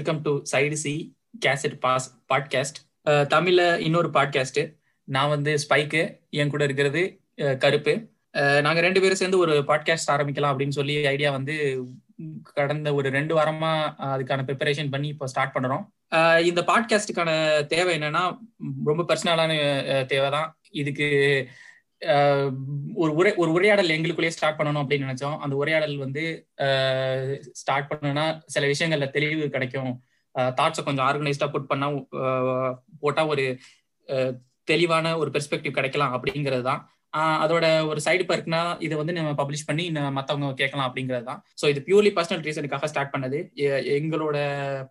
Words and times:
Welcome 0.00 0.20
to 0.22 0.32
side 0.50 0.76
C 0.82 0.92
cassette 1.44 1.74
pass 1.78 2.04
podcast 2.28 2.78
தமிழ்ல 3.32 3.62
இன்னொரு 3.78 4.08
podcast 4.08 4.60
நான் 5.08 5.28
வந்து 5.28 5.52
ஸ்பைக்கு 5.64 6.02
என் 6.30 6.52
கூட 6.52 6.62
இருக்கிறது 6.64 7.02
uh, 7.42 7.54
கருப்பு. 7.56 7.92
Uh, 8.34 8.58
நாங்க 8.60 8.80
ரெண்டு 8.80 9.00
பேரும் 9.00 9.20
சேர்ந்து 9.20 9.38
ஒரு 9.38 9.54
பாட்காஸ்ட் 9.66 10.12
ஆரம்பிக்கலாம் 10.12 10.52
அப்படின்னு 10.52 10.76
சொல்லி 10.78 10.94
ஐடியா 11.06 11.30
வந்து 11.30 11.56
கடந்த 12.52 12.88
ஒரு 12.94 13.10
ரெண்டு 13.10 13.34
வாரமா 13.38 13.72
அதுக்கான 14.10 14.44
ப்ரிப்பரேஷன் 14.48 14.90
பண்ணி 14.90 15.08
இப்போ 15.08 15.26
ஸ்டார்ட் 15.26 15.54
பண்றோம். 15.56 15.84
Uh, 16.12 16.38
இந்த 16.50 16.62
பாட்காஸ்டுக்கான 16.70 17.32
தேவை 17.66 17.92
என்னன்னா 17.98 18.24
ரொம்ப 18.84 19.04
பர்சனலான 19.10 19.52
தேவை 20.06 20.30
தான் 20.30 20.48
இதுக்கு 20.72 21.08
ஒரு 22.96 23.12
உரை 23.14 23.32
ஒரு 23.36 23.50
உரையாடல் 23.52 23.94
எங்களுக்குள்ளேயே 23.94 24.36
ஸ்டார்ட் 24.36 24.58
பண்ணணும் 24.58 24.82
அப்படின்னு 24.82 25.06
நினைச்சோம். 25.06 25.38
அந்த 25.42 25.54
உரையாடல் 25.56 25.96
வந்து 25.98 26.22
ஸ்டார்ட் 27.60 27.90
பண்ணனா 27.90 28.24
சில 28.46 28.64
விஷயங்கள்ல 28.66 29.08
தெளிவு 29.10 29.48
கிடைக்கும். 29.48 29.92
தாட்ஸை 30.58 30.82
கொஞ்சம் 30.82 31.06
ஆர்கனைஸ்டா 31.06 31.48
புட் 31.50 31.68
பண்ணா 31.68 31.88
போட்டா 33.02 33.24
ஒரு 33.26 33.44
அஹ், 34.08 34.32
தெளிவான 34.68 35.16
ஒரு 35.18 35.30
பெர்ஸ்பெக்டிவ் 35.30 35.76
கிடைக்கலாம் 35.76 36.14
அப்படிங்கிறது 36.16 36.64
தான். 36.64 36.80
ஆஹ் 37.12 37.38
அதோட 37.42 37.66
ஒரு 37.86 38.00
சைடு 38.00 38.24
பர்க்னா 38.26 38.58
இதை 38.80 38.96
வந்து 38.96 39.12
நம்ம 39.12 39.30
பப்ளிஷ் 39.38 39.66
பண்ணி 39.66 39.84
இன்னும் 39.84 40.16
மத்தவங்க 40.18 40.50
கேட்கலாம் 40.54 40.88
அப்படிங்கிறது 40.88 41.24
தான். 41.24 41.40
ஸோ 41.60 41.68
இது 41.68 41.80
பியூர்லி 41.86 42.10
பர்சனல் 42.16 42.44
ரீசனுக்காக 42.46 42.86
ஸ்டார்ட் 42.86 43.14
பண்ணது. 43.14 43.38
எங்களோட 43.96 44.36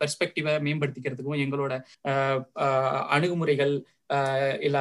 பெர்ஸ்பெக்டிவை 0.02 0.54
மேம்படுத்திக்கிறதுக்கும் 0.66 1.44
எங்களோட 1.44 1.74
ஆஹ் 2.06 2.42
அணுகுமுறைகள் 3.10 3.74
ஆஹ் 4.10 4.58
இல்ல 4.60 4.78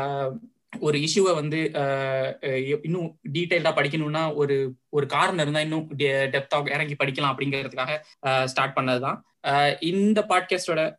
ஒரு 0.80 0.98
இஷ்யூவை 0.98 1.34
வந்து 1.34 1.70
ஆஹ் 1.72 2.78
இன்னும் 2.82 3.18
டீட்டெயில்டா 3.32 3.72
படிக்கணும்னா 3.72 4.34
ஒரு 4.34 4.74
ஒரு 4.88 5.06
காரணம் 5.06 5.38
இருந்தா 5.38 5.60
இன்னும் 5.60 5.90
டெப்தா 5.96 6.70
இறங்கி 6.70 6.96
படிக்கலாம் 7.04 7.34
அப்படிங்கிறதுக்காக 7.34 8.44
ஸ்டார்ட் 8.44 8.76
பண்ணதுதான். 8.76 9.20
ஆஹ் 9.46 9.84
இந்த 9.84 10.24
பாட்காஸ்டோட 10.28 10.94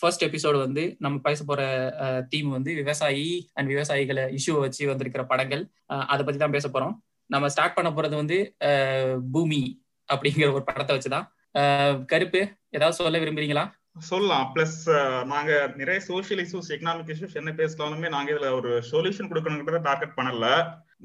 ஃபர்ஸ்ட் 0.00 0.24
எபிசோடு 0.24 0.58
வந்து 0.58 0.96
நம்ம 0.98 1.18
பேச 1.18 1.44
போற 1.44 2.26
தீம் 2.28 2.48
வந்து 2.48 2.74
விவசாயி 2.74 3.50
அண்ட் 3.52 3.70
விவசாயிகளை 3.70 4.36
இஷ்யூவை 4.38 4.58
வச்சு 4.58 4.86
வந்திருக்கிற 4.86 5.24
படங்கள். 5.24 5.68
அதை 5.86 6.24
பத்தி 6.24 6.36
தான் 6.36 6.50
பேச 6.50 6.68
போறோம். 6.68 6.94
நம்ம 7.26 7.48
ஸ்டார்ட் 7.48 7.74
பண்ண 7.74 7.90
போறது 7.90 8.14
வந்து 8.14 8.56
ஆஹ் 8.64 9.18
பூமி 9.32 9.82
அப்படிங்கிற 10.12 10.52
ஒரு 10.52 10.64
படத்தை 10.64 10.98
வச்சுதான். 10.98 11.26
ஆஹ் 11.58 12.04
கருப்பு 12.04 12.48
ஏதாவது 12.70 12.96
சொல்ல 12.96 13.18
விரும்புறீங்களா? 13.18 13.70
சொல்லலாம். 13.98 14.52
பிளஸ் 14.54 15.24
நாங்க 15.24 15.72
நிறைய 15.76 16.00
சோசியல் 16.08 16.42
இஷ்யூஸ் 16.44 16.72
எக்கனாமிக் 16.74 17.12
இஷ்யூஸ் 17.14 17.34
என்ன 17.34 17.50
பேசலாலுமே 17.52 18.08
நாங்க 18.08 18.32
இதுல 18.32 18.50
ஒரு 18.54 18.82
சொல்யூஷன் 18.90 19.30
கொடுக்கணுங்கிறத 19.30 19.82
டார்கெட் 19.82 20.16
பண்ணல. 20.16 20.46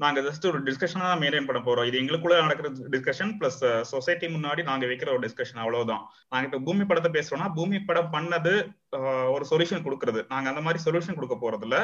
நாங்க 0.02 0.20
ஜஸ்ட் 0.26 0.44
ஒரு 0.48 0.58
டிஸ்கஷன் 0.66 1.04
தான் 1.04 1.20
மெயின்டைன் 1.22 1.46
பண்ண 1.46 1.60
போறோம். 1.66 1.86
இது 1.88 1.96
எங்களுக்குள்ள 2.00 2.34
நடக்கிற 2.44 2.68
டிஸ்கஷன் 2.94 3.32
பிளஸ் 3.38 3.58
சொசைட்டி 3.92 4.26
முன்னாடி 4.34 4.62
நாங்க 4.68 4.84
வைக்கிற 4.90 5.08
ஒரு 5.14 5.22
டிஸ்கஷன் 5.26 5.60
அவ்வளவுதான். 5.62 6.04
நாங்க 6.32 6.46
இப்ப 6.48 6.60
பூமி 6.66 6.84
படத்தை 6.90 7.10
பேசுறோம்னா 7.16 7.48
பூமி 7.58 7.78
படம் 7.88 8.12
பண்ணது 8.16 8.52
uh, 8.98 9.26
ஒரு 9.34 9.44
சொல்யூஷன் 9.50 9.84
கொடுக்கறது. 9.86 10.22
நாங்க 10.32 10.46
அந்த 10.52 10.62
மாதிரி 10.66 10.82
சொல்யூஷன் 10.86 11.18
கொடுக்க 11.18 11.36
போறது 11.42 11.66
இல்ல 11.68 11.78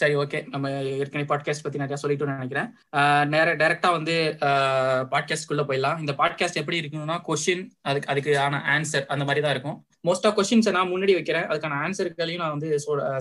சரி 0.00 0.14
ஓகே 0.22 0.38
நம்ம 0.54 0.70
ஏற்கனவே 1.02 1.28
பாட்காஸ்ட் 1.32 1.64
பத்தி 1.66 1.82
நிறைய 1.82 1.98
சொல்லிட்டோம்னு 2.02 2.38
நினைக்கிறேன். 2.38 2.68
Uh, 2.98 3.22
நேர 3.34 3.54
டைரக்டா 3.62 3.90
வந்து 3.98 4.16
uh, 4.48 5.00
பாட்காஸ்ட்குள்ள 5.14 5.64
போயிடலாம். 5.70 6.00
இந்த 6.04 6.14
பாட்காஸ்ட் 6.22 6.60
எப்படி 6.62 6.80
இருக்கணும்னா 6.82 7.18
கொஸ்டின் 7.28 7.64
அதுக்கு 7.90 8.10
அதுக்கான 8.14 8.62
ஆன்சர் 8.76 9.08
அந்த 9.14 9.24
மாதிரி 9.28 9.44
தான் 9.46 9.56
இருக்கும். 9.56 9.78
மோஸ்ட் 10.08 10.26
ஆஃப் 10.28 10.36
கொஸ்டின்ஸை 10.40 10.72
நான் 10.80 10.92
முன்னாடி 10.94 11.14
வைக்கிறேன். 11.20 11.48
அதுக்கான 11.52 11.78
ஆன்சர்களையும் 11.86 12.42
நான் 12.44 12.56
வந்து 12.56 12.68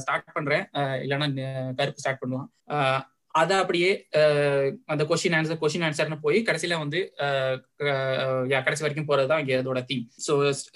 ஸ்டார்ட் 0.04 0.36
பண்றேன். 0.40 0.66
இல்லைன்னா 1.06 1.30
கருப்பு 1.80 2.04
ஸ்டார்ட் 2.04 2.24
பண்ணுவான். 2.26 2.50
அதை 3.36 3.56
அப்படியே 3.58 3.90
அந்த 4.92 5.04
கொஸ்டின் 5.10 5.36
ஆன்சர் 5.38 5.60
கொஸ்டின் 5.62 5.86
ஆன்சர்னு 5.88 6.18
போய் 6.24 6.38
கடைசியில 6.48 6.78
வந்து 6.80 7.00
கடைசி 8.66 8.84
வரைக்கும் 8.84 9.10
போறதுதான் 9.10 9.42
இங்க 9.44 9.54
அதோட 9.62 9.82
தீம் 9.86 10.06
ஸோ 10.28 10.34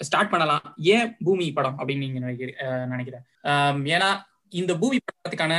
ஸ்டார்ட் 0.08 0.32
பண்ணலாம். 0.32 0.64
ஏன் 0.94 1.08
பூமி 1.26 1.46
படம் 1.52 1.78
அப்படின்னு 1.78 2.04
நீங்க 2.06 2.20
நினைக்கிறேன் 2.26 2.92
நினைக்கிறேன் 2.92 3.24
ஏன்னா 3.96 4.10
இந்த 4.60 4.74
பூமி 4.82 4.98
படத்துக்கான 5.00 5.56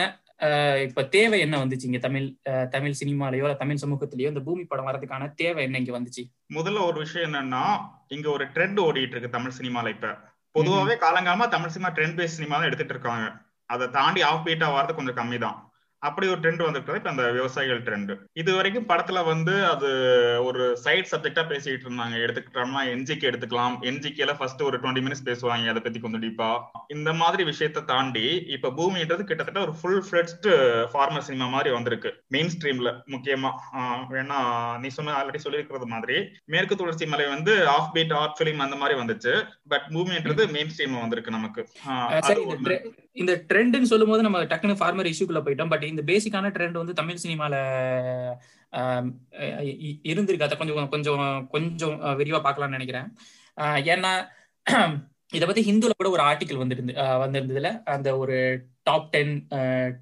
இப்ப 0.86 1.04
தேவை 1.16 1.38
என்ன 1.44 1.56
வந்துச்சு 1.64 1.88
இங்க 1.90 2.00
தமிழ் 2.06 2.26
தமிழ் 2.74 2.98
சினிமாலயோ 3.02 3.52
தமிழ் 3.62 3.82
சமூகத்திலயோ 3.84 4.32
இந்த 4.34 4.44
பூமி 4.48 4.64
படம் 4.72 4.88
வரதுக்கான 4.90 5.30
தேவை 5.42 5.62
என்ன 5.68 5.80
இங்க 5.82 5.94
வந்துச்சு? 5.98 6.24
முதல்ல 6.58 6.80
ஒரு 6.90 6.98
விஷயம் 7.04 7.28
என்னன்னா 7.30 7.64
இங்க 8.16 8.28
ஒரு 8.36 8.46
ட்ரெண்ட் 8.56 8.82
ஓடிட்டு 8.86 9.16
இருக்கு 9.16 9.36
தமிழ் 9.38 9.58
சினிமால 9.60 9.94
இப்ப. 9.96 10.10
பொதுவாவே 10.56 10.96
காலங்காலமா 11.04 11.48
Tamil 11.54 11.74
cinema 11.76 11.92
trend 11.96 12.18
base 12.20 12.36
cinema 12.38 12.56
தான் 12.58 12.70
எடுத்துட்டு 12.70 12.96
இருக்காங்க. 12.96 13.26
அதை 13.70 13.86
தாண்டி 13.96 14.22
ஆஃப் 14.30 14.44
பீட்டா 14.48 14.68
வரது 14.74 14.98
கொஞ்சம் 14.98 15.18
கம்மி 15.20 15.38
தான் 15.46 15.56
அப்படி 16.08 16.28
ஒரு 16.32 16.40
ட்ரெண்ட் 16.44 16.64
வந்துட்டு 16.68 16.98
இப்ப 17.00 17.12
அந்த 17.14 17.24
விவசாயிகள் 17.38 17.82
ட்ரெண்ட் 17.86 18.12
இது 18.42 18.52
வரைக்கும் 18.56 18.88
படத்துல 18.90 19.20
வந்து 19.32 19.56
அது 19.74 19.90
ஒரு 20.48 20.64
சைட் 20.86 21.12
சப்ஜெக்டா 21.12 21.44
பேசிட்டு 21.52 21.86
இருந்தாங்க. 21.88 22.16
எடுத்துக்கிட்டோம்னா 22.26 22.82
என்ஜிக்கு 22.94 23.28
எடுத்துக்கலாம். 23.30 23.76
என்ஜிகேல 23.90 24.34
ஃபர்ஸ்ட் 24.40 24.64
ஒரு 24.70 24.78
டுவெண்ட்டி 24.84 25.04
மினிட்ஸ் 25.06 25.28
பேசுவாங்க. 25.30 25.72
அதை 25.74 25.82
பத்தி 25.86 26.00
கொஞ்சம் 26.00 26.24
டீப்பா 26.26 26.50
இந்த 26.96 27.14
மாதிரி 27.22 27.44
விஷயத்தை 27.52 27.84
தாண்டி 27.92 28.26
இப்ப 28.56 28.74
பூமின்றது 28.80 29.24
கிட்டத்தட்ட 29.30 29.62
ஒரு 29.66 29.74
ஃபுல் 29.82 30.04
ஃபிளட்ஸ்டு 30.08 30.52
ஃபார்மர் 30.94 31.28
சினிமா 31.30 31.48
மாதிரி 31.56 31.72
வந்திருக்கு. 31.76 32.12
மெயின் 32.36 32.52
ஸ்ட்ரீம்ல 32.56 32.92
முக்கியமா. 33.16 33.52
வேணா 34.14 34.40
நீ 34.84 34.92
சொன்ன 34.98 35.16
ஆல்ரெடி 35.20 35.42
சொல்லியிருக்கிறது 35.46 35.88
மாதிரி 35.96 36.18
மேற்கு 36.56 36.76
தொடர்ச்சி 36.76 37.08
மலை 37.14 37.28
வந்து 37.36 37.56
ஆஃப் 37.76 37.92
பீட் 37.96 38.16
ஆர்ட் 38.22 38.38
ஃபிலிம் 38.40 38.64
அந்த 38.68 38.78
மாதிரி 38.84 39.00
வந்துச்சு. 39.02 39.34
பட் 39.74 39.88
பூமின்றது 39.96 40.46
மெயின் 40.58 40.72
ஸ்ட்ரீம் 40.76 41.02
வந்திருக்கு 41.02 41.38
நமக்கு. 41.40 41.64
இந்த 43.16 43.34
ட்ரெண்ட்னு 43.50 43.90
சொல்லும் 43.92 44.12
போது 44.12 44.26
நம்ம 44.26 44.40
டக்குனு 44.52 44.80
ஃபார்மர் 44.80 45.10
இஷ்யூக்குள்ள 45.12 45.42
போயிட்டோம். 45.46 45.72
பட் 45.74 45.86
இந்த 45.92 46.02
பேசிக்கான 46.12 46.52
ட்ரெண்ட் 46.56 46.82
வந்து 46.82 47.00
தமிழ் 47.00 47.24
சினிமால 47.24 47.56
இருந்திருக்கு. 50.12 50.48
அதை 50.48 50.58
கொஞ்சம் 50.58 50.90
கொஞ்சம் 50.96 51.48
கொஞ்சம் 51.48 51.96
விரிவா 52.20 52.42
பார்க்கலாம்னு 52.48 52.78
நினைக்கிறேன். 52.78 53.10
ஏன்னா 53.94 54.14
இத 55.34 55.44
பத்தி 55.46 55.62
ஹிந்துல 55.68 55.94
கூட 56.00 56.10
ஒரு 56.16 56.24
ஆர்டிக்கல் 56.24 56.62
வந்துருந்து 56.62 56.94
வந்திருந்ததுல. 57.24 57.70
அந்த 57.94 58.10
ஒரு 58.18 58.36
top 58.84 59.08
ten 59.12 59.34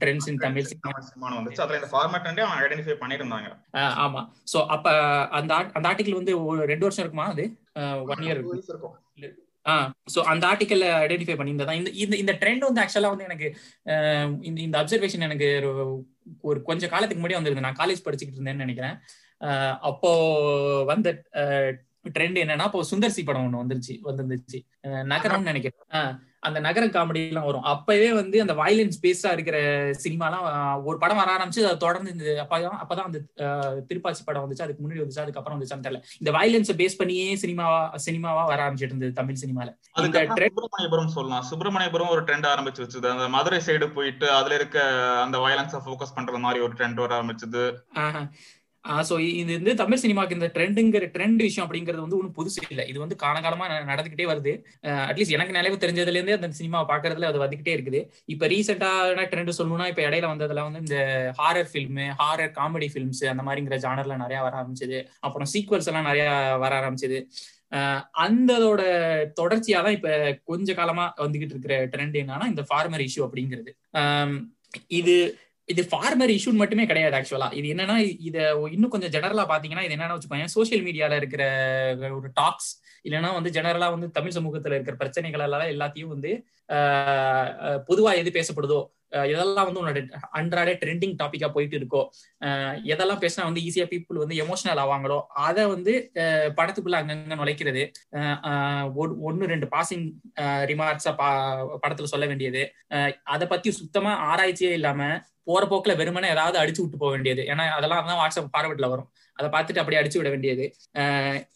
trends 0.01 0.29
in 0.31 0.41
Tamil 0.45 0.67
cinema. 0.69 0.89
Tamil 0.89 1.07
சினிமான்னு 1.09 1.37
வந்துச்சு. 1.37 1.63
அதுல 1.65 1.79
இந்த 1.79 1.89
ஃபார்மேட் 1.93 2.41
அவன் 2.45 2.59
ஐடென்டிஃபை 2.63 2.95
பண்ணிருந்தாங்க 3.03 3.49
ஆமா. 4.05 4.23
சோ 4.53 4.59
அப்ப 4.75 4.95
அந்த 5.39 5.53
அந்த 5.77 5.85
ஆர்டிக்கல் 5.89 6.19
வந்து 6.21 6.35
ஒரு 6.45 6.59
ரெண்டு 6.71 6.87
வருஷம் 6.87 7.05
இருக்குமா 7.05 7.29
அது? 7.33 7.45
ஒன் 8.11 8.23
இயர் 8.25 8.41
இருக்கும். 8.41 8.93
இருக்கும் 9.63 9.93
சோ 10.15 10.19
அந்த 10.23 10.47
ஆர்டிக்கல் 10.47 11.07
ஐடென்டிஃபை 11.07 11.37
பண்ணியிருந்தா 11.37 11.73
இந்த 11.73 11.89
இந்த 11.89 12.15
இந்த 12.15 12.33
ட்ரெண்ட் 12.33 12.57
வந்து 12.57 12.81
ஆக்சுவலா 12.81 13.07
வந்து 13.07 13.23
எனக்கு 13.23 13.55
இந்த 14.41 14.61
இந்த 14.61 14.83
அப்சர்வேஷன் 14.83 15.19
எனக்கு 15.19 15.59
ஒரு- 15.63 16.01
ஒரு 16.41 16.61
கொஞ்சம் 16.61 16.89
காலத்துக்கு 16.89 17.27
முன்னாடி 17.27 17.31
வந்திருந்தது. 17.31 17.73
நான் 17.73 17.89
காலேஜ் 17.89 18.07
படிச்சுக்கிட்டு 18.07 18.39
இருந்தேன்னு 18.39 18.55
நினைக்கிறேன். 18.55 18.97
அப்போ 19.79 20.83
வந்த 20.83 21.23
ட்ரெண்ட் 21.33 21.77
என்னன்னா 22.19 22.57
அப்போ 22.57 22.85
சுந்தர்சி 22.91 23.23
படம் 23.25 23.53
ஒன்று 23.53 23.79
வந்துருச்சு 23.79 23.99
வந்துருந்துச்சு. 24.05 24.61
நகரம்னு 24.87 25.41
நினைக்கிறேன். 25.41 26.19
அந்த 26.43 26.59
நகரம் 26.59 26.93
காமெடி 26.95 27.21
எல்லாம் 27.27 27.45
வரும். 27.45 27.65
அப்பவே 27.73 28.09
வந்து 28.13 28.37
அந்த 28.43 28.53
வயலன்ஸ் 28.53 28.99
பேஸா 29.03 29.29
இருக்கிற 29.31 29.57
சினிமாலாம் 30.03 30.83
ஒரு 30.83 30.97
படம் 30.97 31.19
வர 31.21 31.29
ஆரம்பிச்சு 31.35 31.61
அதை 31.67 31.77
தொடர்ந்து 31.77 32.11
இந்த 32.11 32.25
அப்பதான் 32.43 32.77
அப்பதான் 32.83 33.07
அந்த 33.09 33.19
திருப்பாச்சி 33.89 34.23
படம் 34.25 34.43
வந்துச்சு. 34.43 34.65
அதுக்கு 34.65 34.83
முன்னாடி 34.83 35.01
வந்துச்சு 35.03 35.23
அதுக்கப்புறம் 35.25 35.57
வந்துச்சான்னு 35.57 35.85
தெரியல. 35.87 36.01
இந்த 36.19 36.31
வயலன்ஸை 36.37 36.75
பேஸ் 36.81 36.97
பண்ணியே 36.97 37.27
சினிமாவா 37.35 37.81
சினிமாவா 38.05 38.43
வர 38.45 38.59
ஆரம்பிச்சிட்டு 38.67 38.91
இருந்தது 38.91 39.11
தமிழ் 39.11 39.41
சினிமால. 39.43 39.69
சுப்பிரமணியபுரம் 39.99 41.13
சொல்லலாம். 41.17 41.45
சுப்பிரமணியபுரம் 41.51 42.13
ஒரு 42.15 42.23
ட்ரெண்ட் 42.23 42.49
ஆரம்பிச்சு 42.53 42.83
வச்சது. 42.85 43.07
அந்த 43.15 43.27
மதுரை 43.37 43.61
சைடு 43.65 43.87
போயிட்டு 43.93 44.29
அதுல 44.39 44.55
இருக்க 44.55 44.87
அந்த 45.21 45.37
வயலன்ஸை 45.37 45.79
ஃபோக்கஸ் 45.85 46.15
பண்ற 46.15 46.37
மாதிரி 46.47 46.63
ஒரு 46.67 46.73
ட்ரெண்ட் 46.73 47.01
வர 47.03 47.21
ஆரம்பிச்சது. 47.21 47.63
ஸோ 49.09 49.15
இது 49.41 49.51
வந்து 49.57 49.73
தமிழ் 49.81 50.01
சினிமாக்கு 50.03 50.35
இந்த 50.37 50.47
ட்ரெண்டுங்கிற 50.55 51.05
ட்ரெண்ட் 51.15 51.41
விஷயம் 51.47 51.65
அப்படிங்கிறது 51.65 52.03
வந்து 52.05 52.17
ஒன்றும் 52.19 52.35
புதுசு 52.37 52.59
இல்லை. 52.73 52.85
இது 52.91 52.97
வந்து 53.03 53.15
காலகாலமா 53.23 53.65
நடந்துகிட்டே 53.91 54.25
வருது. 54.31 54.53
அட்லீஸ்ட் 55.09 55.35
எனக்கு 55.37 55.55
நினைவு 55.57 55.77
தெரிஞ்சதுல 55.83 56.19
இருந்தே 56.19 56.35
அந்த 56.37 56.49
சினிமாவை 56.59 56.87
பாக்குறதுல 56.91 57.29
அது 57.31 57.43
வந்துகிட்டே 57.43 57.75
இருக்குது. 57.77 58.01
இப்போ 58.33 58.47
ரீசெண்டான 58.53 59.25
ட்ரெண்ட் 59.33 59.57
சொல்லணும்னா 59.59 59.87
இப்போ 59.91 60.03
இடையில 60.07 60.31
வந்ததுல 60.33 60.65
வந்து 60.67 60.83
இந்த 60.85 60.99
horror 61.39 61.69
film 61.73 62.07
horror 62.21 62.53
comedy 62.59 62.89
films 62.93 63.23
அந்த 63.33 63.45
மாதிரிங்கிற 63.49 63.77
ஜானர்ல 63.85 64.17
நிறைய 64.23 64.41
வர 64.47 64.53
ஆரம்பிச்சது. 64.61 64.99
அப்புறம் 65.27 65.51
சீக்வல்ஸ் 65.53 65.89
எல்லாம் 65.91 66.09
நிறைய 66.09 66.25
வர 66.65 66.73
ஆரம்பிச்சது. 66.81 67.19
அந்ததோட 68.25 68.81
தொடர்ச்சியா 69.39 69.79
தான் 69.85 69.95
இப்ப 69.97 70.09
கொஞ்ச 70.49 70.73
காலமா 70.79 71.05
வந்துகிட்டு 71.23 71.55
இருக்கிற 71.55 71.75
ட்ரெண்ட் 71.93 72.17
என்னன்னா 72.23 72.47
இந்த 72.51 72.65
ஃபார்மர் 72.69 73.05
இஷ்யூ 73.07 73.23
அப்படிங்கிறது. 73.27 73.71
இது 74.99 75.15
இது 75.69 75.81
ஃபார்மர் 75.91 76.31
இஷ்யூ 76.33 76.51
மட்டுமே 76.53 76.85
கிடையாது 76.85 77.15
ஆக்சுவலா 77.17 77.47
இது 77.53 77.67
என்னன்னா 77.73 77.95
இத 78.19 78.37
இன்னும் 78.71 78.89
கொஞ்சம் 78.89 79.11
ஜெனரலா 79.11 79.43
பாத்தீங்கன்னா 79.49 79.83
இது 79.83 79.95
என்னன்னா 79.95 80.15
வச்சுக்கோங்க 80.15 80.49
சோசியல் 80.55 80.83
மீடியால 80.83 81.15
இருக்கிற 81.15 81.43
ஒரு 82.11 82.29
டாக்ஸ் 82.33 82.71
இல்லைன்னா 83.05 83.29
வந்து 83.33 83.49
ஜெனரலா 83.49 83.89
வந்து 83.91 84.09
தமிழ் 84.11 84.35
சமூகத்துல 84.35 84.75
இருக்கிற 84.75 84.95
பிரச்சனைகள் 84.95 85.39
எல்லாம் 85.39 85.71
எல்லாத்தையும் 85.71 86.07
வந்து 86.07 86.31
ஆஹ் 86.69 87.79
பொதுவா 87.87 88.11
எது 88.17 88.29
பேசப்படுதோ 88.31 88.79
எதெல்லாம் 89.13 89.65
வந்து 89.65 89.87
உன்னோட 89.87 90.11
அன்றாட 90.11 90.73
ட்ரெண்டிங் 90.73 91.15
டாபிக்கா 91.23 91.51
போயிட்டு 91.51 91.77
இருக்கோ 91.77 92.09
எதெல்லாம் 92.85 93.27
பேசினா 93.27 93.43
வந்து 93.43 93.61
ஈஸியா 93.61 93.87
பீப்புள் 93.87 94.13
வந்து 94.13 94.35
எமோஷனல் 94.35 94.77
ஆவாங்களோ 94.77 95.21
அதை 95.21 95.65
வந்து 95.65 96.11
படத்துக்குள்ள 96.23 96.97
அங்கங்க 97.01 97.35
நுழைக்கிறது. 97.35 97.91
ஒன்னு 98.93 99.43
ஒ- 99.43 99.47
ரெண்டு 99.47 99.67
பாசிங் 99.71 100.11
ரிமார்க்ஸா 100.39 101.15
படத்துல 101.87 102.03
சொல்ல 102.03 102.25
வேண்டியது. 102.25 102.71
அதை 103.23 103.47
பத்தி 103.47 103.71
சுத்தமா 103.71 104.35
ஆராய்ச்சியே 104.35 104.71
இல்லாம 104.71 105.19
போற 105.43 105.65
போக்குல 105.65 105.95
வெறுமனே 105.95 106.29
ஏதாவது 106.29 106.59
அடிச்சு 106.59 106.81
விட்டு 106.81 106.97
போக 106.97 107.11
வேண்டியது. 107.11 107.43
ஏன்னா 107.43 107.69
அதெல்லாம் 107.69 108.05
தான் 108.05 108.31
வாட்ஸ்அப் 108.31 108.55
ஃபார்வர்ட்ல 108.57 108.89
வரும். 108.89 109.11
அதை 109.33 109.59
பார்த்துட்டு 109.59 109.77
அப்படியே 109.77 110.01
அடிச்சு 110.01 110.17
விட 110.17 110.29
வேண்டியது. 110.29 110.75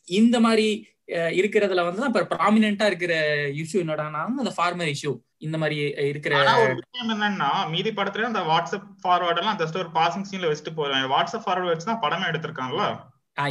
இந்த 0.05 0.39
மாதிரி 0.39 0.87
இருக்கிறதுல 1.09 1.83
வந்து 1.85 2.05
இப்ப 2.05 2.35
ப்ராமினா 2.35 2.85
இருக்கிற 2.85 3.13
இஷ்யூ 3.51 3.81
என்னடானா 3.83 4.21
அந்த 4.39 4.53
ஃபார்மர் 4.57 4.91
இஷ்யூ 4.91 5.19
இந்த 5.37 5.57
மாதிரி 5.57 5.75
இருக்கிற 6.07 6.35
விஷயம் 6.35 7.11
என்னன்னா 7.11 7.69
மீதி 7.69 7.91
படத்துல 7.91 8.23
அந்த 8.23 8.39
வாட்ஸ்அப் 8.39 8.87
ஃபார்வர்ட் 9.03 9.37
எல்லாம் 9.37 9.57
ஜஸ்ட் 9.57 9.77
ஒரு 9.77 9.89
பாசிங் 9.93 10.27
சீன்ல 10.31 10.49
வச்சுட்டு 10.51 10.73
போறேன். 10.73 11.03
வாட்ஸ்அப் 11.05 11.45
ஃபார்வர்ட் 11.45 11.65
வச்சு 11.65 11.85
தான் 11.85 12.01
படமே 12.01 12.29
எடுத்திருக்காங்களா 12.31 12.87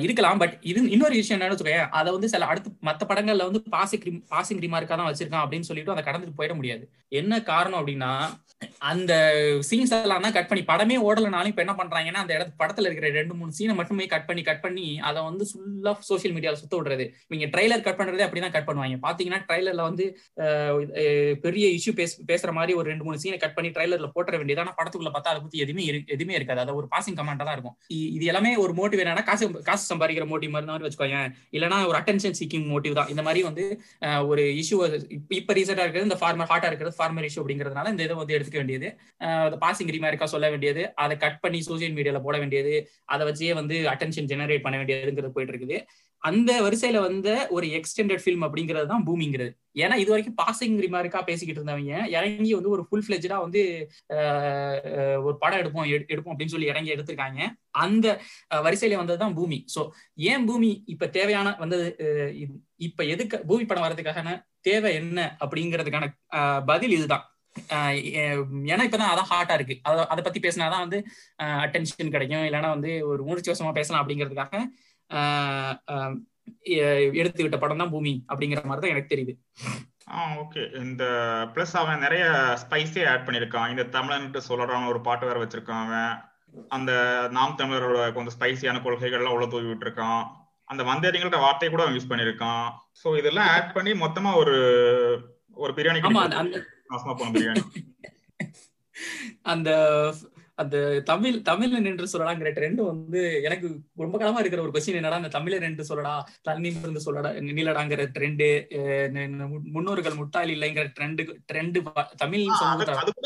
இருக்கலாம் 0.04 0.40
பட் 0.42 0.54
இது 0.70 0.78
இன்னொரு 0.94 1.14
விஷயம் 1.20 1.36
என்னன்னு 1.36 1.54
வச்சுக்கோங்க 1.54 1.88
அதை 1.98 2.08
வந்து 2.16 2.28
சில 2.32 2.46
அடுத்து 2.52 2.70
மத்த 2.88 3.04
படங்கள்ல 3.10 3.46
வந்து 3.48 3.62
பாசிங் 3.74 4.18
பாசிங் 4.32 4.64
ரிமார்க்கா 4.64 4.96
தான் 5.00 5.10
வச்சிருக்கான் 5.10 5.44
அப்படின்னு 5.44 5.68
சொல்லிட்டு 5.68 5.94
அதை 5.94 6.04
கடந்துட்டு 6.08 6.38
போயிட 6.40 6.54
முடியாது. 6.58 6.84
என்ன 7.20 7.40
காரணம் 7.52 7.80
அப்படின்னா 7.80 8.10
அந்த 8.90 9.12
சீன்ஸ் 9.68 9.92
எல்லாம் 9.96 10.24
தான் 10.24 10.34
கட் 10.36 10.48
பண்ணி 10.50 10.62
படமே 10.70 10.96
ஓடலனாலும் 11.06 11.50
இப்ப 11.52 11.62
என்ன 11.64 11.74
பண்றாங்கன்னா 11.80 12.20
அந்த 12.24 12.32
இடத்து 12.36 12.52
படத்துல 12.60 12.88
இருக்கிற 12.88 13.08
ரெண்டு 13.18 13.34
மூணு 13.38 13.56
சீனை 13.58 13.74
மட்டுமே 13.80 14.04
கட் 14.12 14.26
பண்ணி 14.28 14.42
கட் 14.48 14.62
பண்ணி 14.64 14.86
அதை 15.08 15.20
வந்து 15.28 15.44
ஃபுல்லா 15.50 15.92
சோசியல் 16.08 16.34
மீடியாவில் 16.36 16.60
சுத்த 16.62 16.74
விடுறது. 16.78 17.04
நீங்க 17.32 17.46
ட்ரைலர் 17.54 17.84
கட் 17.86 17.98
பண்றதே 18.00 18.26
அப்படிதான் 18.26 18.54
கட் 18.56 18.68
பண்ணுவாங்க. 18.68 18.98
பாத்தீங்கன்னா 19.06 19.40
ட்ரைலர்ல 19.48 19.84
வந்து 19.88 20.04
பெரிய 21.44 21.66
இஷ்யூ 21.78 21.94
பேச 22.00 22.24
பேசுற 22.30 22.52
மாதிரி 22.58 22.74
ஒரு 22.80 22.86
ரெண்டு 22.92 23.06
மூணு 23.08 23.20
சீனை 23.24 23.38
கட் 23.44 23.56
பண்ணி 23.58 23.72
ட்ரைலர்ல 23.76 24.10
போட்டுற 24.16 24.36
வேண்டியது. 24.40 24.62
ஆனா 24.64 24.74
படத்துக்குள்ள 24.80 25.12
பார்த்தா 25.16 25.34
அதை 25.34 25.42
பத்தி 25.46 25.64
எதுவுமே 25.66 25.84
எதுவுமே 26.16 26.36
இருக்காது. 26.38 26.64
அதை 26.64 26.74
ஒரு 26.80 26.88
பாசிங் 26.96 27.18
கமாண்டா 27.20 27.46
தான் 27.48 27.56
இருக்கும். 27.58 27.76
இது 28.16 28.24
எல்லாமே 28.32 28.52
ஒரு 28.64 28.74
மோட்டிவ் 28.80 29.02
என்னன்னா 29.04 29.26
காசு 29.30 29.52
காசு 29.76 29.86
சம்பாதிக்கிற 29.92 30.26
மோட்டிவ் 30.32 30.52
மாதிரி 30.54 30.68
தான் 30.70 30.86
வச்சுக்கோங்க 30.86 31.18
இல்லைனா 31.56 31.78
ஒரு 31.90 31.96
அட்டென்ஷன் 32.00 32.36
சீக்கிங் 32.40 32.66
மோட்டிவ் 32.72 32.94
தான். 32.98 33.10
இந்த 33.12 33.22
மாதிரி 33.26 33.40
வந்து 33.48 33.64
ஒரு 34.30 34.42
இஷ்யூ 34.60 34.76
இப்ப 35.38 35.54
ரீசெண்டா 35.58 35.84
இருக்கிறது 35.84 36.08
இந்த 36.08 36.18
ஃபார்மர் 36.22 36.50
ஹாட்டா 36.50 36.68
இருக்கிறது 36.70 36.96
ஃபார்மர் 36.98 37.26
இஷ்யூ 37.28 37.40
அப்படிங்கிறதுனால 37.42 37.90
இந்த 37.94 38.02
இதை 38.06 38.16
வந்து 38.22 38.34
எடுத்துக்க 38.36 38.60
வேண்டியது. 38.62 38.88
பாசிங் 39.64 39.92
ரிமார்க்கா 39.96 40.28
சொல்ல 40.34 40.46
வேண்டியது. 40.54 40.82
அதை 41.04 41.16
கட் 41.24 41.40
பண்ணி 41.44 41.60
சோசியல் 41.68 41.96
மீடியால 41.98 42.20
போட 42.26 42.36
வேண்டியது. 42.42 42.74
அதை 43.14 43.22
வச்சே 43.28 43.52
வந்து 43.60 43.78
அட்டென்ஷன் 43.94 44.30
ஜெனரேட் 44.32 44.64
பண்ண 44.66 44.76
வேண்டியதுங்கிறது 44.82 45.34
போயிட்டு 45.36 45.54
இருக்குது. 45.54 45.78
அந்த 46.28 46.50
வரிசையில 46.64 47.00
வந்த 47.06 47.28
ஒரு 47.56 47.66
எக்ஸ்டெண்டட் 47.78 48.22
ஃபில்ம் 48.22 48.44
அப்படிங்கிறது 48.46 48.86
தான் 48.92 49.04
பூமிங்கிறது. 49.08 49.50
ஏன்னா 49.82 49.96
இது 50.02 50.10
வரைக்கும் 50.12 50.36
பாசிங் 50.40 50.76
ரிமார்க்கா 50.84 51.20
பேசிக்கிட்டு 51.28 51.60
இருந்தவங்க. 51.60 51.94
இறங்கி 52.16 52.52
வந்து 52.58 52.72
ஒரு 52.74 52.82
ஃபுல் 52.88 53.04
ஃபிளெஜா 53.06 53.36
வந்து 53.44 53.62
ஒரு 55.26 55.34
படம் 55.42 55.60
எடுப்போம் 55.62 55.88
எடுப்போம் 56.14 56.32
அப்படின்னு 56.32 56.54
சொல்லி 56.54 56.72
இறங்கி 56.72 56.94
எடுத்திருக்காங்க. 56.94 57.40
அந்த 57.84 58.06
வரிசையில 58.66 59.00
வந்ததுதான் 59.02 59.36
பூமி. 59.38 59.58
சோ 59.74 59.82
ஏன் 60.32 60.46
பூமி 60.50 60.70
இப்ப 60.94 61.10
தேவையான 61.18 61.54
வந்தது 61.62 61.86
இப்ப 62.88 63.04
எதுக்கு 63.14 63.38
பூமி 63.50 63.64
படம் 63.64 63.86
வர்றதுக்கான 63.86 64.36
தேவை 64.68 64.92
என்ன 65.00 65.28
அப்படிங்கிறதுக்கான 65.44 66.06
பதில் 66.70 66.96
இதுதான். 66.98 67.24
ஏன்னா 68.72 68.82
இப்பதான் 68.86 69.12
அதான் 69.12 69.30
ஹாட்டா 69.30 69.54
இருக்கு. 69.58 69.76
அதை 70.12 70.20
பத்தி 70.24 70.40
பேசினாதான் 70.46 70.82
வந்து 70.84 70.98
அட்டென்ஷன் 71.66 72.14
கிடைக்கும். 72.16 72.44
இல்லைன்னா 72.48 72.70
வந்து 72.74 72.90
ஒரு 73.10 73.22
உணர்ச்சி 73.28 73.52
வசமா 73.52 73.72
பேசலாம் 73.78 74.02
அப்படிங்கிறதுக்காக 74.02 74.64
எடுத்துக்கிட்ட 77.20 77.58
படம் 77.64 77.82
தான் 77.82 77.92
பூமி 77.94 78.14
அப்படிங்கிற 78.30 78.62
மாதிரி 78.68 78.82
தான் 78.84 78.94
எனக்கு 78.94 79.12
தெரியுது. 79.12 79.34
ஓகே. 80.42 80.62
இந்த 80.84 81.04
பிளஸ் 81.54 81.74
அவன் 81.80 82.02
நிறைய 82.06 82.24
ஸ்பைஸே 82.62 83.04
ஆட் 83.12 83.26
பண்ணிருக்கான் 83.26 83.70
இந்த 83.74 83.84
தமிழன்ட்டு 83.96 84.46
சொல்றான் 84.48 84.90
ஒரு 84.92 85.00
பாட்டு 85.06 85.28
வேற 85.28 85.38
வச்சிருக்கான் 85.42 85.84
அவன். 85.86 86.12
அந்த 86.76 86.92
நாம் 87.36 87.58
தமிழரோட 87.60 88.00
கொஞ்சம் 88.16 88.36
ஸ்பைசியான 88.36 88.82
கொள்கைகள்லாம் 88.84 89.36
உள்ள 89.36 89.46
தூவி 89.54 89.68
விட்டுருக்கான். 89.70 90.22
அந்த 90.72 90.82
வந்தேரிங்கள்ட்ட 90.90 91.40
வார்த்தை 91.42 91.68
கூட 91.70 91.82
அவன் 91.84 91.96
யூஸ் 91.96 92.10
பண்ணிருக்கான் 92.12 92.66
சோ 93.00 93.08
இதெல்லாம் 93.20 93.50
ஆட் 93.56 93.74
பண்ணி 93.76 93.92
மொத்தமா 94.04 94.30
ஒரு 94.42 94.56
ஒரு 95.64 95.72
பிரியாணி 95.76 96.00
போன 96.04 97.32
பிரியாணி. 97.36 97.62
அந்த 99.52 99.70
அந்த 100.58 100.76
தமிழ் 101.00 101.42
தமிழன் 101.42 101.84
என்று 101.84 102.06
சொல்லலாங்கிற 102.12 102.50
ட்ரெண்ட் 102.52 102.80
வந்து 102.82 103.22
எனக்கு 103.44 103.68
ரொம்ப 103.96 104.18
காலமா 104.18 104.38
இருக்கிற 104.38 104.62
ஒரு 104.62 104.72
கொஸ்டின் 104.74 105.00
என்னடா 105.00 105.16
அந்த 105.16 105.28
தமிழர் 105.28 105.62
என்று 105.62 105.84
சொல்லடா 105.88 106.14
தண்ணி 106.42 106.70
இருந்து 106.82 107.02
சொல்லடா 107.06 107.30
நீலடாங்கிற 107.48 108.04
ட்ரெண்டு 108.16 108.48
முன்னோர்கள் 109.72 110.14
முட்டாள் 110.14 110.48
இல்லைங்கிற 110.48 110.86
ட்ரெண்டு 111.00 111.24
ட்ரெண்டு 111.52 111.82
தமிழ் 112.16 112.46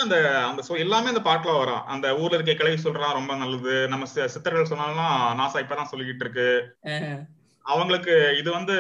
அந்த 0.00 0.18
அந்த 0.42 0.62
எல்லாமே 0.78 1.12
அந்த 1.12 1.22
பாட்டுல 1.30 1.58
வரும். 1.58 1.84
அந்த 1.86 2.06
ஊர்ல 2.18 2.38
இருக்க 2.38 2.54
கிளவி 2.54 2.82
சொல்றான் 2.82 3.18
ரொம்ப 3.18 3.36
நல்லது 3.36 3.74
நம்ம 3.88 4.06
சித்தர்கள் 4.34 4.70
சொன்னாலும் 4.72 5.40
நாசா 5.40 5.58
இப்பதான் 5.64 5.92
சொல்லிக்கிட்டு 5.92 6.26
இருக்கு. 6.26 6.48
அவங்களுக்கு 7.64 8.14
இது 8.38 8.50
வந்து 8.50 8.74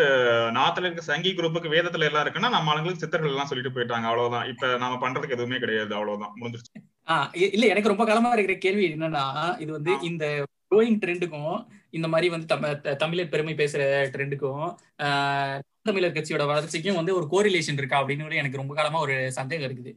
நாத்துல 0.58 0.86
இருக்க 0.86 1.02
சங்கி 1.02 1.30
குரூப்புக்கு 1.32 1.74
வேதத்துல 1.74 2.06
எல்லாம் 2.08 2.24
இருக்குன்னா 2.26 2.54
நம்ம 2.56 2.70
ஆளுங்களுக்கு 2.70 3.04
சித்தர்கள் 3.04 3.30
எல்லாம் 3.30 3.46
சொல்லிட்டு 3.46 3.74
போயிட்டாங்க 3.76 4.08
அவ்வளவுதான். 4.10 4.48
இப்ப 4.48 4.76
நாம 4.76 4.98
பண்றதுக்கு 5.02 5.36
எதுவுமே 5.38 5.58
கிடையாது 5.58 5.94
அவ்வளவுதான். 5.94 6.32
முடிஞ்சிருச்சு. 6.40 6.80
இல்ல 7.34 7.66
எனக்கு 7.66 7.88
ரொம்ப 7.88 8.04
காலமா 8.04 8.32
இருக்கிற 8.32 8.58
கேள்வி 8.58 8.94
என்னன்னா 8.94 9.24
இது 9.58 9.72
வந்து 9.72 10.00
இந்த 10.00 10.46
க்ரோயிங் 10.70 11.00
ட்ரெண்டுக்கும் 11.02 11.66
இந்த 11.90 12.08
மாதிரி 12.08 12.28
வந்து 12.28 12.46
தமிழர் 12.98 13.28
பெருமை 13.28 13.54
பேசுற 13.54 13.82
ட்ரெண்டுக்கும் 14.14 14.64
தமிழர் 15.88 16.14
கட்சியோட 16.16 16.46
வளர்ச்சிக்கும் 16.46 16.98
வந்து 16.98 17.12
ஒரு 17.18 17.26
கோரிலேஷன் 17.32 17.78
இருக்கா 17.80 18.00
அப்படின்னு 18.00 18.40
எனக்கு 18.40 18.60
ரொம்ப 18.60 18.74
காலமா 18.74 18.98
ஒரு 19.00 19.32
சந்தேகம் 19.32 19.66
இருக்குது. 19.68 19.92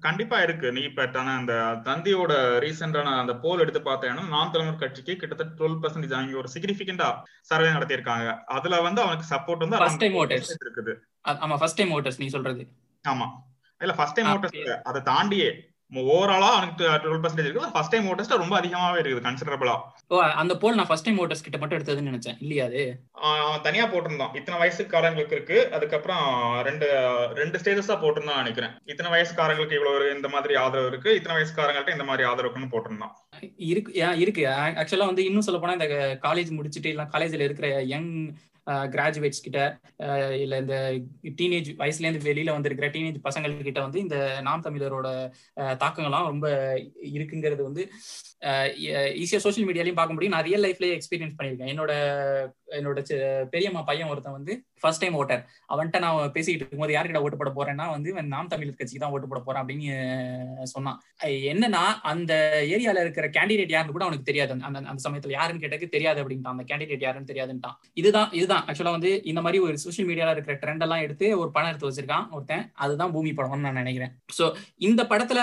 கண்டிப்பா 0.00 0.42
இருக்கு. 0.42 0.72
நீ 0.72 0.80
இப்ப 0.80 1.20
அந்த 1.36 1.54
தந்தியோட 1.86 2.32
ரீசெண்டான 2.64 3.14
அந்த 3.20 3.34
போல் 3.36 3.58
எடுத்து 3.58 3.80
பார்த்தேன்னா 3.80 4.24
நான் 4.28 4.50
தமிழர் 4.50 4.82
கட்சிக்கு 4.82 5.16
கிட்டத்தட்ட 5.16 5.54
டுவெல் 5.60 5.78
பர்சன்டேஜ் 5.82 6.16
அவங்க 6.18 6.36
ஒரு 6.36 6.50
சிக்னிபிகண்டா 6.54 7.08
சர்வே 7.40 7.68
நடத்தியிருக்காங்க. 7.68 8.44
அதுல 8.46 8.80
வந்து 8.80 9.02
அவனுக்கு 9.02 9.34
சப்போர்ட் 9.34 9.64
வந்து 9.66 9.76
ஃபர்ஸ்ட் 9.76 9.98
டைம் 9.98 10.14
ஓட்டர்ஸ் 10.14 10.52
இருக்குது. 10.66 10.94
ஆமா 11.46 11.56
ஃபர்ஸ்ட் 11.56 11.76
டைம் 11.76 11.94
ஓட்டர்ஸ் 11.98 12.18
நீ 12.18 12.26
சொல்றது. 12.26 12.64
ஆமா. 13.04 13.28
இல்ல 13.80 13.94
ஃபர்ஸ்ட் 13.94 14.18
டைம் 14.20 14.30
ஓட்டர்ஸ் 14.34 14.82
அதை 14.82 15.02
தாண்டியே. 15.12 15.50
ஓவராலா 15.92 16.48
அவனுக்கு 16.54 16.84
டுவெல் 17.02 17.22
பர்சன்டேஜ் 17.22 17.46
இருக்குது 17.48 17.72
ஃபர்ஸ்ட் 17.74 17.92
டைம் 17.92 18.08
ஓட்டர்ஸ் 18.10 18.32
ரொம்ப 18.42 18.54
அதிகமாவே 18.60 18.98
இருக்குது 19.00 19.24
கன்சிடரபிளா 19.26 19.76
ஓ 20.08 20.18
அந்த 20.42 20.56
போல் 20.56 20.74
நான் 20.74 20.86
ஃபர்ஸ்ட் 20.86 21.04
டைம் 21.04 21.20
ஓட்டர்ஸ் 21.20 21.44
கிட்ட 21.44 21.58
மட்டும் 21.58 21.78
எடுத்ததுன்னு 21.78 22.10
நினைச்சேன். 22.10 22.36
இல்லையா 22.40 22.64
அது? 22.64 22.82
அவன் 23.12 23.60
தனியா 23.62 23.84
போட்டிருந்தான். 23.86 24.34
இத்தனை 24.34 24.56
வயசுக்காரங்களுக்கு 24.60 25.36
இருக்கு. 25.38 25.70
அதுக்கப்புறம் 25.72 26.26
ரெண்டு 26.62 26.86
ரெண்டு 27.34 27.58
ஸ்டேஜஸ் 27.58 27.90
தான் 27.92 28.02
போட்டிருந்தான் 28.02 28.40
நினைக்கிறேன். 28.42 28.74
இத்தனை 28.84 29.12
வயசுக்காரங்களுக்கு 29.14 29.78
இவ்வளவு 29.78 30.14
இந்த 30.16 30.28
மாதிரி 30.28 30.54
ஆதரவு 30.54 30.86
இருக்கு. 30.86 31.14
இத்தனை 31.14 31.36
வயசுக்காரங்கள்ட்ட 31.38 31.96
இந்த 31.98 32.04
மாதிரி 32.04 32.28
ஆதரவு 32.28 32.46
இருக்குன்னு 32.46 32.72
போட்டிருந்தான். 32.74 33.14
இருக்கு 33.56 33.92
இருக்கு. 34.16 34.44
ஆக்சுவலா 34.82 35.10
வந்து 35.12 35.24
இன்னும் 35.24 35.46
சொல்ல 35.48 35.60
போனா 35.60 35.72
இந்த 35.72 36.18
காலேஜ் 36.22 36.52
முடிச்சுட்டு 36.58 36.92
இல்லை 36.94 37.06
காலேஜ்ல 37.16 37.48
இருக்கிற 37.48 37.68
யங் 37.82 38.12
கிராஜுவேட்ஸ் 38.94 39.44
கிட்ட 39.44 39.60
இல்ல 40.42 40.58
இந்த 40.62 40.76
டீனேஜ் 41.38 41.68
வயசுல 41.82 42.06
இருந்து 42.06 42.26
வெளியில 42.28 42.54
வந்திருக்கிற 42.56 42.88
டீனேஜ் 42.94 43.18
பசங்கள் 43.28 43.56
கிட்ட 43.68 43.80
வந்து 43.80 44.00
இந்த 44.00 44.16
நாம் 44.48 44.64
தமிழரோட 44.64 45.08
தாக்கங்கள்லாம் 45.82 46.30
ரொம்ப 46.32 46.48
இருக்குங்கிறது 47.16 47.62
வந்து 47.68 47.84
ஈஸியா 49.22 49.40
சோசியல் 49.44 49.68
மீடியாலையும் 49.68 50.00
பார்க்க 50.00 50.16
முடியும். 50.16 50.34
நான் 50.34 50.46
ரியல் 50.48 50.64
லைஃப்லயே 50.66 50.96
எக்ஸ்பீரியன்ஸ் 50.98 51.38
பண்ணியிருக்கேன். 51.38 51.72
என்னோட 51.74 51.92
என்னோட 52.78 53.00
பெரியம்மா 53.54 53.82
பையன் 53.90 54.10
ஒருத்தன் 54.12 54.36
வந்து 54.38 54.54
ஃபர்ஸ்ட் 54.82 55.02
டைம் 55.02 55.16
ஓட்டர். 55.20 55.42
அவன்கிட்ட 55.72 55.98
நான் 56.04 56.32
பேசிக்கிட்டு 56.34 56.62
இருக்கும்போது 56.62 56.94
யாருக்கிட்ட 56.94 57.22
ஓட்டு 57.24 57.38
போட 57.40 57.50
போறேன்னா 57.56 57.86
வந்து 57.94 58.10
நாம் 58.34 58.50
தமிழர் 58.52 58.76
கட்சிக்கு 58.80 59.02
தான் 59.04 59.14
ஓட்டு 59.14 59.30
போட 59.30 59.40
போறேன் 59.46 59.62
அப்படின்னு 59.62 60.66
சொன்னான். 60.74 60.98
என்னன்னா 61.52 61.82
அந்த 62.12 62.32
ஏரியால 62.74 63.02
இருக்கிற 63.04 63.26
கேண்டிடேட் 63.36 63.74
யாருன்னு 63.74 63.96
கூட 63.96 64.06
அவனுக்கு 64.06 64.28
தெரியாது. 64.30 64.52
அந்த 64.68 64.82
அந்த 64.92 65.00
சமயத்துல 65.06 65.34
யாருன்னு 65.36 65.62
கேட்டதுக்கு 65.64 65.94
தெரியாது 65.96 66.20
அப்படின்ட்டான். 66.22 66.56
அந்த 66.56 66.66
கேண்டிடேட் 66.70 67.06
யாருன்னு 67.06 67.30
தெரியாதுன்ட்டான். 67.32 67.76
இதுதான் 68.02 68.30
இதுதான். 68.40 68.62
ஆக்சுவலா 68.68 68.94
வந்து 68.96 69.12
இந்த 69.32 69.42
மாதிரி 69.46 69.60
ஒரு 69.66 69.76
சோசியல் 69.84 70.08
மீடியால 70.10 70.34
இருக்கிற 70.36 70.56
ட்ரெண்ட் 70.62 70.84
எல்லாம் 70.86 71.04
எடுத்து 71.06 71.26
ஒரு 71.40 71.50
படம் 71.56 71.70
எடுத்து 71.72 71.90
வச்சிருக்கான் 71.90 72.28
ஒருத்தன். 72.36 72.64
அதுதான் 72.84 73.14
பூமி 73.16 73.32
படம்னு 73.40 73.66
நான் 73.68 73.80
நினைக்கிறேன். 73.82 74.14
சோ 74.38 74.46
இந்த 74.88 75.02
படத்துல 75.12 75.40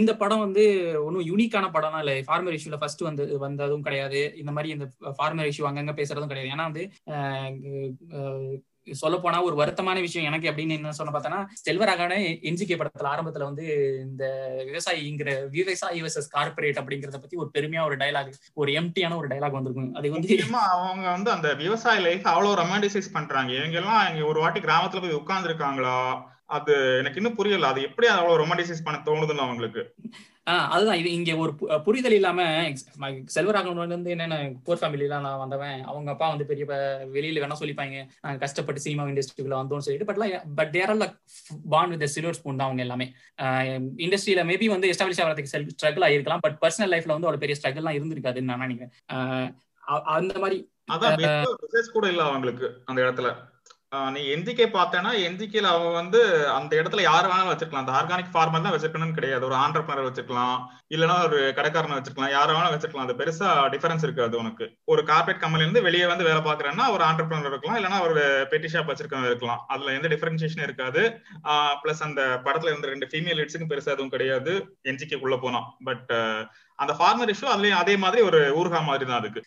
இந்த 0.00 0.10
படம் 0.22 0.44
வந்து 0.46 0.64
ஒன்றும் 1.06 1.26
யூனிக்கான 1.30 1.66
படம் 1.76 1.94
தான் 1.96 2.04
இல்லை. 2.04 2.16
ஃபார்மர் 2.28 2.56
இஷ்யூல 2.58 2.78
ஃபர்ஸ்ட் 2.82 3.04
வந்து 3.08 3.24
வந்ததும் 3.46 3.84
கிடையாது. 3.88 4.22
இந்த 4.42 4.52
மாதிரி 4.56 4.72
இந்த 4.76 4.88
ஃபார்மர் 5.18 5.50
இஷ்யூ 5.50 5.61
அங்கங்க 5.70 5.94
பேசுறதும் 6.00 6.30
கிடையாது. 6.32 6.52
ஏன்னா 6.54 6.68
வந்து 6.70 6.84
சொல்ல 9.00 9.16
போனா 9.18 9.42
ஒரு 9.42 9.56
வருத்தமான 9.58 9.98
விஷயம் 10.00 10.28
எனக்கு 10.32 10.50
அப்படின்னு 10.50 10.76
என்ன 10.76 10.92
சொன்ன 10.92 11.12
பார்த்தோன்னா 11.14 11.40
செல்வராகவன 11.66 12.16
என்ஜிகே 12.48 12.76
படத்துல 12.78 13.10
ஆரம்பத்துல 13.10 13.46
வந்து 13.48 13.66
இந்த 14.00 14.24
விவசாயிங்கிற 14.68 15.32
விவசாயி 15.48 16.02
வர்சஸ் 16.02 16.32
கார்பரேட் 16.34 16.80
அப்படிங்கறத 16.80 17.20
பத்தி 17.20 17.36
ஒரு 17.36 17.50
பெருமையா 17.58 17.84
ஒரு 17.84 17.96
டைலாக் 17.96 18.32
ஒரு 18.54 18.72
எம்டியான 18.72 19.16
ஒரு 19.16 19.28
டைலாக் 19.28 19.56
வந்திருக்கும். 19.58 19.94
அது 19.94 20.10
வந்து 20.10 20.38
அவங்க 20.72 21.06
வந்து 21.10 21.30
அந்த 21.30 21.54
விவசாய 21.54 22.00
லைஃப் 22.00 22.26
அவ்வளவு 22.26 22.58
ரொமான்டிசைஸ் 22.62 23.12
பண்றாங்க. 23.12 23.52
இவங்க 23.52 23.78
எல்லாம் 23.82 24.02
இங்க 24.12 24.26
ஒரு 24.26 24.40
வாட்டி 24.40 24.60
கிராமத்துல 24.60 25.00
போய் 25.00 25.20
உட்கார்ந்து 25.22 25.48
இருக்காங்களா 25.48 25.96
அது 26.52 26.74
எனக்கு 26.98 27.18
இன்னும் 27.20 27.36
புரியல. 27.36 27.66
அது 27.72 27.80
எப்படி 27.82 28.06
அவ்வளவு 28.08 28.40
ரொமான்டிசைஸ் 28.42 28.84
பண்ண 28.86 28.98
தோணுதுன்னு 29.06 29.44
அவங்களுக்கு. 29.44 29.82
ஆஹ் 30.50 30.66
அதுதான். 30.74 30.98
இது 31.00 31.10
இங்க 31.12 31.32
ஒரு 31.42 31.52
புரிதல் 31.84 32.16
இல்லாம 32.16 32.44
செல்வராகவன் 33.34 33.92
வந்து 33.92 34.12
என்னென்ன 34.14 34.36
போர் 34.66 34.80
ஃபேமிலிலாம் 34.80 35.24
நான் 35.26 35.42
வந்தவன். 35.42 35.82
அவங்க 35.82 36.10
அப்பா 36.10 36.28
வந்து 36.28 36.46
பெரிய 36.50 36.64
வெளியில 37.16 37.42
வேணா 37.42 37.56
சொல்லிப்பாங்க. 37.60 37.96
நாங்க 38.22 38.38
கஷ்டப்பட்டு 38.38 38.84
சினிமா 38.86 39.04
இண்டஸ்ட்ரிக்குள்ள 39.04 39.56
வந்தோம்னு 39.60 39.86
சொல்லிட்டு 39.86 40.08
பட் 40.10 40.20
பட் 40.54 40.72
தேர் 40.76 40.92
ஆல் 40.94 41.06
பாண்ட் 41.74 41.94
வித் 41.94 42.14
சில்வர் 42.16 42.38
ஸ்பூன் 42.40 42.60
தான் 42.60 42.66
அவங்க 42.66 42.84
எல்லாமே. 42.86 43.06
இண்டஸ்ட்ரியில 44.06 44.44
மேபி 44.50 44.68
வந்து 44.74 44.90
எஸ்டாப்ளிஷ் 44.90 45.22
ஆகிறதுக்கு 45.24 45.52
செல் 45.54 45.70
ஸ்ட்ரகிள் 45.76 46.06
ஆயிருக்கலாம் 46.08 46.44
பட் 46.46 46.58
பர்சனல் 46.64 46.92
லைஃப்ல 46.94 47.14
வந்து 47.16 47.28
அவ்வளவு 47.28 47.44
பெரிய 47.44 47.58
ஸ்ட்ரகிள்லாம் 47.60 47.98
இருந்திருக்காதுன்னு 47.98 48.50
நான் 48.50 48.64
நினைக்கிறேன். 48.66 48.92
அந்த 50.16 50.34
மாதிரி 50.38 50.58
அதான் 50.92 51.90
கூட 51.92 52.06
இல்ல 52.08 52.22
அவங்களுக்கு 52.24 52.66
அந்த 52.84 53.00
இடத்துல. 53.02 53.28
நீ 54.14 54.20
என்ஜிகே 54.34 54.66
பார்த்தேன்னா 54.74 55.10
எந்திக்கையில் 55.26 55.66
அவங்க 55.70 55.90
வந்து 55.98 56.20
அந்த 56.58 56.72
இடத்துல 56.80 57.02
யார் 57.06 57.26
வேணாலும் 57.30 57.50
வச்சிருக்கலாம். 57.52 57.82
அந்த 57.84 57.92
ஆர்கானிக் 57.98 58.30
ஃபார்மர் 58.34 58.64
தான் 58.66 58.74
வச்சிருக்கணும்னு 58.74 59.16
கிடையாது. 59.18 59.44
ஒரு 59.48 59.56
ஆண்டர்பனர் 59.64 60.06
வச்சிருக்கலாம். 60.06 60.56
இல்லைன்னா 60.94 61.16
ஒரு 61.26 61.38
கடைக்காரனை 61.58 61.96
வச்சிருக்கலாம். 61.98 62.32
யார் 62.36 62.52
வேணாலும் 62.54 62.76
வச்சிருக்கலாம். 62.76 63.06
அது 63.08 63.18
பெருசா 63.20 63.48
டிஃபரன்ஸ் 63.74 64.06
இருக்காது 64.06 64.38
உனக்கு. 64.42 64.66
ஒரு 64.92 65.02
கார்பரேட் 65.10 65.42
கம்பெனில 65.42 65.66
இருந்து 65.66 65.82
வெளியே 65.88 66.06
வந்து 66.12 66.28
வேலை 66.28 66.40
பாக்குறேன்னா 66.48 66.86
ஒரு 66.94 67.04
ஆண்டர்பனர் 67.08 67.52
இருக்கலாம். 67.52 67.78
இல்லைன்னா 67.80 68.00
ஒரு 68.06 68.22
பெட்டி 68.52 68.70
ஷாப் 68.74 68.90
வச்சிருக்கவங்க 68.92 69.32
இருக்கலாம். 69.32 69.60
அதுல 69.74 69.94
எந்த 69.98 70.10
டிஃபரன்சியேஷன் 70.14 70.64
இருக்காது. 70.68 71.04
பிளஸ் 71.82 72.02
அந்த 72.08 72.22
படத்துல 72.46 72.72
இருந்த 72.72 72.90
ரெண்டு 72.94 73.10
ஃபீமேல் 73.12 73.38
லீட்ஸுக்கும் 73.40 73.72
பெருசா 73.74 73.94
எதுவும் 73.96 74.14
கிடையாது. 74.16 74.54
என்ஜிகே 74.92 75.20
உள்ள 75.26 75.38
போனோம் 75.44 75.68
பட் 75.90 76.10
அந்த 76.78 76.92
ஃபார்மர் 76.98 77.34
இஷ்யூ 77.34 77.52
அதுலயும் 77.54 77.82
அதே 77.82 77.96
மாதிரி 78.06 78.22
ஒரு 78.30 78.42
ஊர்கா 78.62 78.82
மாதிரி 78.90 79.04
தான் 79.10 79.22
அதுக்கு. 79.22 79.42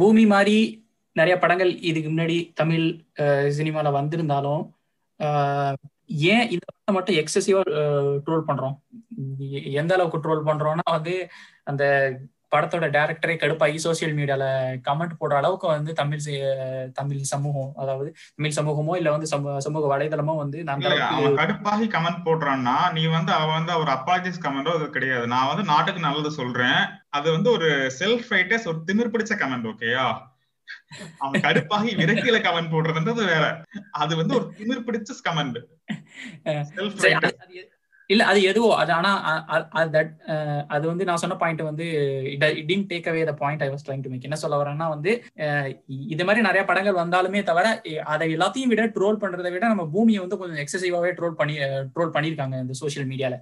பூமி 0.00 0.26
மாதிரி 0.36 0.58
நிறைய 1.16 1.38
படங்கள் 1.38 1.70
இதுக்கு 1.80 2.10
முன்னாடி 2.10 2.36
தமிழ் 2.54 2.86
சினிமால 3.58 3.92
வந்திருந்தாலும் 3.92 4.64
ஏன் 6.32 6.46
இந்த 6.54 6.64
படத்தை 6.66 6.92
மட்டும் 6.94 7.18
எக்ஸசிவா 7.20 7.60
ட்ரோல் 8.26 8.48
பண்றோம்? 8.48 8.76
எந்த 9.80 9.94
அளவுக்கு 9.94 10.22
ட்ரோல் 10.24 10.46
பண்றோம்னா 10.48 10.86
வந்து 10.90 11.14
அந்த 11.64 11.84
படத்தோட 12.52 12.86
டேரக்டரே 12.94 13.34
கடுப்பாகி 13.36 13.78
சோசியல் 13.84 14.14
மீடியால 14.18 14.44
கமெண்ட் 14.86 15.18
போடுற 15.18 15.34
அளவுக்கு 15.40 15.66
வந்து 15.66 15.92
தமிழ் 15.92 16.24
தமிழ் 16.92 17.20
சமூகம் 17.32 17.70
அதாவது 17.82 18.08
தமிழ் 18.36 18.56
சமூகமோ 18.58 18.96
இல்ல 19.00 19.10
வந்து 19.10 19.28
சமூக 19.66 19.84
வலைதளமோ 19.92 20.34
வந்து 20.36 20.58
அவன் 20.64 21.38
கடுப்பாகி 21.42 21.86
கமெண்ட் 21.94 22.24
போடுறான்னா 22.26 22.76
நீ 22.96 23.04
வந்து 23.16 23.32
அவன் 23.32 23.56
வந்து 23.58 23.72
அவர் 23.76 23.92
அப்பாலஜிஸ் 23.96 24.42
கமெண்டோ 24.46 24.74
அது 24.78 24.88
கிடையாது. 24.96 25.26
நான் 25.26 25.50
வந்து 25.52 25.66
நாட்டுக்கு 25.72 26.02
நல்லது 26.08 26.32
சொல்றேன். 26.40 26.80
அது 27.10 27.28
வந்து 27.36 27.50
ஒரு 27.50 27.70
செல்ஃப் 28.00 28.28
ரைட்டர்ஸ் 28.36 28.68
ஒரு 28.72 28.80
திமிர் 28.90 29.14
பிடிச்ச 29.14 29.36
கமெண்ட் 29.44 29.70
ஓகேயா 29.72 30.08
அவன் 31.18 31.42
கடுப்பாகி 31.42 31.90
விரக்தியில 31.96 32.38
கமெண்ட் 32.40 32.72
போடுறதுன்றது 32.72 33.24
வேற. 33.26 33.44
அது 33.90 34.16
வந்து 34.16 34.34
ஒரு 34.34 34.54
திமிர் 34.58 34.86
பிடிச்ச 34.86 35.20
கமெண்ட் 35.24 35.58
இல்ல 38.10 38.22
அது 38.24 38.42
எதுவோ 38.42 38.70
அது 38.76 38.92
ஆனா 38.92 39.10
அது 40.68 40.84
வந்து 40.88 41.04
நான் 41.04 41.16
சொன்ன 41.16 41.34
பாயிண்ட் 41.34 41.62
வந்து 41.62 41.86
it 42.62 42.88
take 42.90 43.08
away 43.08 43.24
the 43.24 43.34
point 43.34 43.62
I 43.62 43.68
was 43.68 43.84
trying 43.86 44.04
to 44.04 44.10
make 44.10 44.24
என்ன 44.24 44.34
சொல்ல 44.34 44.58
வரேன்னா 44.62 44.88
வந்து 44.88 45.12
இது 45.88 46.24
மாதிரி 46.24 46.42
நிறைய 46.42 46.64
படங்கள் 46.64 47.00
வந்தாலுமே 47.02 47.42
தவிர 47.42 47.66
அதை 48.04 48.28
எல்லாத்தையும் 48.36 48.68
விட 48.68 48.86
ட்ரோல் 48.86 49.20
பண்றதை 49.22 49.52
விட 49.52 49.64
நம்ம 49.68 49.86
பூமியை 49.86 50.20
வந்து 50.20 50.36
கொஞ்சம் 50.36 50.62
எக்ஸசிவாவே 50.64 51.12
ட்ரோல் 51.12 51.38
பண்ணி 51.40 51.56
ட்ரோல் 51.94 52.14
பண்ணியிருக்காங்க 52.14 52.56
இந்த 52.60 52.76
சோசியல் 52.82 53.08
மீடியால 53.12 53.36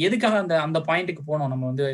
எதுக்காக 0.00 0.36
அந்த 0.38 0.60
அந்த 0.60 0.78
பாயிண்ட்டுக்கு 0.80 1.24
போனோம் 1.26 1.48
நம்ம 1.48 1.66
வந்து 1.66 1.86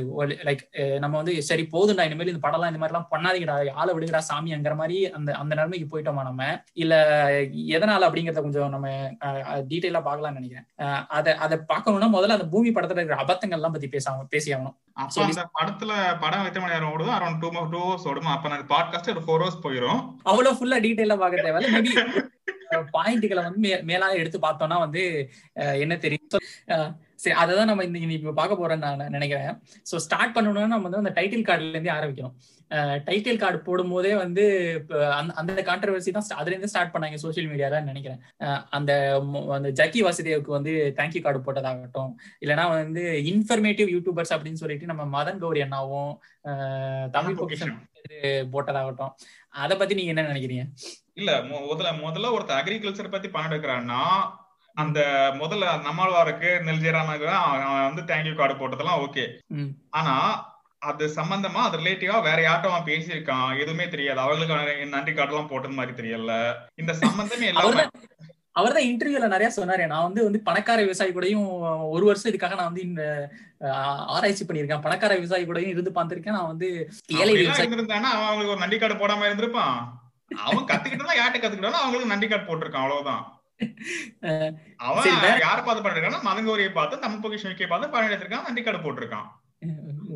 லைக் 0.45 0.65
நம்ம 1.01 1.15
வந்து 1.17 1.35
சரி 1.43 1.67
போதுண்டா 1.73 2.05
இனிமேல் 2.05 2.33
இந்த 2.35 2.45
படம்லாம் 2.47 2.73
இந்த 2.73 2.83
மாதிரிலாம் 2.83 3.11
பண்ணாதீங்கடா 3.15 3.57
ஆளை 3.75 3.95
விடுங்கடா 3.95 4.23
சாமிங்கிற 4.31 4.75
மாதிரி 4.75 4.99
அந்த 5.19 5.31
அந்த 5.33 5.53
நிலைமைக்கு 5.55 5.89
போயிட்டோமா 5.93 6.23
நம்ம? 6.23 6.43
இல்ல 6.75 6.95
எதனால 7.77 8.07
அப்படிங்கறத 8.09 8.43
கொஞ்சம் 8.43 8.71
நம்ம 8.71 8.89
டீட்டெயிலா 9.71 10.03
பார்க்கலாம்னு 10.09 10.39
நினைக்கிறேன். 10.41 10.67
அதை 11.09 11.33
அதை 11.35 11.57
பார்க்கணும்னா 11.83 12.15
முதல்ல 12.15 12.37
அந்த 12.37 12.47
பூமி 12.47 12.71
படத்துல 12.71 13.01
இருக்கிற 13.01 13.21
அபத்தங்கள் 13.23 13.59
எல்லாம் 13.59 13.73
பத்தி 13.73 13.89
பேசாம 13.89 14.27
பேசி 14.29 14.55
ஆகணும் 14.55 14.77
படத்துல 15.55 15.93
படம் 16.21 16.45
எத்தனை 16.45 16.63
மணி 16.63 16.75
நேரம் 16.75 16.93
ஓடுதோ 16.95 17.13
அரௌண்ட் 17.19 17.41
டூ 17.41 17.51
டூ 17.71 17.81
ஹவர்ஸ் 17.85 18.09
ஓடும்? 18.09 18.27
அப்ப 18.27 18.51
அந்த 18.51 18.67
பாட்காஸ்ட் 18.75 19.11
ஒரு 19.11 19.23
ஃபோர் 19.27 19.43
ஹவர்ஸ் 19.43 19.63
போயிடும் 19.63 20.01
அவ்வளவு 20.23 20.57
ஃபுல்லா 20.59 20.79
டீடைலா 20.85 21.17
பார்க்க 21.17 21.47
தேவையில்ல. 21.47 21.71
மேபி 21.75 21.95
பாயிண்ட்களை 22.93 23.43
வந்து 23.43 23.83
மேலாக 23.83 24.15
எடுத்து 24.15 24.39
பார்த்தோம்னா 24.39 24.79
வந்து 24.79 25.03
என்ன 25.77 25.95
தெரியும்? 25.97 26.29
சரி 27.23 27.35
அதை 27.43 27.53
தான் 27.59 27.71
நம்ம 27.71 27.85
இன்னைக்கு 27.89 28.19
இப்ப 28.21 28.35
பார்க்க 28.41 28.61
போறோம்னு 28.61 28.87
நான் 28.87 29.15
நினைக்கிறேன். 29.17 29.59
ஸோ 29.91 29.97
ஸ்டார்ட் 30.07 30.35
பண்ணணும்னா 30.37 30.73
நம்ம 30.73 30.89
வந்து 30.89 31.03
அந்த 31.03 31.13
டைட்டில் 31.19 31.47
கார்டுல 31.49 31.75
இருந்தே 31.77 31.93
ஆரம்பிக்கணும். 31.99 32.35
டைட்டில் 33.07 33.41
கார்டு 33.43 33.59
போடும் 33.67 33.93
போதே 33.95 34.13
வந்து 34.23 34.45
அந்த 35.41 35.63
கான்ட்ரவர்சி 35.69 36.13
தான் 36.17 36.27
அதுல 36.41 36.55
இருந்து 36.55 36.71
ஸ்டார்ட் 36.73 36.93
பண்ணாங்க 36.95 37.19
சோசியல் 37.25 37.49
மீடியால 37.51 37.81
நினைக்கிறேன். 37.91 38.21
அந்த 38.77 38.93
அந்த 39.57 39.71
ஜக்கி 39.81 40.03
வாசுதேவுக்கு 40.07 40.57
வந்து 40.59 40.73
தேங்க்யூ 40.99 41.23
கார்டு 41.27 41.45
போட்டதாகட்டும். 41.47 42.13
இல்லைன்னா 42.45 42.65
வந்து 42.75 43.05
இன்ஃபர்மேட்டிவ் 43.33 43.93
யூடியூபர்ஸ் 43.95 44.35
அப்படின்னு 44.37 44.63
சொல்லிட்டு 44.63 44.91
நம்ம 44.93 45.05
மதன் 45.17 45.43
கௌரி 45.45 45.63
அண்ணாவும் 45.67 46.13
தமிழ் 47.17 47.39
பொக்கிஷன் 47.41 47.75
போட்டதாகட்டும். 48.55 49.13
அதை 49.63 49.75
பத்தி 49.81 49.97
நீங்க 49.99 50.13
என்ன 50.13 50.29
நினைக்கிறீங்க? 50.31 50.65
இல்ல 51.21 51.31
முதல்ல 51.51 51.91
முதல்ல 52.05 52.33
ஒருத்தர் 52.37 52.61
அக்ரிகல்ச்சர் 52.61 53.15
பத்தி 53.15 53.29
பணம் 53.35 53.51
எடுக்கிறான்னா 53.51 54.01
அந்த 54.77 55.01
முதல்ல 55.41 55.65
நம்மாழ்வாருக்கு 55.87 56.51
நெல் 56.67 56.83
ஜெயராமனுக்கு 56.85 57.29
அவன் 57.41 57.87
வந்து 57.89 58.03
தேங்க்யூ 58.03 58.35
கார்டு 58.37 58.55
போட்டதெல்லாம் 58.61 59.03
ஓகே 59.07 59.27
ஆனா 59.91 60.15
அது 60.83 61.05
சம்பந்தமா 61.17 61.61
அது 61.67 61.79
ரிலேட்டிவா 61.81 62.17
வேற 62.23 62.39
யார்ட்டும் 62.43 62.73
அவன் 62.73 62.89
பேசியிருக்கான்? 62.89 63.51
எதுவுமே 63.63 63.85
தெரியாது. 63.89 64.21
அவங்களுக்கு 64.21 64.87
நன்றி 64.95 65.13
கார்டு 65.13 65.33
எல்லாம் 65.33 65.51
போட்டது 65.51 65.79
மாதிரி 65.79 65.93
தெரியல. 66.01 66.33
இந்த 66.83 66.93
சம்பந்தமே 67.03 67.51
எல்லாமே 67.51 67.85
அவர் 68.55 68.75
தான் 68.77 68.89
இன்டர்வியூல 68.89 69.29
நிறைய 69.35 69.51
சொன்னாரு. 69.57 69.85
நான் 69.93 70.07
வந்து 70.07 70.25
வந்து 70.25 70.41
பணக்கார 70.49 70.79
விவசாயி 70.87 71.13
கூடயும் 71.13 71.47
ஒரு 71.95 72.05
வருஷம் 72.09 72.31
இதுக்காக 72.33 72.57
நான் 72.59 72.71
வந்து 72.71 72.89
இந்த 72.89 73.05
ஆராய்ச்சி 74.17 74.45
பண்ணிருக்கேன் 74.45 74.85
பணக்கார 74.87 75.15
விவசாயி 75.21 75.45
கூடயும் 75.47 75.73
இருந்து 75.75 75.97
பார்த்திருக்கேன். 75.99 76.39
நான் 76.39 76.51
வந்து 76.53 76.69
ஏழை 77.21 77.33
விவசாயி 77.37 77.77
இருந்தானா 77.79 78.11
அவங்களுக்கு 78.19 78.55
ஒரு 78.57 78.65
நன்றி 78.65 78.79
கார்டு 78.79 79.01
போடாம 79.03 79.27
இருந்திருப்பான்? 79.29 79.77
அவன் 80.47 80.69
கத்துக்கிட்டா 80.73 81.17
யார்கிட்ட 81.21 81.43
கத்துக்கிட்டாலும் 81.45 81.83
அவங்களுக்கு 81.83 82.13
நன்றி 82.15 82.29
கார்டு 82.29 82.49
போட்டிருக்கான். 82.51 82.85
அவ்வளவுதான். 82.87 83.23
அவன் 84.87 85.43
யார 85.43 85.59
பார்த்து 85.59 85.85
பண்ணிருக்கான் 85.85 86.27
மதங்கோரியை 86.29 86.71
பார்த்து 86.73 87.23
பொக்கிஷன் 87.25 87.73
பார்த்து 87.73 87.93
பணம் 87.95 88.09
எடுத்திருக்கான் 88.09 88.47
நன்றி 88.49 88.63
கார்டு 88.63 88.85
போட்டிருக்கான் 88.85 89.29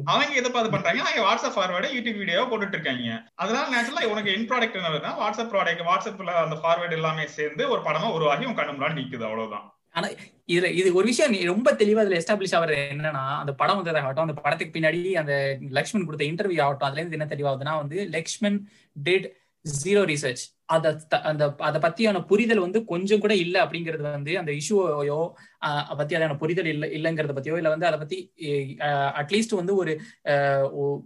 அவங்க 0.07 0.39
எதை 0.41 0.51
பார்த்து 0.51 0.73
பண்றாங்க? 0.75 1.01
அவங்க 1.03 1.23
வாட்ஸ்அப் 1.27 1.57
ஃபார்வேர்டு 1.57 1.89
யூடியூப் 1.95 2.19
வீடியோ 2.21 2.43
போட்டுட்டு 2.51 2.77
இருக்காங்க. 2.79 3.09
அதனால 3.35 3.71
நேச்சுரலா 3.75 4.11
உனக்கு 4.13 4.35
இன் 4.37 4.49
ப்ராடக்ட் 4.51 4.79
என்ன 4.81 5.15
வாட்ஸ்அப் 5.21 5.53
ப்ராடக்ட் 5.53 5.87
வாட்ஸ்அப்ல 5.89 6.35
அந்த 6.43 6.57
ஃபார்வேர்டு 6.63 6.97
எல்லாமே 6.99 7.27
சேர்ந்து 7.37 7.65
ஒரு 7.69 7.81
படமா 7.87 8.11
உருவாகி 8.13 8.49
உன் 8.51 8.59
கண்ணு 8.59 8.77
முன்னாடி 8.77 8.99
நிக்குது 9.01 9.27
அவ்வளவுதான். 9.29 9.67
ஆனா 9.95 10.09
இதுல 10.49 10.69
இது 10.71 10.89
ஒரு 10.95 11.07
விஷயம் 11.07 11.37
ரொம்ப 11.45 11.69
தெளிவா 11.73 12.03
அதுல 12.03 12.19
எஸ்டாப்ளிஷ் 12.19 12.57
ஆகுறது 12.57 12.83
என்னன்னா 12.95 13.25
அந்த 13.43 13.53
படம் 13.53 13.79
வந்ததாகட்டும் 13.81 14.27
அந்த 14.27 14.37
படத்துக்கு 14.41 14.75
பின்னாடி 14.77 15.01
அந்த 15.15 15.35
லக்ஷ்மண் 15.71 16.07
கொடுத்த 16.07 16.25
இன்டர்வியூ 16.25 16.61
ஆகட்டும் 16.63 16.89
அதுல 16.89 17.01
இருந்து 17.01 17.19
என்ன 17.19 17.29
தெளிவாகுதுன்னா 17.31 17.75
வந்து 17.79 17.99
லக்ஷ்மண் 18.09 18.59
டிட் 18.97 19.29
ஜீரோ 19.67 20.03
ரிசர்ச் 20.05 20.43
அத 20.65 21.07
அந்த 21.23 21.55
அதை 21.59 21.81
பத்தியான 21.81 22.27
புரிதல் 22.27 22.59
வந்து 22.59 22.85
கொஞ்சம் 22.85 23.21
கூட 23.21 23.35
இல்லை 23.35 23.61
அப்படிங்கிறது 23.61 24.03
வந்து 24.03 24.39
அந்த 24.39 24.53
இஷ்யூவையோ 24.53 25.19
பத்தி 25.97 26.17
அதான 26.17 26.37
புரிதல் 26.37 26.67
இல்லை 26.67 26.89
இல்லைங்கிறத 26.91 27.35
பத்தியோ 27.35 27.57
இல்லை 27.57 27.71
வந்து 27.71 27.87
அதை 27.87 27.99
பத்தி 27.99 28.19
அட்லீஸ்ட் 29.17 29.55
வந்து 29.55 29.77
ஒரு 29.77 29.93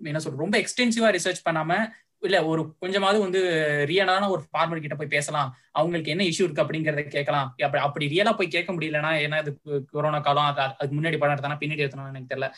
என்ன 0.02 0.20
சொல்ற 0.24 0.36
ரொம்ப 0.36 0.58
எக்ஸ்டென்சிவா 0.58 1.10
ரிசர்ச் 1.10 1.46
பண்ணாம 1.48 1.74
இல்ல 2.22 2.44
ஒரு 2.44 2.76
கொஞ்சமாவது 2.78 3.20
வந்து 3.20 3.40
ரியலான 3.88 4.28
ஒரு 4.28 4.42
ஃபார்மர் 4.46 4.80
கிட்ட 4.80 4.94
போய் 4.94 5.14
பேசலாம். 5.14 5.48
அவங்களுக்கு 5.72 6.10
என்ன 6.10 6.22
இஷ்யூ 6.24 6.44
இருக்கு 6.46 6.62
அப்படிங்கறத 6.62 7.02
கேட்கலாம். 7.08 7.48
அப்படி 7.64 7.82
அப்படி 7.82 8.06
ரியலா 8.06 8.32
போய் 8.32 8.48
கேட்க 8.48 8.72
முடியலன்னா 8.72 9.12
ஏன்னா 9.24 9.38
இது 9.40 9.52
கொரோனா 9.90 10.18
காலம் 10.18 10.48
அதுக்கு 10.78 10.96
முன்னாடி 10.96 11.18
படம் 11.18 11.36
எடுத்தானா 11.36 11.58
பின்னாடி 11.62 11.84
எடுத்தணும் 11.84 12.10
எனக்கு 12.12 12.32
தெரியல. 12.34 12.48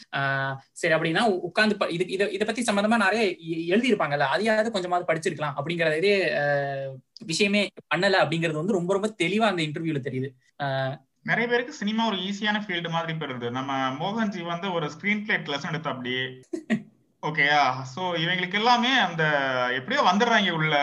சரி 0.72 0.94
அப்படின்னா 0.94 1.24
உட்காந்து 1.48 1.90
இது 1.90 2.06
இதை 2.06 2.32
இதை 2.32 2.46
பத்தி 2.46 2.62
சம்பந்தமா 2.62 2.96
நிறைய 2.96 3.24
எழுதியிருப்பாங்கல்ல 3.76 4.28
அதையாவது 4.34 4.70
கொஞ்சமாவது 4.70 5.08
படிச்சிருக்கலாம் 5.12 5.56
அப்படிங்கிற 5.56 5.96
இதே 5.96 6.14
விஷயமே 7.24 7.62
பண்ணல 7.94 8.20
அப்படிங்கிறது 8.22 8.62
வந்து 8.62 8.72
ரொம்ப 8.72 8.92
ரொம்ப 8.92 9.14
தெளிவா 9.22 9.48
அந்த 9.52 9.62
இன்டர்வியூல 9.62 10.00
தெரியுது. 10.08 10.30
நிறைய 11.22 11.48
பேருக்கு 11.48 11.72
சினிமா 11.72 12.06
ஒரு 12.06 12.16
ஈஸியான 12.16 12.60
ஃபீல்டு 12.62 12.88
மாதிரி 12.88 13.12
போயிருது 13.12 13.50
நம்ம 13.50 13.72
மோகன்ஜி 14.00 14.42
வந்து 14.42 14.72
ஒரு 14.72 14.86
ஸ்கிரீன் 14.86 15.24
பிளே 15.24 15.36
லெசன் 15.54 15.68
எடுத்து 15.68 15.90
அப்படி. 15.90 16.14
ஓகேயா 17.22 17.58
சோ 17.90 18.02
இவங்களுக்கு 18.22 18.58
எல்லாமே 18.60 18.92
அந்த 18.98 19.24
எப்படியோ 19.78 20.00
வந்துடுறாங்க 20.08 20.50
உள்ள 20.50 20.76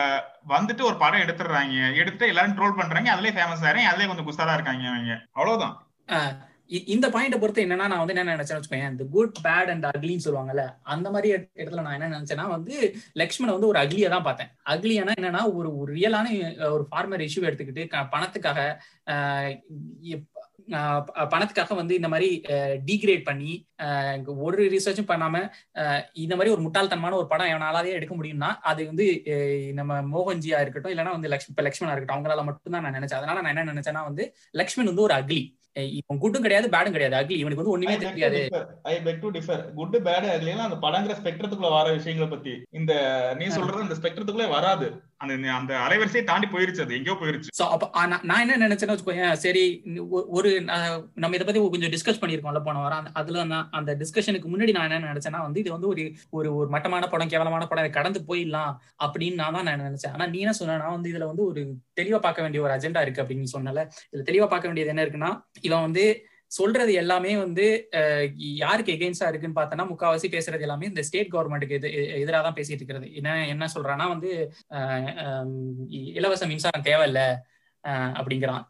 வந்துட்டு 0.52 0.82
ஒரு 0.90 0.96
படம் 1.02 1.24
எடுத்துடுறாங்க. 1.24 1.74
எடுத்துட்டு 2.00 2.30
எல்லாரும் 2.32 2.56
ட்ரோல் 2.58 2.78
பண்றாங்க 2.78 3.10
அதுலயே 3.14 3.34
ஃபேமஸ் 3.36 3.66
ஆறாங்க 3.70 3.90
அதுலயே 3.90 4.10
கொஞ்சம் 4.10 4.28
குஸ்தாரா 4.28 4.54
இருக்காங்க 4.54 4.86
அவங்க 4.92 5.12
அவ்வளவுதான். 5.38 5.74
இந்த 6.94 7.06
பாயிண்ட 7.08 7.36
பொறுத்து 7.38 7.62
என்னன்னா 7.62 7.86
நான் 7.90 8.00
வந்து 8.00 8.14
என்ன 8.14 8.34
நினைச்சேன்னு 8.34 8.60
வச்சுக்கோங்க 8.60 8.90
இந்த 8.90 9.04
குட் 9.14 9.38
பேட் 9.46 9.70
அண்ட் 9.72 9.86
அக்லின்னு 9.88 10.24
சொல்லுவாங்கல்ல 10.26 10.64
அந்த 10.92 11.06
மாதிரி 11.10 11.28
இடத்துல 11.60 11.84
நான் 11.86 11.96
என்ன 11.96 12.10
நினைச்சேன்னா 12.14 12.44
வந்து 12.48 12.74
லக்ஷ்மண 13.12 13.52
வந்து 13.52 13.70
ஒரு 13.72 13.78
அக்லியா 13.82 14.08
தான் 14.08 14.26
பார்த்தேன். 14.28 14.50
அக்லியானா 14.74 15.14
என்னன்னா 15.20 15.42
ஒரு 15.58 15.70
ஒரு 15.76 15.90
ரியலான 15.94 16.26
ஒரு 16.76 16.84
ஃபார்மர் 16.90 17.24
இஷ்யூ 17.26 17.42
எடுத்துக்கிட்டு 17.48 17.84
பணத்துக்காக 18.14 18.60
பணத்துக்காக 21.32 21.76
வந்து 21.80 21.94
இந்த 22.00 22.08
மாதிரி 22.12 22.28
டீக்ரேட் 22.88 23.24
பண்ணி 23.28 23.52
ஒரு 24.48 24.64
ரிசர்ச்சும் 24.74 25.10
பண்ணாம 25.12 25.36
இந்த 26.24 26.34
மாதிரி 26.36 26.54
ஒரு 26.56 26.64
முட்டாள்தனமான 26.66 27.18
ஒரு 27.20 27.28
படம் 27.32 27.52
எவனாலே 27.54 27.96
எடுக்க 27.98 28.14
முடியும்னா 28.14 28.50
அது 28.72 28.80
வந்து 28.90 29.06
நம்ம 29.78 30.00
மோகன்ஜியா 30.14 30.60
இருக்கட்டும் 30.64 30.92
இல்லைன்னா 30.94 31.16
வந்து 31.16 31.32
லக்ஷ்மி 31.34 31.54
இப்ப 31.54 31.64
லக்ஷ்மணா 31.68 31.94
இருக்கட்டும் 31.94 32.18
அவங்களால 32.18 32.44
மட்டும் 32.48 32.76
தான் 32.76 32.86
நான் 32.86 32.98
நினைச்சேன். 32.98 33.20
அதனால 33.22 33.40
நான் 33.40 33.54
என்ன 33.54 33.72
நினைச்சேன்னா 33.72 34.04
வந்து 34.10 34.26
லக்ஷ்மண் 34.60 34.92
வந்து 34.92 35.06
ஒரு 35.08 35.16
அக்லி 35.20 35.42
இவன் 35.98 36.20
குட்டும் 36.22 36.44
கிடையாது 36.44 36.68
பேடும் 36.72 36.94
கிடையாது. 36.94 37.16
அக்லி 37.18 37.36
இவனுக்கு 37.40 37.62
வந்து 37.62 37.74
ஒண்ணுமே 37.74 37.96
தெரியாது. 37.98 38.40
I 38.92 38.94
beg 39.04 39.20
to 39.24 39.30
differ 39.36 39.62
good 39.78 39.96
bad 40.06 40.26
அக்லினா 40.32 40.64
அந்த 40.68 40.78
படங்கிற 40.86 41.14
ஸ்பெக்ட்ரத்துக்குள்ள 41.20 41.70
வர 41.76 41.92
விஷயங்களை 41.98 42.28
பத்தி. 42.32 42.54
இந்த 42.78 42.92
நீ 43.40 43.46
சொல்றது 43.58 43.86
அந்த 43.86 43.98
ஸ்பெக்ட்ரத்துக்குள்ளே 44.00 44.50
வராது. 44.56 44.88
அந்த 45.20 45.34
அந்த 45.52 45.72
அலைவரிசையை 45.76 46.24
தாண்டி 46.24 46.46
போயிருச்சு 46.46 46.80
அது. 46.80 46.94
எங்கேயோ 46.94 47.16
போயிருச்சு. 47.20 47.50
சோ 47.58 47.64
அப்ப 47.66 48.06
நான் 48.06 48.22
நான் 48.22 48.44
என்ன 48.44 48.66
நினைச்சேன்னு 48.66 48.94
வச்சுக்கோங்க 48.94 49.32
சரி 49.36 49.64
ஒ- 50.10 50.26
ஒரு 50.28 50.50
நம்ம 50.62 51.36
இதை 51.36 51.44
பத்தி 51.44 51.60
கொஞ்சம் 51.68 51.90
டிஸ்கஸ் 51.90 52.20
பண்ணியிருக்கோம்ல 52.22 52.62
போன 52.62 52.78
வாரம். 52.78 52.98
அந்த- 52.98 53.12
அதுல 53.14 53.44
நான் 53.44 53.68
அந்த 53.70 53.94
டிஸ்கஷனுக்கு 53.94 54.48
முன்னாடி 54.52 54.70
நான் 54.70 54.90
என்ன 54.90 55.12
நினைச்சேன்னா 55.12 55.40
வந்து 55.40 55.60
இது 55.60 55.70
வந்து 55.72 55.88
ஒரு 55.88 56.04
ஒரு 56.30 56.56
ஒரு 56.56 56.68
மட்டமான 56.68 57.08
படம் 57.08 57.28
கேவலமான 57.28 57.66
படம் 57.66 57.84
இதை 57.84 57.94
கடந்து 57.94 58.22
போயிடலாம் 58.28 58.72
அப்படின்னு 59.04 59.34
நான் 59.34 59.52
தான் 59.52 59.64
நான் 59.64 59.82
நினைச்சேன். 59.82 60.12
ஆனா 60.12 60.26
நீ 60.26 60.38
என்ன 60.38 60.52
சொன்னா 60.52 60.88
வந்து 60.88 61.12
இதுல 61.12 61.26
வந்து 61.26 61.44
ஒரு 61.44 61.62
தெளிவா 62.00 62.18
பார்க்க 62.18 62.42
வேண்டிய 62.42 62.62
ஒரு 62.62 62.72
அஜெண்டா 62.72 63.00
இருக்கு 63.00 63.22
அப்படின்னு 63.22 63.52
சொன்னல 63.52 63.80
இதுல 64.12 64.24
தெளிவா 64.24 64.46
பார்க்க 64.46 64.70
வேண்டியது 64.70 64.92
என்ன 64.92 65.04
இருக்குன்னா 65.04 65.32
இவன் 65.60 65.80
வந்து 65.80 66.04
சொல்றது 66.50 66.92
எல்லாமே 67.00 67.32
வந்து 67.42 67.66
யாருக்கு 68.62 68.94
எகெயின்ஸ்டா 68.94 69.28
இருக்குன்னு 69.30 69.58
பார்த்தோன்னா 69.58 69.84
முக்காவாசி 69.90 70.28
பேசுறது 70.34 70.66
எல்லாமே 70.66 70.90
இந்த 70.90 71.02
ஸ்டேட் 71.08 71.32
கவர்மெண்ட்டுக்கு 71.34 71.78
எது 71.78 71.90
எதிராக 72.22 72.42
தான் 72.46 72.56
பேசிட்டு 72.58 72.80
இருக்கிறது. 72.80 73.08
என்ன 73.18 73.36
என்ன 73.52 73.68
சொல்றான்னா 73.74 74.06
வந்து 74.14 74.30
இலவச 76.18 76.46
மின்சாரம் 76.52 76.86
தேவையில்லை 76.88 77.28
அப்படிங்கிறான். 78.20 78.64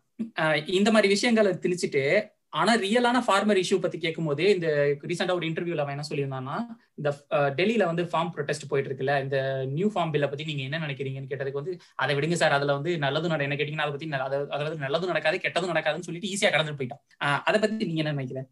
இந்த 0.79 0.89
மாதிரி 0.95 1.09
விஷயங்களை 1.15 1.53
திணிச்சுட்டு 1.65 2.05
ஆனா 2.53 2.73
ரியலான 2.83 3.19
ஃபார்மர் 3.25 3.59
இஷ்யூ 3.61 3.77
பத்தி 3.83 3.99
கேட்கும் 3.99 4.29
போதே 4.29 4.47
இந்த 4.55 4.69
ரீசெண்டா 5.11 5.35
ஒரு 5.39 5.47
இன்டர்வியூல 5.49 5.83
அவன் 5.83 5.95
என்ன 5.97 6.07
சொல்லியிருந்தான்னா 6.09 6.57
இந்த 6.99 7.11
டெல்லியில 7.59 7.85
வந்து 7.91 8.05
ஃபார்ம் 8.11 8.33
ப்ரொடெஸ்ட் 8.35 8.67
போயிட்டு 8.71 8.91
இருக்குல்ல 8.91 9.15
இந்த 9.25 9.39
நியூ 9.77 9.89
ஃபார்ம் 9.93 10.13
பில்லை 10.15 10.29
பத்தி 10.29 10.47
நீங்க 10.51 10.65
என்ன 10.69 10.81
நினைக்கிறீங்கன்னு 10.87 11.31
கேட்டதுக்கு 11.33 11.61
வந்து 11.63 11.75
அதை 12.03 12.15
விடுங்க 12.19 12.39
சார் 12.43 12.57
அதுல 12.59 12.77
வந்து 12.79 12.93
நல்லதும் 13.05 13.35
நட 13.35 13.47
என்ன 13.47 13.59
கேட்டீங்கன்னா 13.59 13.87
அதை 13.87 13.95
பத்தி 13.97 14.11
அதாவது 14.57 14.85
நல்லதும் 14.87 15.13
நடக்காது 15.13 15.43
கெட்டதும் 15.45 15.73
நடக்காதுன்னு 15.75 16.09
சொல்லிட்டு 16.09 16.33
ஈஸியா 16.33 16.51
கடந்துட்டு 16.55 16.81
போயிட்டான். 16.81 17.03
அதை 17.49 17.57
பத்தி 17.59 17.89
நீங்க 17.91 18.05
என்ன 18.05 18.17
நினைக்கிறேன் 18.17 18.49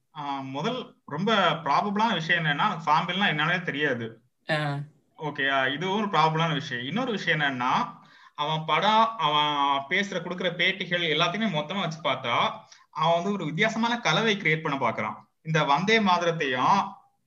முதல் 0.57 0.81
ரொம்ப 1.17 1.33
ப்ராபபிளான 1.67 2.14
விஷயம் 2.21 2.43
என்னன்னா 2.43 2.69
ஃபார்ம் 2.87 3.09
பில்னா 3.11 3.33
என்னன்னே 3.35 3.61
தெரியாது. 3.71 4.09
ஓகே 5.19 5.45
இதுவும் 5.76 5.99
ஒரு 6.00 6.09
ப்ராபபிளான 6.14 6.52
விஷயம். 6.61 6.85
இன்னொரு 6.90 7.12
விஷயம் 7.17 7.38
என்னன்னா 7.38 7.73
அவன் 8.43 8.67
படம் 8.67 9.07
அவன் 9.26 9.55
பேசுற 9.90 10.17
கொடுக்குற 10.25 10.49
பேட்டிகள் 10.59 11.05
எல்லாத்தையுமே 11.14 11.49
மொத்தமா 11.57 11.81
வச்சு 11.85 12.00
பார்த்தா 12.05 12.35
அவன் 13.00 13.17
வந்து 13.19 13.35
ஒரு 13.37 13.45
வித்தியாசமான 13.50 13.97
கலவை 14.07 14.35
கிரியேட் 14.37 14.64
பண்ண 14.67 14.78
பாக்குறான் 14.85 15.19
இந்த 15.49 15.59
வந்தே 15.73 15.99
மாதிரத்தையும் 16.09 16.78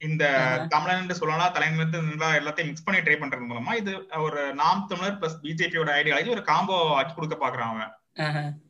இந்த. 0.01 0.23
தமிழன் 0.73 1.19
சொல்லலாம் 1.19 1.55
நிலா 2.11 2.29
எல்லாத்தையும் 2.39 2.69
மிக்ஸ் 2.69 2.85
பண்ணி 2.85 3.01
ட்ரை 3.01 3.17
பண்றது 3.21 3.49
மூலமா 3.49 3.73
இது 3.81 3.91
ஒரு 4.25 4.41
நாம் 4.61 4.85
தமிழர் 4.91 5.19
பிளஸ் 5.21 5.41
பிஜேபியோட 5.43 5.89
ஐடியாலஜி 5.99 6.29
ஒரு 6.35 6.43
காம்போ 6.51 6.77
ஆக்கி 6.99 7.13
கொடுக்க 7.13 7.35
பாக்குறான் 7.43 7.71
அவன். 7.73 7.91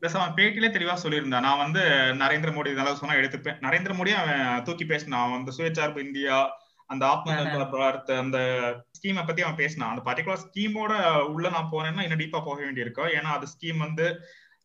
பிளஸ் 0.00 0.18
அவன் 0.18 0.34
பேட்டிலே 0.38 0.68
தெளிவா 0.74 0.96
சொல்லியிருந்தான். 1.04 1.46
நான் 1.48 1.62
வந்து 1.64 1.82
நரேந்திர 2.22 2.50
மோடி 2.56 2.72
நல்லா 2.78 3.00
சொன்னா 3.00 3.16
எடுத்துப்பேன். 3.20 3.58
நரேந்திர 3.66 3.94
மோடி 3.98 4.12
அவன் 4.20 4.62
தூக்கி 4.62 4.84
பேசினான். 4.84 5.24
அவன் 5.24 5.38
வந்து 5.38 5.56
சுயசார்பு 5.58 6.04
இந்தியா 6.08 6.36
அந்த 6.92 7.02
ஆத்ம 7.08 7.34
நிர்பர் 7.34 7.72
பாரத் 7.74 8.12
அந்த 8.22 8.38
ஸ்கீமை 8.96 9.22
பத்தி 9.26 9.42
அவன் 9.42 9.60
பேசினான். 9.60 9.92
அந்த 9.92 10.02
பர்டிகுலர் 10.08 10.44
ஸ்கீமோட 10.46 10.92
உள்ள 11.34 11.46
நான் 11.56 11.72
போனேன்னா 11.72 12.04
இன்னும் 12.06 12.22
டீப்பா 12.22 12.40
போக 12.48 12.58
வேண்டியிருக்கும். 12.64 13.10
ஏன்னா 13.16 13.30
அது 13.36 13.46
ஸ்கீம் 13.54 13.80
வந்து 13.86 14.06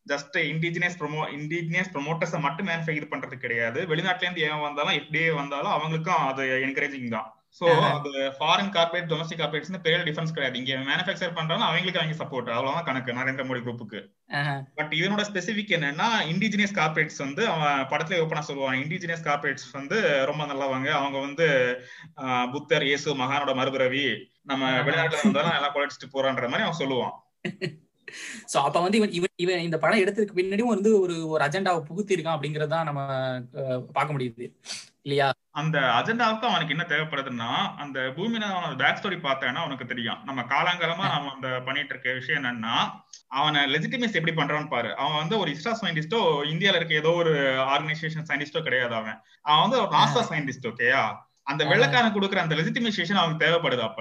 ஜஸ்ட் 0.08 0.36
இண்டிஜினியஸ் 0.36 1.00
ப்ரொமோ 1.00 1.22
இண்டிஜினியஸ் 1.36 1.92
ப்ரொமோட்டர்ஸை 1.92 2.40
மட்டும் 2.40 2.66
மேனுஃபேக்சர் 2.66 3.12
பண்றது 3.12 3.36
கிடையாது. 3.36 3.80
வெளிநாட்டுல 3.86 4.22
இருந்து 4.22 4.40
ஏன் 4.40 4.60
வந்தாலும் 4.60 4.96
எப்படியே 5.00 5.34
வந்தாலும் 5.34 5.72
அவங்களுக்கும் 5.72 6.22
அது 6.30 6.44
என்கரேஜிங் 6.66 7.08
தான். 7.08 7.32
சோ. 7.60 7.66
அது 7.90 8.10
ஃபாரின் 8.38 8.70
கார்பரேட் 8.70 9.10
டொமஸ்டிக் 9.10 9.40
கார்பரேட்ஸ் 9.40 9.82
பெரிய 9.82 10.02
டிஃபரன்ஸ் 10.02 10.32
கிடையாது. 10.32 10.58
இங்க 10.58 10.74
மேனுஃபேக்சர் 10.74 11.34
பண்றாங்க 11.34 11.64
அவங்களுக்கு 11.64 12.00
அவங்க 12.00 12.24
சப்போர்ட் 12.24 12.54
அவ்வளவுதான் 12.54 12.84
கணக்கு 12.84 13.12
நரேந்திர 13.12 13.46
மோடி 13.46 13.62
குரூப்புக்கு 13.62 14.00
பட் 14.74 14.92
இதனோட 14.92 15.22
ஸ்பெசிபிக் 15.32 15.74
என்னன்னா 15.76 16.08
இண்டிஜினியஸ் 16.30 16.74
கார்பரேட்ஸ் 16.74 17.18
வந்து 17.18 17.48
அவன் 17.48 17.86
படத்துல 17.86 18.20
ஓப்பனா 18.22 18.42
சொல்லுவான் 18.48 18.80
இண்டிஜினியஸ் 18.82 19.26
கார்பரேட்ஸ் 19.28 19.68
வந்து 19.72 20.26
ரொம்ப 20.26 20.44
நல்லவங்க. 20.44 20.88
அவங்க 20.90 21.18
வந்து 21.18 21.48
புத்தர் 22.52 22.84
இயேசு 22.84 23.14
மகானோட 23.14 23.54
மறுபிறவி. 23.54 24.04
நம்ம 24.42 24.66
ஆஹா. 24.66 24.78
வெளிநாட்டுல 24.78 25.18
இருந்தாலும் 25.18 25.52
எல்லாம் 25.52 25.74
குழைச்சிட்டு 25.74 26.14
போறான்ற 26.14 26.48
மாதிரி 26.48 26.62
அவன் 26.62 26.78
சொல்லுவான். 26.78 27.14
சோ 28.52 28.56
அப்ப 28.66 28.80
வந்து 28.80 28.98
இவன் 29.00 29.14
இவன் 29.18 29.34
இவன் 29.36 29.64
இந்த 29.66 29.78
படம் 29.78 30.02
எடுத்ததுக்கு 30.04 30.38
பின்னாடியும் 30.38 30.74
வந்து 30.74 30.92
ஒரு 31.00 31.16
ஒரு 31.32 31.42
அஜெண்டாவை 31.44 31.80
புகுத்திருக்கான் 31.88 32.36
அப்படிங்கறது 32.36 32.74
தான் 32.74 32.88
நம்ம 32.90 33.02
பார்க்க 33.96 34.16
முடியுது. 34.16 34.46
இல்லையா? 35.06 35.26
அந்த 35.60 35.76
அஜெண்டாவுக்கு 35.98 36.46
அவனுக்கு 36.48 36.74
என்ன 36.74 36.84
தேவைப்படுதுன்னா 36.88 37.50
அந்த 37.82 37.98
பூமியில 38.16 38.48
அவனோட 38.48 38.74
பேக் 38.82 38.98
ஸ்டோரி 38.98 39.18
பார்த்தேன்னா 39.22 39.60
அவனுக்கு 39.64 39.86
தெரியும். 39.92 40.18
நம்ம 40.28 40.40
காலாங்காலமா 40.50 41.06
அவன் 41.14 41.32
அந்த 41.36 41.50
பண்ணிட்டு 41.66 41.94
இருக்க 41.94 42.12
விஷயம் 42.18 42.40
என்னன்னா 42.40 42.74
அவனை 43.38 43.60
லெஜிட்டிமேஸ் 43.74 44.18
எப்படி 44.18 44.34
பண்றான்னு 44.36 44.72
பாரு. 44.74 44.90
அவன் 45.02 45.20
வந்து 45.22 45.38
ஒரு 45.38 45.50
இஸ்டா 45.54 45.72
சயின்டிஸ்டோ 45.80 46.20
இந்தியால 46.52 46.78
இருக்க 46.80 47.02
ஏதோ 47.02 47.12
ஒரு 47.22 47.32
ஆர்கனைசேஷன் 47.74 48.28
சயின்டிஸ்டோ 48.30 48.62
கிடையாது 48.68 48.94
அவன். 49.00 49.18
அவன் 49.44 49.64
வந்து 49.64 49.80
ஒரு 49.82 49.90
நாசா 49.96 50.22
சயின்டிஸ்ட் 50.30 50.68
ஓகேயா 50.72 51.02
அந்த 51.46 51.62
வெள்ளக்காரன் 51.72 52.16
கொடுக்குற 52.16 52.40
அந்த 52.44 52.56
லெஜிட்டிமேஷன் 52.60 53.20
அவனுக்கு 53.22 53.44
தேவைப்படுது 53.46 53.84
அப்ப. 53.88 54.00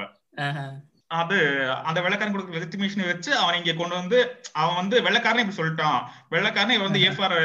அது 1.07 1.37
அந்த 1.71 2.01
வெள்ளக்காரன் 2.01 2.33
கொடுக்குற 2.33 2.57
லெஜிட்டிமேஷன் 2.57 3.05
வச்சு 3.05 3.35
அவன் 3.35 3.55
இங்க 3.55 3.73
கொண்டு 3.73 3.95
வந்து 3.95 4.41
அவன் 4.53 4.75
வந்து 4.75 5.01
வெள்ளக்காரனே 5.01 5.39
இப்படி 5.39 5.55
சொல்லிட்டான். 5.55 6.03
வெள்ளக்காரனே 6.31 6.69
இவர் 6.69 6.81
வந்து 6.81 6.99
ஏஃபார் 6.99 7.35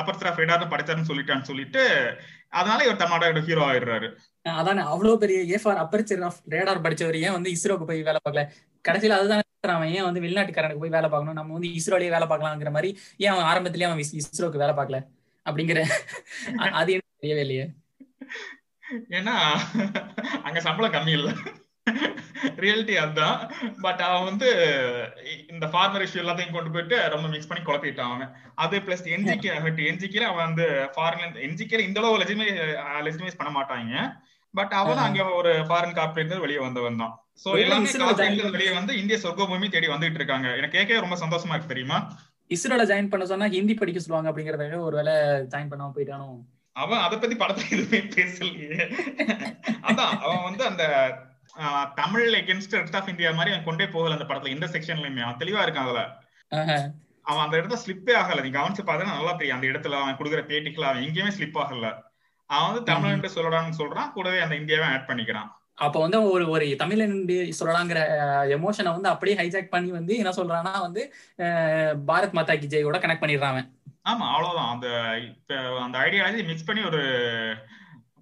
அப்பர்சரா 0.00 0.34
ஃபெடார்னு 0.34 0.70
படிச்சாருன்னு 0.70 1.08
சொல்லிட்டான்னு 1.08 1.42
சொல்லிட்டு 1.42 2.14
அதனால 2.48 2.84
இவர் 2.84 3.08
தமிழ்நாடோட 3.08 3.42
ஹீரோ 3.42 3.64
ஆயிடுறாரு. 3.64 4.16
அதானே 4.42 4.80
அவ்வளவு 4.80 5.18
பெரிய 5.18 5.58
ஏஃபார் 5.58 5.76
அப்பர்ச்சர் 5.76 6.24
ஆஃப் 6.24 6.36
ரேடார் 6.50 6.82
படிச்சவர் 6.82 7.20
ஏன் 7.20 7.32
வந்து 7.32 7.50
இஸ்ரோக்கு 7.50 7.84
போய் 7.84 8.02
வேலை 8.02 8.18
பார்க்கல? 8.28 8.48
கடைசியில 8.88 9.08
அதுதான் 9.08 9.40
அவன் 9.60 9.88
ஏன் 9.88 10.02
வந்து 10.02 10.20
வெளிநாட்டுக்காரனுக்கு 10.20 10.78
போய் 10.78 10.88
வேலை 10.88 11.08
பார்க்கணும்? 11.10 11.32
நம்ம 11.32 11.52
வந்து 11.52 11.68
இஸ்ரோலயே 11.68 12.10
வேலை 12.10 12.22
பார்க்கலாங்கிற 12.22 12.70
மாதிரி 12.70 12.98
ஏன் 13.16 13.30
அவன் 13.30 13.44
ஆரம்பத்திலேயே 13.44 13.90
அவன் 13.90 14.04
இஸ்- 14.04 14.20
இஸ்ரோக்கு 14.20 14.56
வேலை 14.56 14.74
பார்க்கல? 14.74 15.06
அப்படிங்கிற 15.50 15.80
அது 16.56 16.92
எனக்கு 16.92 17.16
தெரியவே 17.22 17.40
இல்லையே. 17.40 17.70
ஏன்னா 19.10 19.34
அங்க 20.42 20.60
சம்பளம் 20.60 20.92
கம்மி 20.92 21.12
இல்ல. 21.12 21.32
ரியாலிட்டி 22.64 22.94
அதுதான். 23.02 23.38
பட் 23.84 24.02
அவன் 24.08 24.28
வந்து 24.30 24.48
இந்த 25.52 25.66
ஃபார்மர் 25.66 26.04
இஷ்யூ 26.06 26.22
எல்லாத்தையும் 26.22 26.56
கொண்டு 26.56 26.74
போயிட்டு 26.76 26.96
ரொம்ப 27.14 27.28
மிக்ஸ் 27.28 27.50
பண்ணி 27.50 27.64
குழப்பிட்டான் 27.64 28.12
அவன். 28.14 28.32
அது 28.54 28.78
பிளஸ் 28.86 29.06
என்ஜிகே 29.16 29.52
என்ஜிகே 29.90 30.24
அவன் 30.30 30.46
வந்து 30.48 30.66
ஃபாரின் 30.96 31.38
என்ஜிகே 31.48 31.80
இந்த 31.88 32.00
அளவு 32.02 32.20
லெஜிமே 32.22 32.48
லெஜிமைஸ் 33.08 33.40
பண்ண 33.40 33.52
மாட்டாங்க. 33.58 34.12
பட் 34.54 34.72
அவன் 34.78 35.04
அங்க 35.06 35.24
ஒரு 35.40 35.50
ஃபாரின் 35.68 35.96
கார்பரேட் 35.98 36.44
வெளியே 36.44 36.60
வந்தவன் 36.66 37.00
தான். 37.02 37.14
சோ 37.44 37.50
எல்லாமே 37.64 37.92
கார்பரேட் 38.02 38.56
வெளியே 38.56 38.72
வந்து 38.78 38.92
இந்திய 39.00 39.18
சொர்க்க 39.22 39.50
பூமி 39.50 39.68
தேடி 39.68 39.88
வந்துட்டு 39.94 40.20
இருக்காங்க. 40.20 40.48
எனக்கு 40.56 40.78
கேட்கவே 40.78 41.02
ரொம்ப 41.04 41.18
சந்தோஷமா 41.24 41.54
இருக்கு 41.54 41.72
தெரியுமா? 41.74 41.98
இஸ்ரோல 42.54 42.84
ஜாயின் 42.90 43.10
பண்ண 43.10 43.24
சொன்னா 43.32 43.46
ஹிந்தி 43.48 43.74
படிக்க 43.74 44.00
சொல்லுவாங்க 44.00 44.30
அப்படிங்கறத 44.30 44.80
ஒருவேளை 44.86 45.14
ஜாயின் 45.52 45.70
பண்ணாம 45.72 45.92
போயிட்டானோ? 45.96 46.28
அவன் 46.72 47.04
அதை 47.04 47.16
பத்தி 47.18 47.36
படத்துல 47.36 47.72
எதுவுமே 47.74 48.00
பேசலையே. 48.16 48.76
அதான் 49.88 50.12
அவன் 50.24 50.46
வந்து 50.48 50.64
அந்த 50.64 50.84
Tamil 51.94 52.34
against 52.34 52.74
rest 52.78 52.98
of 52.98 53.10
India 53.12 53.30
மாதிரி 53.38 53.52
அவன் 53.54 53.68
கொண்டே 53.68 53.86
போகல 53.94 54.16
அந்த 54.16 54.26
படத்துல. 54.30 54.54
எந்த 54.56 54.66
செக்ஷன்லயுமே 54.74 55.22
அவன் 55.26 55.40
தெளிவா 55.42 55.64
இருக்கான் 55.64 55.86
அதுல. 55.86 56.02
அவன் 57.30 57.44
அந்த 57.44 57.56
இடத்துல 57.56 57.78
ஸ்லிப்பே 57.84 58.14
ஆகல. 58.20 58.42
நீ 58.44 58.50
கவனிச்சு 58.58 58.82
பார்த்தா 58.86 59.08
நல்லா 59.12 59.32
தெரியும். 59.32 59.58
அந்த 59.58 59.66
இடத்துல 59.72 60.00
அவன் 60.02 60.18
கொடுக்குற 60.20 60.42
பேட்டிக்குல 60.50 60.88
அவன் 60.90 61.04
எங்கேயுமே 61.06 61.32
ஸ்லிப் 61.38 61.58
ஆகல. 61.62 61.88
அவன் 62.50 62.68
வந்து 62.68 62.82
தமிழ் 62.92 63.32
சொல்லலாம்னு 63.38 63.80
சொல்றான். 63.80 64.12
கூடவே 64.12 64.38
அந்த 64.44 64.56
இந்தியாவை 64.62 64.86
ஆட் 64.94 65.08
பண்ணிக்கிறான். 65.08 65.50
அப்ப 65.86 66.00
வந்து 66.00 66.18
ஒரு 66.30 66.44
ஒரு 66.54 66.66
தமிழன் 66.80 67.14
சொல்லலாங்கிற 67.58 68.00
எமோஷனை 68.56 68.90
வந்து 68.96 69.12
அப்படியே 69.12 69.36
ஹைஜாக் 69.40 69.72
பண்ணி 69.74 69.90
வந்து 69.90 70.14
என்ன 70.16 70.32
சொல்றான்னா 70.38 70.72
வந்து 70.86 71.02
பாரத் 72.10 72.36
மாதா 72.38 72.54
கி 72.62 72.66
ஜெயோட 72.74 72.98
கனெக்ட் 73.02 73.22
பண்ணிடுறான் 73.22 73.68
ஆமா 74.10 74.26
அவ்வளவுதான். 74.34 74.72
அந்த 74.74 74.88
இப்ப 75.28 75.56
அந்த 75.86 75.96
ஐடியாலஜி 75.98 76.44
மிக்ஸ் 76.50 76.68
பண்ணி 76.68 76.82
ஒரு 76.90 77.02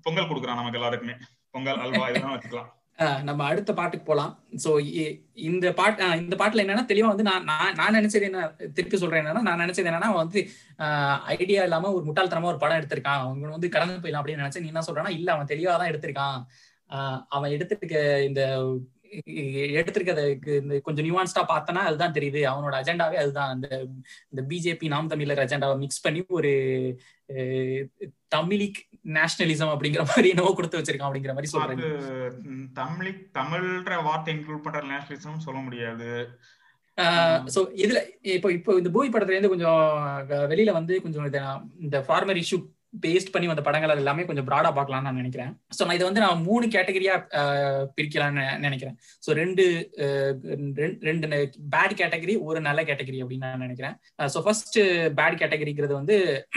பொங்கல் 0.03 0.31
கொடுக்குறான் 0.31 0.61
நமக்கு 0.61 0.79
எல்லாருக்குமே. 0.79 1.17
பொங்கல் 1.51 1.83
அல்வா 1.85 2.09
இதெல்லாம் 2.09 2.35
வச்சுக்கலாம். 2.35 2.71
நம்ம 3.23 3.45
அடுத்த 3.45 3.73
பாட்டுக்கு 3.73 4.07
போலாம். 4.07 4.33
சோ 4.57 4.71
இந்த 5.43 5.73
பாட் 5.73 6.01
ஆஹ் 6.01 6.17
இந்த 6.17 6.37
பாட்டுல 6.37 6.63
என்னன்னா 6.65 6.85
தெளிவா 6.89 7.07
வந்து 7.07 7.23
நான் 7.23 7.45
நான் 7.45 7.75
நான் 7.75 7.95
நினைச்சது 7.95 8.23
என்ன 8.23 8.41
திருப்பி 8.75 8.97
சொல்றேன் 8.97 9.25
என்னன்னா 9.25 9.41
நான் 9.41 9.61
நினைச்சது 9.61 9.91
என்னன்னா 9.91 10.09
அவன் 10.11 10.25
வந்து 10.25 10.41
ஐடியா 11.37 11.63
இல்லாம 11.63 11.93
ஒரு 11.93 12.05
முட்டாள்தனமா 12.05 12.43
ஒரு 12.45 12.57
படம் 12.57 12.79
எடுத்திருக்கான். 12.79 13.23
அவங்க 13.25 13.49
வந்து 13.49 13.69
கடந்து 13.69 14.03
போயிடலாம் 14.03 14.23
அப்படின்னு 14.23 14.45
நினைச்சேன். 14.45 14.61
நீ 14.61 14.67
என்ன 14.67 14.87
சொல்றேன்னா 14.89 15.09
இல்ல 15.11 15.33
அவன் 15.33 15.47
தெளிவா 15.47 15.77
தான் 15.77 15.91
எடுத்திருக்கான். 15.91 16.39
ஆஹ் 16.91 17.21
அவன் 17.29 17.51
எடுத்திருக்க 17.51 17.97
இந்த 18.23 18.43
எடுத்திருக்கிறதுக்கு 19.73 20.53
இந்த 20.57 20.81
கொஞ்சம் 20.81 21.07
நியூவான்ஸ்டா 21.07 21.43
பார்த்தனா 21.49 21.83
அதுதான் 21.85 22.15
தெரியுது. 22.15 22.41
அவனோட 22.45 22.75
அஜெண்டாவே 22.81 23.17
அதுதான். 23.17 23.51
அந்த 23.51 23.69
இந்த 24.31 24.43
பிஜேபி 24.51 24.89
நாம் 24.89 25.09
தமிழர் 25.09 25.45
அஜெண்டாவை 25.45 25.77
மிக்ஸ் 25.79 26.03
பண்ணி 26.03 26.23
ஒரு 26.31 26.53
தமிழிக் 28.29 28.81
நேஷனலிசம் 29.15 29.73
அப்படிங்கிற 29.73 30.03
மாதிரி 30.05 30.29
என்னவோ 30.29 30.53
கொடுத்து 30.55 30.79
வச்சிருக்கான் 30.79 31.09
அப்படிங்கிற 31.09 31.35
மாதிரி 31.35 31.53
சொல்றேன். 31.53 31.81
அது 31.81 31.91
ம், 32.51 32.67
தமிழ் 32.75 33.13
தமிழ்ன்ற 33.35 34.03
வார்த்தை 34.03 34.35
இன்க்ளூட் 34.35 34.65
பண்ற 34.65 34.83
நேஷனலிசம் 34.87 35.45
சொல்ல 35.47 35.61
முடியாது. 35.61 36.11
சோ 37.49 37.61
இதுல 37.77 37.99
இப்போ 38.31 38.49
இப்போ 38.53 38.73
இந்த 38.73 38.91
பூமி 38.91 39.09
படத்துல 39.09 39.37
இருந்து 39.37 39.49
கொஞ்சம் 39.49 39.83
வெளியில 40.51 40.73
வந்து 40.73 40.95
கொஞ்சம் 41.03 41.27
இந்த 41.79 41.99
ஃபார்மர் 42.09 42.41
இஷ்யூ 42.43 42.59
பேஸ்ட் 43.01 43.31
பண்ணி 43.33 43.47
வந்த 43.47 43.63
படங்கள் 43.63 43.97
எல்லாமே 43.97 44.25
கொஞ்சம் 44.25 44.47
ப்ராடா 44.47 44.77
பார்க்கலாம்னு 44.77 45.01
நான் 45.01 45.15
நினைக்கிறேன். 45.15 45.49
ஸோ 45.49 45.85
நான் 45.85 45.95
இதை 45.95 46.07
வந்து 46.07 46.21
நான் 46.21 46.43
மூணு 46.43 46.67
கேட்டகரியா 46.67 47.15
பிரிக்கலாம்னு 47.97 48.59
நினைக்கிறேன். 48.59 48.97
ஸோ 49.27 49.33
ரெண்டு 49.33 49.91
ரெண்டு- 49.97 51.53
பேட் 51.77 51.95
கேட்டகரி 51.97 52.41
ஒரு 52.41 52.61
நல்ல 52.61 52.83
கேட்டகரி 52.83 53.25
அப்படின்னு 53.25 53.37
நான் 53.37 53.59
நினைக்கிறேன். 53.59 53.97
ஸோ 54.23 54.43
ஃபர்ஸ்ட் 54.43 54.79
பேட் 55.17 55.39
கேட்டகரிங்கிறது 55.43 55.93
வந்து 55.93 56.49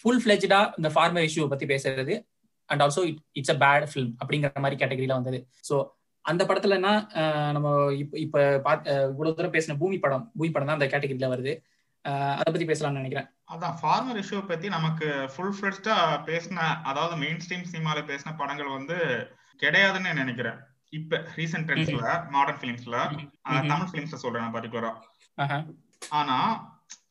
ஃபுல் 0.00 0.22
ஃபிளெஜ்டா 0.24 0.72
இந்த 0.76 0.88
ஃபார்மர் 0.88 1.28
இஷ்யூ 1.34 1.48
பத்தி 1.48 1.66
பேசுறது. 1.66 2.26
And 2.64 2.80
also 2.80 3.04
it 3.04 3.18
it's 3.32 3.50
a 3.50 3.54
bad 3.54 3.88
film 3.94 4.14
அப்படிங்கிற 4.24 4.54
மாதிரி 4.54 4.84
கேட்டகரியில 4.84 5.12
வந்தது. 5.12 5.46
ஸோ 5.70 5.84
அந்த 6.20 6.44
படத்துலன்னா 6.44 6.92
நம்ம 7.52 7.92
இப்ப 7.92 8.18
இப்ப 8.18 8.58
பாத் 8.58 8.86
இவ்வளவு 8.86 9.34
தூரம் 9.34 9.52
பேசின 9.52 9.78
பூமி 9.78 9.98
படம் 9.98 10.32
பூமி 10.36 10.50
படம் 10.50 10.68
தான் 10.68 10.80
அந்த 10.80 10.98
கேட்டகரியில 10.98 11.30
வருது. 11.30 11.52
அதை 12.32 12.52
பத்தி 12.52 12.64
பேசலாம்னு 12.64 12.90
நினைக்கிறேன். 12.90 13.26
அதான் 13.50 13.76
ஃபார்மர் 13.82 14.18
இஷ்யூ 14.22 14.46
பத்தி 14.46 14.68
நமக்கு 14.68 15.06
ஃபுல் 15.34 15.54
ஃபிளெட்ஜா 15.56 15.96
பேசின 16.24 16.58
அதாவது 16.82 17.16
மெயின் 17.16 17.38
ஸ்ட்ரீம் 17.38 17.70
சினிமால 17.72 17.98
பேசின 18.04 18.36
படங்கள் 18.36 18.68
வந்து 18.68 18.96
கிடையாதுன்னு 19.62 20.10
நினைக்கிறேன். 20.14 20.58
இப்ப 20.92 21.16
ரீசெண்ட் 21.36 21.66
ட்ரெண்ட்ஸ்ல 21.68 22.30
மாடர்ன் 22.30 22.60
பிலிம்ஸ்ல 22.60 22.98
தமிழ் 23.68 23.92
பிலிம்ஸ்ல 23.92 24.14
சொல்றேன் 24.14 24.54
பர்டிகுலரா 24.54 24.92
ஆனா 26.08 26.36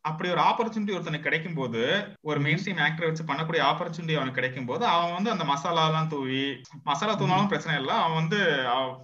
அப்படி 0.08 0.28
ஒரு 0.34 0.42
ஆப்பர்ச்சுனிட்டி 0.50 0.96
ஒருத்தனுக்கு 0.96 1.28
கிடைக்கும் 1.28 1.58
போது 1.60 1.82
ஒரு 2.30 2.40
மெயின் 2.46 2.60
ஸ்ட்ரீம் 2.62 2.82
ஆக்டர் 2.86 3.08
வச்சு 3.10 3.28
பண்ணக்கூடிய 3.30 3.62
ஆப்பர்ச்சுனிட்டி 3.70 4.18
அவனுக்கு 4.18 4.40
கிடைக்கும் 4.40 4.70
போது 4.70 4.84
அவன் 4.94 5.16
வந்து 5.18 5.34
அந்த 5.34 5.46
மசாலா 5.52 5.86
எல்லாம் 5.90 6.12
தூவி 6.14 6.44
மசாலா 6.90 7.16
தூவினாலும் 7.16 7.52
பிரச்சனை 7.54 7.76
இல்லை. 7.82 7.96
அவன் 8.04 8.20
வந்து 8.22 8.40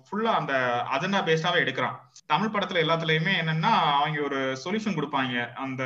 ஃபுல்லா 0.05 0.33
அந்த 0.41 0.53
அஜெண்டா 0.95 1.21
பேஸ்டாவே 1.29 1.63
எடுக்கிறான். 1.63 1.97
தமிழ் 2.33 2.53
படத்துல 2.53 2.83
எல்லாத்துலயுமே 2.85 3.33
என்னன்னா 3.41 3.73
அவங்க 3.97 4.21
ஒரு 4.29 4.41
சொல்யூஷன் 4.63 4.97
கொடுப்பாங்க. 4.99 5.35
அந்த 5.65 5.83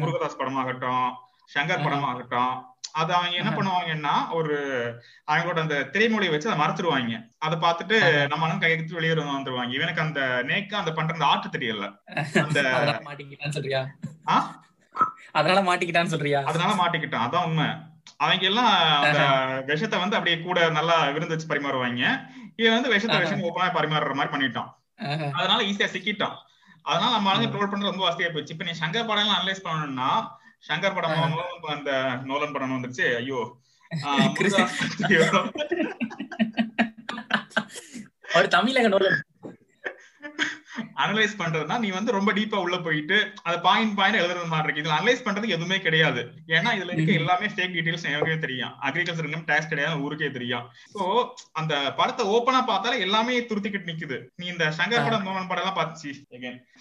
முருகதாஸ் 0.00 0.40
படமாகட்டும் 0.40 1.06
சங்கர் 1.54 1.84
படமாகட்டும். 1.86 2.54
அது 3.00 3.10
அவங்க 3.16 3.36
என்ன 3.40 3.50
பண்ணுவாங்கன்னா 3.56 4.12
ஒரு 4.36 4.54
அவங்களோட 5.30 5.58
அந்த 5.64 5.78
திரைமொழியை 5.94 6.30
வச்சு 6.32 6.48
அதை 6.50 6.58
மறைச்சிருவாங்க 6.60 7.18
அதை 7.46 7.56
பார்த்துட்டு 7.64 7.96
நம்ம 8.32 8.52
கையெழுத்து 8.62 8.98
வெளியே 8.98 9.14
வந்துருவாங்க. 9.16 9.72
இவனுக்கு 9.78 10.04
அந்த 10.06 10.20
நேக்கா 10.50 10.80
அந்த 10.82 10.92
பண்ற 10.98 11.16
அந்த 11.16 11.28
ஆர்ட் 11.32 11.54
தெரியல 11.56 11.88
அந்த 12.44 12.60
அதனால 15.32 15.62
மாட்டிக்கிட்டான்னு 15.62 16.06
சொல்றியா? 16.06 16.44
அதனால 16.44 16.74
மாட்டிக்கிட்டான். 16.74 17.26
அதான் 17.26 17.44
உண்மை. 17.44 17.66
அவங்க 18.16 18.46
எல்லாம் 18.46 19.00
அந்த 19.00 19.18
விஷத்தை 19.66 19.98
வந்து 19.98 20.16
அப்படியே 20.16 20.40
கூட 20.40 20.70
நல்லா 20.70 21.06
விருந்து 21.06 21.34
வச்சு 21.34 21.46
பரிமாறுவாங்க. 21.46 22.30
இவன் 22.56 22.72
வந்து 22.72 22.88
விஷத்தை 22.88 23.20
விஷம் 23.20 23.40
ஓப்பனா 23.40 23.74
பரிமாறுற 23.74 24.14
மாதிரி 24.14 24.34
பண்ணிட்டான். 24.34 24.76
அதனால 25.32 25.62
ஈஸியா 25.62 25.92
சிக்கிட்டான். 25.92 26.36
அதனால 26.82 27.10
நம்ம 27.10 27.32
வந்து 27.32 27.52
ட்ரோல் 27.52 27.64
பண்றது 27.64 27.82
ரொம்ப 27.82 28.08
வசதியா 28.08 28.32
போச்சு. 28.32 28.54
இப்ப 28.54 28.64
நீ 28.64 28.70
சங்கர் 28.80 29.06
படம் 29.06 29.24
எல்லாம் 29.24 29.40
அனலைஸ் 29.40 29.64
பண்ணணும்னா 29.64 30.28
சங்கர் 30.68 30.94
படம் 30.94 31.68
அந்த 31.68 32.20
நோலன் 32.24 32.52
படம் 32.52 32.76
வந்துருச்சு. 32.76 33.16
ஐயோ. 33.16 33.58
அவர் 38.32 38.48
தமிழக 38.48 38.88
நோலன். 38.88 39.25
அனலைஸ் 41.04 41.34
பண்றதுனா 41.40 41.76
நீ 41.84 41.88
வந்து 41.96 42.14
ரொம்ப 42.16 42.30
டீப்பா 42.38 42.58
உள்ள 42.64 42.76
போயிட்டு 42.86 43.18
அது 43.48 43.56
பாயிண்ட் 43.66 43.94
பாயிண்ட் 43.98 44.20
எழுதுறது 44.20 44.48
மாதிரி 44.52 44.66
இருக்கு. 44.66 44.82
இதுல 44.82 44.96
அனலைஸ் 44.98 45.24
பண்றதுக்கு 45.26 45.56
எதுவுமே 45.56 45.78
கிடையாது. 45.86 46.22
ஏன்னா 46.56 46.70
இதுல 46.78 46.94
இருக்க 46.96 47.20
எல்லாமே 47.20 47.48
ஃபேக் 47.54 47.74
டீடைல்ஸ் 47.76 48.06
எனக்கே 48.10 48.36
தெரியும். 48.44 48.74
அக்ரிகல்ச்சர் 48.88 49.28
இன்கம் 49.28 49.48
டேக்ஸ் 49.50 49.70
கிடையாது 49.72 50.02
ஊருக்கே 50.06 50.30
தெரியும். 50.38 50.66
சோ 50.94 51.02
அந்த 51.60 51.74
படத்தை 52.00 52.26
ஓப்பனா 52.34 52.62
பார்த்தாலே 52.72 53.02
எல்லாமே 53.06 53.40
துருத்திக்கிட்டு 53.50 53.90
நிக்குது. 53.92 54.18
நீ 54.40 54.46
இந்த 54.54 54.66
சங்கர் 54.80 55.06
படம் 55.06 55.26
மோகன் 55.28 55.50
படம் 55.52 55.64
எல்லாம் 55.64 55.78
பாத்துச்சு 55.80 56.12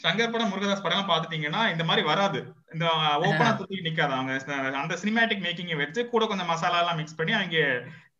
சங்கர் 0.05 0.34
படம் 0.36 0.51
முருகதாஸ் 0.53 0.86
படம் 0.86 0.97
எல்லாம் 0.97 1.12
பாத்துட்டீங்கன்னா 1.13 1.63
இந்த 1.73 1.86
மாதிரி 1.89 2.05
வராது. 2.12 2.41
இந்த 2.73 2.86
ஓப்பனா 3.27 3.51
துருத்திக்கிட்டு 3.58 3.91
நிக்காது. 3.91 4.13
அவங்க 4.17 4.79
அந்த 4.81 4.93
சினிமேட்டிக் 5.03 5.45
மேக்கிங் 5.45 5.77
வச்சு 5.84 6.01
கூட 6.15 6.23
கொஞ்சம் 6.31 6.51
மசாலா 6.53 6.81
எல்லாம் 6.84 6.99
மிக்ஸ் 7.01 7.19
பண்ணி 7.19 7.34
அவங்க 7.39 7.60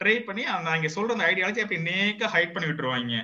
ட்ரை 0.02 0.14
பண்ணி 0.28 0.44
அந்த 0.54 0.70
அங்க 0.76 0.88
சொல்ற 0.96 1.16
அந்த 1.16 1.28
ஐடியாலஜி 1.32 1.62
அப்படி 1.64 1.78
நேக்க 1.90 2.32
ஹைட் 2.34 2.54
பண்ணி 2.56 2.70
விட்டுருவாங்க. 2.70 3.20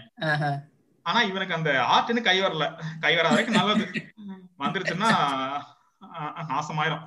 ஆனா 1.06 1.20
இவனுக்கு 1.30 1.58
அந்த 1.58 1.72
ஆர்ட்னு 1.96 2.22
கை 2.28 2.38
வரல. 2.42 2.66
கை 3.06 3.14
வர 3.16 3.28
வரைக்கும் 3.30 3.60
நல்லது. 3.60 3.86
வந்துருச்சுன்னா 4.64 5.10
நாசமாயிரும். 6.52 7.04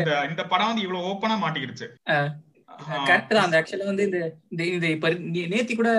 இந்த 0.00 0.12
இந்த 0.30 0.42
படம் 0.50 0.68
வந்து 0.70 0.84
இவ்வளவு 0.86 1.08
ஓப்பனா 1.12 1.36
மாட்டிக்கிடுச்சு. 1.44 1.88
கரெக்ட் 3.08 3.34
தான். 3.34 3.44
அந்த 3.44 3.58
ஆக்சுவலா 3.58 3.90
வந்து 3.90 4.06
இந்த 4.06 4.18
இந்த 4.74 4.86
இப்ப 4.94 5.10
நேத்தி 5.52 5.74
கூட 5.76 5.90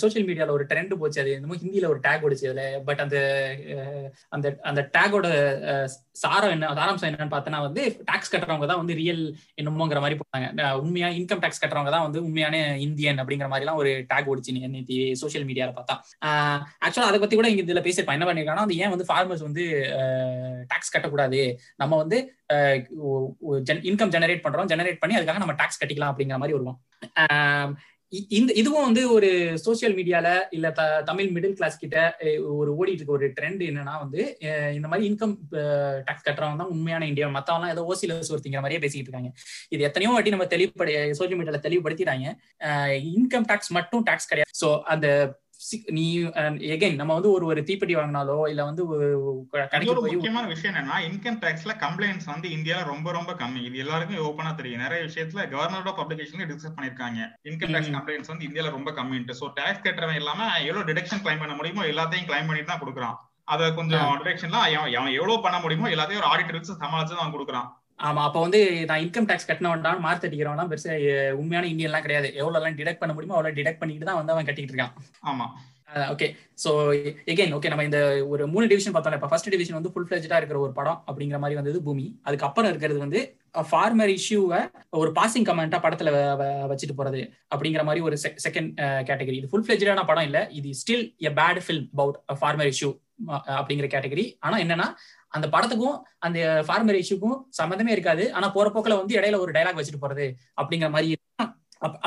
சோசியல் 0.00 0.26
மீடியால 0.28 0.54
ஒரு 0.56 0.64
ட்ரெண்ட் 0.70 0.92
போச்சு. 1.00 1.22
அது 1.22 1.30
என்னமோ 1.36 1.58
ஹிந்தில 1.62 1.90
ஒரு 1.92 2.00
டேக் 2.04 2.24
ஓடிச்சு 2.26 2.48
அதுல 2.50 2.64
பட் 2.88 3.02
அந்த 3.04 3.16
அந்த 4.36 4.46
அந்த 4.70 4.82
டேகோட 4.96 5.28
சாரம் 6.22 6.52
என்ன 6.54 6.70
சாராம்சம் 6.78 7.08
என்னன்னு 7.08 7.34
பார்த்தோன்னா 7.34 7.60
வந்து 7.66 7.82
டாக்ஸ் 8.08 8.32
கட்டுறவங்க 8.32 8.66
தான் 8.70 8.80
வந்து 8.82 8.94
ரியல் 9.00 9.22
என்னமோங்கிற 9.60 10.00
மாதிரி 10.04 10.18
போட்டாங்க. 10.20 10.48
உண்மையா 10.82 11.08
இன்கம் 11.20 11.42
டாக்ஸ் 11.44 11.62
கட்டுறவங்க 11.62 11.92
தான் 11.96 12.06
வந்து 12.06 12.20
உண்மையான 12.26 12.56
இந்தியன் 12.86 13.20
அப்படிங்கிற 13.22 13.48
மாதிரி 13.52 13.66
எல்லாம் 13.66 13.80
ஒரு 13.82 13.92
டேக் 14.10 14.30
ஓடிச்சு 14.32 14.56
நேத்தி 14.74 14.98
சோசியல் 15.22 15.46
மீடியால 15.50 15.72
பார்த்தா. 15.78 15.96
ஆக்சுவலா 16.86 17.10
அதை 17.10 17.20
பத்தி 17.24 17.36
கூட 17.40 17.50
இங்க 17.52 17.64
இதுல 17.66 17.84
பேசியிருப்பான். 17.86 18.18
என்ன 18.18 18.28
பண்ணிருக்காங்கன்னா 18.30 18.66
வந்து 18.66 18.80
ஏன் 18.82 18.92
வந்து 18.94 19.08
ஃபார்மர்ஸ் 19.10 19.46
வந்து 19.48 19.64
டாக்ஸ் 20.72 20.94
கட்டக்கூடாது? 20.96 21.40
நம்ம 21.82 21.96
வந்து 22.02 22.18
இன்கம் 23.90 24.12
ஜெனரேட் 24.16 24.44
பண்றோம். 24.44 24.70
ஜெனரேட் 24.72 25.00
பண்ணி 25.02 25.16
அதுக்காக 25.18 25.42
நம்ம 25.44 25.56
டாக்ஸ் 25.62 25.80
கட்டிக்கலாம் 25.82 26.12
அப்படிங்கிற 26.12 26.38
மாதிரி 26.42 26.56
வருவோம். 26.58 26.78
இந்த 28.38 28.50
இதுவும் 28.60 28.86
வந்து 28.86 29.02
ஒரு 29.16 29.28
சோசியல் 29.64 29.94
மீடியால 29.98 30.28
இல்ல 30.56 30.66
த 30.78 30.82
தமிழ் 31.08 31.28
மிடில் 31.34 31.56
கிளாஸ் 31.58 31.76
கிட்ட 31.82 31.98
ஒரு 32.60 32.70
ஓடிட்டு 32.78 33.00
இருக்க 33.00 33.12
ஒரு 33.18 33.26
ட்ரெண்ட் 33.36 33.62
என்னன்னா 33.68 33.94
வந்து 34.04 34.20
இந்த 34.78 34.86
மாதிரி 34.90 35.06
இன்கம் 35.10 35.34
டாக்ஸ் 36.08 36.26
கட்டுறவங்க 36.28 36.60
தான் 36.62 36.72
உண்மையான 36.74 37.06
இந்தியா 37.10 37.28
மத்தவங்க 37.36 37.74
ஏதோ 37.74 37.84
ஓசில 37.92 38.16
ஒருத்திங்கிற 38.34 38.62
மாதிரியே 38.64 38.82
பேசிட்டு 38.84 39.08
இருக்காங்க. 39.08 39.30
இது 39.74 39.86
எத்தனையோ 39.90 40.14
வாட்டி 40.14 40.34
நம்ம 40.36 40.48
தெளிவுபடி 40.54 40.94
சோசியல் 41.20 41.40
மீடியால 41.40 41.60
தெளிவுபடுத்திட்டாங்க. 41.68 42.26
இன்கம் 43.18 43.48
டாக்ஸ் 43.52 43.72
மட்டும் 43.78 44.04
டாக்ஸ் 44.10 44.30
கிடையாது. 44.32 44.52
ஸோ 44.62 44.70
அந்த 44.94 45.06
நீ 45.96 46.04
எகைன் 46.74 46.98
நம்ம 47.00 47.14
வந்து 47.16 47.30
ஒரு 47.36 47.44
ஒரு 47.50 47.60
தீப்பெட்டி 47.68 47.94
வாங்கினாலோ 47.96 48.36
இல்ல 48.52 48.62
வந்து 48.68 48.82
ஒரு 48.92 49.06
முக்கியமான 50.14 50.44
விஷயம் 50.52 50.72
என்னன்னா 50.72 50.98
இன்கம் 51.08 51.38
டாக்ஸ்ல 51.42 51.72
கம்ப்ளைண்ட்ஸ் 51.82 52.28
வந்து 52.32 52.48
இந்தியால 52.56 52.84
ரொம்ப 52.92 53.12
ரொம்ப 53.18 53.32
கம்மி. 53.42 53.62
இது 53.68 53.82
எல்லாருக்கும் 53.84 54.22
ஓப்பனா 54.28 54.52
தெரியும். 54.60 54.84
நிறைய 54.84 55.00
விஷயத்துல 55.08 55.44
கவர்மெண்ட் 55.54 55.98
பப்ளிகேஷன்ல 56.00 56.46
டிஸ்கஸ் 56.52 56.76
பண்ணிருக்காங்க 56.76 57.18
இன்கம் 57.50 57.74
டாக்ஸ் 57.76 57.94
கம்ப்ளைண்ட்ஸ் 57.96 58.32
வந்து 58.32 58.46
இந்தியால 58.48 58.72
ரொம்ப 58.76 58.92
கம்மின்ட்டு. 59.00 59.38
சோ 59.40 59.48
டாக்ஸ் 59.58 59.84
கட்டுறவன் 59.86 60.20
இல்லாம 60.22 60.40
எவ்வளவு 60.68 60.88
டிடக்ஷன் 60.90 61.24
கிளைம் 61.26 61.42
பண்ண 61.44 61.56
முடியுமோ 61.60 61.84
எல்லாத்தையும் 61.92 62.30
கிளைம் 62.30 62.48
பண்ணிட்டு 62.50 62.72
தான் 62.72 62.82
கொடுக்குறான். 62.84 63.18
அதை 63.52 63.66
கொஞ்சம் 63.80 64.08
டிடக்ஷன்லாம் 64.22 64.66
எவ்வளவு 65.18 65.38
பண்ண 65.46 65.58
முடியுமோ 65.62 65.92
எல்லாத்தையும் 65.96 66.22
ஒரு 66.22 66.32
ஆடிட்டர் 66.32 66.58
வச்சு 66.58 66.82
சமாளிச்சு 66.84 67.20
தான் 67.22 67.36
கொடுக்குறான். 67.36 67.68
ஆமா 68.00 68.20
அப்ப 68.26 68.38
வந்து 68.44 68.58
நான் 68.88 69.02
இன்கம் 69.04 69.26
டாக்ஸ் 69.30 69.48
கட்டினவன்டான் 69.48 70.04
மார்க் 70.04 70.22
தட்டிக்கிறவன் 70.22 70.70
பெருசா 70.70 70.92
உண்மையான 71.40 71.68
இந்தியன் 71.72 71.90
எல்லாம் 71.90 72.04
கிடையாது. 72.06 72.28
எவ்வளவு 72.40 72.58
எல்லாம் 72.60 72.78
டிடெக்ட் 72.78 73.02
பண்ண 73.02 73.14
முடியுமோ 73.14 73.36
அவ்வளவு 73.36 73.56
டிடெக்ட் 73.58 73.82
பண்ணிட்டு 73.82 74.08
தான் 74.08 74.20
வந்து 74.20 74.34
அவன் 74.34 74.48
கட்டிட்டு 74.48 74.72
இருக்கான். 74.72 74.94
ஆமா. 75.30 75.46
ஓகே 76.12 76.26
சோ 76.62 76.70
எகைன் 77.32 77.54
ஓகே 77.56 77.70
நம்ம 77.72 77.84
இந்த 77.88 78.00
ஒரு 78.32 78.42
மூணு 78.52 78.66
டிவிஷன் 78.70 78.94
பார்த்தோம் 78.94 79.18
இப்ப 79.18 79.30
ஃபர்ஸ்ட் 79.30 79.50
டிவிஷன் 79.54 79.78
வந்து 79.78 79.92
ஃபுல் 79.92 80.06
ஃபிளஜா 80.08 80.38
இருக்கிற 80.40 80.58
ஒரு 80.66 80.72
படம் 80.78 80.98
அப்படிங்கிற 81.08 81.38
மாதிரி 81.42 81.58
வந்தது 81.60 81.78
பூமி. 81.88 82.04
அதுக்கப்புறம் 82.28 82.70
இருக்கிறது 82.72 83.00
வந்து 83.04 83.20
ஃபார்மர் 83.70 84.12
இஷ்யூவை 84.16 84.60
ஒரு 85.00 85.10
பாசிங் 85.16 85.46
கமெண்டா 85.48 85.78
படத்துல 85.84 86.10
வச்சுட்டு 86.72 86.98
போறது 86.98 87.22
அப்படிங்கிற 87.52 87.84
மாதிரி 87.88 88.04
ஒரு 88.08 88.16
செகண்ட் 88.46 88.70
கேட்டகரி 89.08 89.38
இது 89.40 89.50
ஃபுல் 89.52 89.66
ஃபிளஜான 89.66 90.04
படம் 90.10 90.28
இல்ல 90.28 90.40
இது 90.60 90.70
still 90.82 91.06
a 91.28 91.32
bad 91.40 91.60
film 91.66 91.88
about 91.96 92.18
farmer 92.40 92.70
issue 92.74 92.90
அப்படிங்கிற 93.58 93.88
கேட்டகரி 93.94 94.26
ஆனா 94.40 94.58
என்னன்னா 94.64 94.86
அந்த 95.34 95.46
படத்துக்கும் 95.54 95.96
அந்த 96.26 96.38
ஃபார்மர் 96.66 96.98
இஷ்யூக்கும் 97.02 97.38
சம்மந்தமே 97.60 97.92
இருக்காது. 97.96 98.24
ஆனா 98.36 98.46
போற 98.56 98.66
போக்கில் 98.74 98.98
வந்து 99.00 99.16
இடையில 99.18 99.38
ஒரு 99.44 99.52
டைலாக் 99.56 99.78
வச்சுட்டு 99.80 100.04
போறது 100.04 100.26
அப்படிங்கிற 100.60 100.90
மாதிரி 100.96 101.18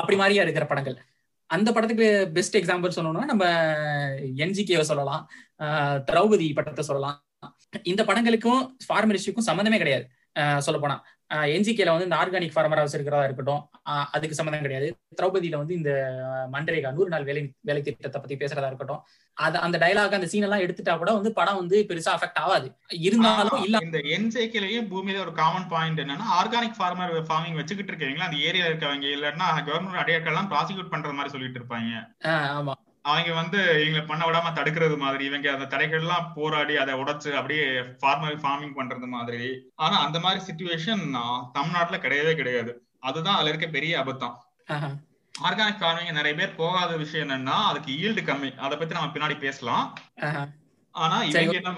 அப்படி 0.00 0.16
மாதிரியா 0.20 0.42
இருக்கிற 0.46 0.66
படங்கள். 0.72 0.96
அந்த 1.50 1.68
படத்துக்கு 1.76 2.06
பெஸ்ட் 2.36 2.58
எக்ஸாம்பிள் 2.60 2.94
சொல்லணும்னா 2.96 3.30
நம்ம 3.32 3.44
என்ஜிகேவை 4.44 4.84
சொல்லலாம். 4.90 5.22
திரௌபதி 6.08 6.46
படத்தை 6.58 6.84
சொல்லலாம். 6.90 7.18
இந்த 7.92 8.02
படங்களுக்கும் 8.08 8.62
ஃபார்மர் 8.86 9.18
இஷ்யூக்கும் 9.20 9.48
சம்மந்தமே 9.50 9.80
கிடையாது. 9.82 10.06
சொல்ல 10.66 10.78
போனா 10.84 10.96
என்ஜிகேல 11.54 11.92
வந்து 11.94 12.06
இந்த 12.08 12.16
ஆர்கானிக் 12.22 12.54
ஃபார்மரா 12.54 12.82
வச்சிருக்கிறதா 12.84 13.24
இருக்கட்டும். 13.28 13.62
அதுக்கு 14.16 14.38
சம்மந்தம் 14.38 14.64
கிடையாது. 14.66 14.88
திரௌபதியில 15.18 15.56
வந்து 15.62 15.74
இந்த 15.74 15.90
மண்டரேகா 16.52 16.92
நூறு 16.96 17.10
நாள் 17.14 17.26
வேலை 17.28 17.42
வேலை 17.68 17.82
திட்டத்தை 17.82 18.20
பத்தி 18.20 18.36
பேசுறதா 18.42 18.70
இருக்கட்டும். 18.70 19.02
அது 19.36 19.58
அந்த 19.58 19.76
டைலாக் 19.78 20.16
அந்த 20.18 20.28
சீன் 20.32 20.46
எல்லாம் 20.48 20.64
எடுத்துட்டா 20.64 20.94
கூட 20.98 21.12
வந்து 21.18 21.32
படம் 21.32 21.60
வந்து 21.60 21.76
பெருசா 21.88 22.10
அஃபெக்ட் 22.16 22.40
ஆகாது. 22.44 22.68
இருந்தாலும் 23.06 23.62
இல்ல 23.66 23.78
இந்த 23.88 24.00
என்ஜேகேலயும் 24.16 24.88
பூமியில 24.92 25.22
ஒரு 25.24 25.32
காமன் 25.40 25.68
பாயிண்ட் 25.74 26.02
என்னன்னா 26.04 26.26
ஆர்கானிக் 26.38 26.78
ஃபார்மர் 26.80 27.14
ஃபார்மிங் 27.30 27.58
வச்சுக்கிட்டு 27.60 27.92
இருக்கீங்களா? 27.92 28.28
அந்த 28.30 28.40
ஏரியா 28.48 28.66
இருக்கவங்க 28.66 29.08
இல்லன்னா 29.16 29.48
கவர்மெண்ட் 29.68 30.02
அடையாக்கெல்லாம் 30.02 30.50
ப்ராசிக்யூட் 30.54 30.92
பண்றது 30.94 31.18
மாதிரி 31.18 31.34
சொல்லிட்டு 31.36 31.60
இருப்பாங்க. 31.60 31.92
ஆமா. 32.58 32.74
அவங்க 33.10 33.32
வந்து 33.38 33.60
இவங்க 33.86 34.00
பண்ண 34.06 34.22
விடாம 34.26 34.50
தடுக்கிறது 34.58 34.96
மாதிரி 34.98 35.24
இவங்க 35.24 35.46
அந்த 35.54 35.66
தடைகள் 35.72 36.04
எல்லாம் 36.04 36.28
போராடி 36.36 36.74
அதை 36.82 36.94
உடைச்சு 37.00 37.32
அப்படியே 37.40 37.66
ஃபார்மர் 38.00 38.40
ஃபார்மிங் 38.42 38.76
பண்றது 38.78 39.08
மாதிரி. 39.16 39.48
ஆனா 39.84 39.96
அந்த 40.06 40.18
மாதிரி 40.24 40.40
சுச்சுவேஷன் 40.48 41.04
தமிழ்நாட்டுல 41.52 41.98
கிடையவே 42.04 42.34
கிடையாது. 42.40 42.72
அதுதான் 43.10 43.34
அதுல 43.34 43.52
இருக்க 43.52 43.68
பெரிய 43.76 43.94
அபத்தம். 44.02 44.36
ஆர்கானிக் 45.48 45.80
ஃபார்மிங் 45.80 46.18
நிறைய 46.18 46.34
பேர் 46.38 46.58
போகாத 46.62 46.92
விஷயம் 46.96 47.28
என்னன்னா 47.28 47.58
அதுக்கு 47.70 47.92
ஈல்டு 48.04 48.22
கம்மி. 48.28 48.50
அதை 48.66 48.74
பத்தி 48.78 48.94
நம்ம 48.94 49.12
பின்னாடி 49.12 49.38
பேசலாம். 49.38 49.86
ஆனா 51.02 51.16
இவங்க 51.28 51.56
என்ன 51.60 51.70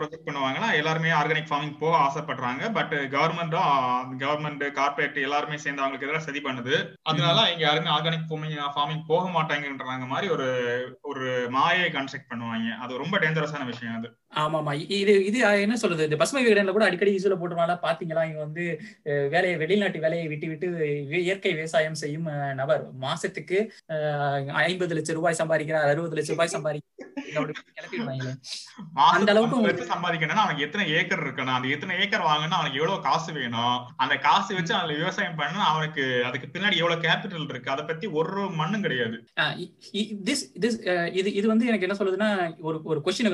ப்ரொஜெக்ட் 0.00 0.26
பண்ணுவாங்கன்னா 0.28 0.68
எல்லாருமே 0.78 1.10
ஆர்கானிக் 1.18 1.50
ஃபார்மிங் 1.50 1.76
போக 1.82 1.94
ஆசைப்படுறாங்க. 2.06 2.62
பட் 2.72 2.94
கவர்மெண்ட்டும் 3.14 3.68
கவர்மெண்ட் 4.22 4.64
கார்பரேட் 4.78 5.18
எல்லாருமே 5.26 5.56
சேர்ந்து 5.64 5.82
அவங்களுக்கு 5.82 6.08
எதிராக 6.08 6.26
சதி 6.28 6.40
பண்ணுது. 6.40 6.74
அதனால 7.02 7.38
இங்க 7.52 7.64
யாருமே 7.68 7.92
ஆர்கானிக் 7.96 8.28
ஃபார்மிங் 8.30 8.56
ஃபார்மிங் 8.76 9.04
போக 9.06 9.24
மாட்டாங்கன்றாங்க 9.36 10.06
மாதிரி 10.14 10.28
ஒரு 10.36 10.48
ஒரு 11.12 11.26
மாயை 11.50 11.88
கன்ஸ்ட்ரக்ட் 11.90 12.32
பண்ணுவாங்க. 12.32 12.76
அது 12.84 13.02
ரொம்ப 13.02 13.18
டேஞ்சரஸான 13.18 13.66
விஷயம் 13.72 13.98
அது. 13.98 14.10
ஆமா 14.42 14.56
ஆமா 14.60 14.72
இது 14.96 15.12
இது 15.28 15.38
என்ன 15.64 15.76
சொல்றது? 15.82 16.06
இந்த 16.08 16.16
பசுமை 16.20 16.40
விகடன்ல 16.44 16.72
கூட 16.76 16.86
அடிக்கடி 16.86 17.12
யூஸ்ல 17.14 17.36
போட்டுருவாங்க 17.40 17.74
பாத்தீங்களா? 17.84 18.22
இங்க 18.28 18.40
வந்து 18.46 18.64
வேலையை 19.34 19.54
வெளிநாட்டு 19.62 20.02
வேலையை 20.04 20.26
விட்டு 20.32 20.48
விட்டு 20.50 20.66
இயற்கை 21.20 21.52
விவசாயம் 21.58 21.98
செய்யும் 22.02 22.26
நபர். 22.60 22.82
மாசத்துக்கு 23.04 23.58
ஐம்பது 24.64 24.96
லட்சம் 24.98 25.18
ரூபாய் 25.20 25.38
சம்பாதிக்கிறார் 25.40 25.92
அறுபது 25.92 26.18
லட்சம் 26.18 26.36
ரூபாய் 26.36 26.54
சம்பாதிக்கிறார். 26.56 26.82
கிளப்பிடுவாங்களே 27.76 28.34
அந்த 29.14 29.30
அளவுக்கு 29.34 29.88
சம்பாதிக்கணும்னா 29.92 30.44
அவனுக்கு 30.44 30.66
எத்தனை 30.66 30.84
ஏக்கர் 30.98 31.24
இருக்கணும்? 31.24 31.56
அந்த 31.58 31.68
எத்தனை 31.76 31.94
ஏக்கர் 32.02 32.26
வாங்கணும்னா 32.28 32.58
அவனுக்கு 32.60 32.80
எவ்வளவு 32.82 33.04
காசு 33.08 33.30
வேணும்? 33.38 33.74
அந்த 34.04 34.14
காசு 34.26 34.50
வச்சு 34.58 34.74
அதுல 34.80 34.98
விவசாயம் 35.00 35.40
பண்ணா 35.40 35.64
அவனுக்கு 35.72 36.04
அதுக்கு 36.28 36.52
பின்னாடி 36.54 36.80
எவ்வளவு 36.82 37.04
கேபிட்டல் 37.06 37.48
இருக்கு? 37.52 37.74
அதை 37.76 37.84
பத்தி 37.90 38.06
ஒரு 38.20 38.44
மண்ணும் 38.60 38.84
கிடையாது. 38.86 39.16
இது 41.22 41.30
இது 41.38 41.46
வந்து 41.54 41.68
எனக்கு 41.70 41.88
என்ன 41.88 41.98
சொல்லுதுன்னா 42.02 42.30
ஒரு 42.68 42.78
ஒரு 42.92 43.00
கொஸ்டின் 43.06 43.32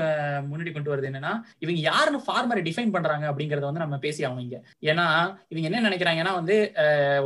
முன்னாடி 0.50 0.70
கொண்டு 0.72 0.90
வருது 0.92 1.10
என்னன்னா 1.10 1.32
இவங்க 1.58 1.80
யாருன்னு 1.80 2.20
ஃபார்மரை 2.26 2.62
டிஃபைன் 2.68 2.94
பண்றாங்க 2.96 3.26
அப்படிங்கறத 3.32 3.68
வந்து 3.70 3.84
நம்ம 3.84 3.98
பேசி 3.98 4.24
ஆகும் 4.24 4.44
இங்க. 4.46 4.56
ஏன்னா 4.82 5.06
இவங்க 5.48 5.66
என்ன 5.70 5.82
நினைக்கிறாங்கன்னா 5.88 6.32
வந்து 6.34 6.56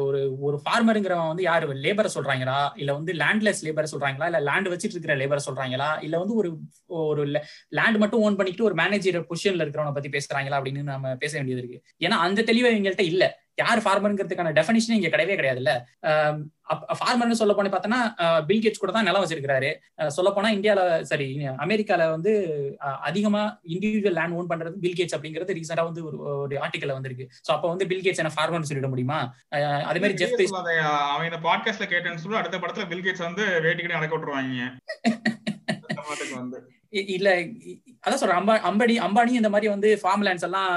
ஒரு 0.07 0.21
ஒரு 0.41 0.59
ஃபார்மருங்கிறவன் 0.65 1.33
வந்து 1.33 1.43
யாரு? 1.43 1.75
லேபரை 1.75 2.11
சொல்றாங்களா? 2.15 2.59
இல்ல 2.77 2.93
வந்து 2.93 3.13
லேண்ட்லெஸ் 3.13 3.63
லேபரை 3.63 3.89
சொல்றாங்களா? 3.95 4.29
இல்ல 4.31 4.41
லேண்ட் 4.41 4.69
வச்சிட்டு 4.69 4.97
இருக்கிற 4.97 5.17
லேபரை 5.17 5.41
சொல்றாங்களா? 5.49 5.91
இல்ல 6.03 6.19
வந்து 6.19 6.35
ஒரு 6.35 6.51
ஒரு 6.87 7.25
லேண்ட் 7.69 7.97
மட்டும் 7.97 8.21
ஓன் 8.21 8.37
பண்ணிக்கிட்டு 8.37 8.69
ஒரு 8.71 8.77
மேனேஜர் 8.83 9.21
பொசிஷன்ல 9.31 9.65
இருக்கிறவனை 9.65 9.93
பத்தி 9.93 10.11
பேசுறாங்களா 10.17 10.59
அப்படின்னு 10.59 10.83
நம்ம 10.83 11.15
பேச 11.15 11.33
வேண்டியது 11.39 11.63
இருக்கு. 11.63 11.81
ஏன்னா 12.07 12.19
அந்த 12.29 12.43
தெளிவு 12.43 12.71
இவங்கள்ட்ட 12.71 13.05
இல்ல. 13.13 13.25
யார் 13.59 13.79
ஃபார்மருங்கிறதுக்கான 13.79 14.53
டெஃபினிஷன் 14.53 14.97
இங்க 14.99 15.09
கிடையவே 15.09 15.37
கிடையாதுல்ல. 15.37 15.73
ஃபார்மர்னு 16.99 17.31
சொல்ல 17.31 17.53
போனே 17.55 17.71
பார்த்தோன்னா 17.71 17.99
பில் 18.41 18.63
கேட்ஸ் 18.65 18.79
கூட 18.79 18.93
தான் 18.93 19.05
நிலம் 19.05 19.25
வச்சிருக்காரு 19.25 19.71
சொல்ல 20.09 20.31
போனா 20.31 20.51
இந்தியால 20.53 21.01
சரி 21.03 21.29
அமெரிக்கால 21.39 22.09
வந்து 22.11 22.33
அதிகமா 23.01 23.61
இண்டிவிஜுவல் 23.69 24.13
லேண்ட் 24.13 24.33
ஓன் 24.33 24.49
பண்றது 24.49 24.75
பில் 24.77 24.99
கேட்ஸ் 24.99 25.17
அப்படிங்கிறது 25.17 25.57
ரீசெண்டா 25.59 25.85
வந்து 25.85 26.05
ஒரு 26.05 26.19
ஒரு 26.39 26.57
ஆர்டிக்கல் 26.57 26.93
வந்திருக்கு. 26.93 27.29
சோ 27.49 27.51
அப்ப 27.53 27.69
வந்து 27.69 27.87
பில் 27.87 28.01
கேட்ஸ் 28.01 28.23
என்ன 28.25 28.35
ஃபார்மர்னு 28.37 28.71
சொல்லிட 28.71 28.89
முடியுமா? 28.89 29.21
அதே 29.85 30.01
மாதிரி 30.01 30.15
ஜெஃப் 30.15 30.43
சொல்லாத, 30.43 30.73
அவன் 31.13 31.29
இந்த 31.33 31.41
பாட்காஸ்ட்ல 31.49 31.89
கேட்டேன்னு 31.89 32.15
சொல்லி 32.15 32.39
அடுத்த 32.39 32.59
படத்துல 32.59 32.89
பில் 32.89 33.05
கேட்ஸ் 33.05 33.27
வந்து 33.29 33.45
வேட்டிக்கிட்டே 33.47 33.99
நடக்க 34.01 34.17
விட்டுருவாங்க. 34.17 34.73
வந்து. 36.41 36.59
இல்ல 37.15 37.29
அதான் 38.05 38.21
சொல்றேன். 38.21 38.39
அம்பா 38.41 38.55
அம்பானி 38.69 38.95
அம்பானி 39.07 39.33
இந்த 39.41 39.51
மாதிரி 39.55 39.69
வந்து 39.73 39.89
ஃபார்ம் 40.03 40.25
லேண்ட்ஸ் 40.27 40.47
எல்லாம் 40.49 40.71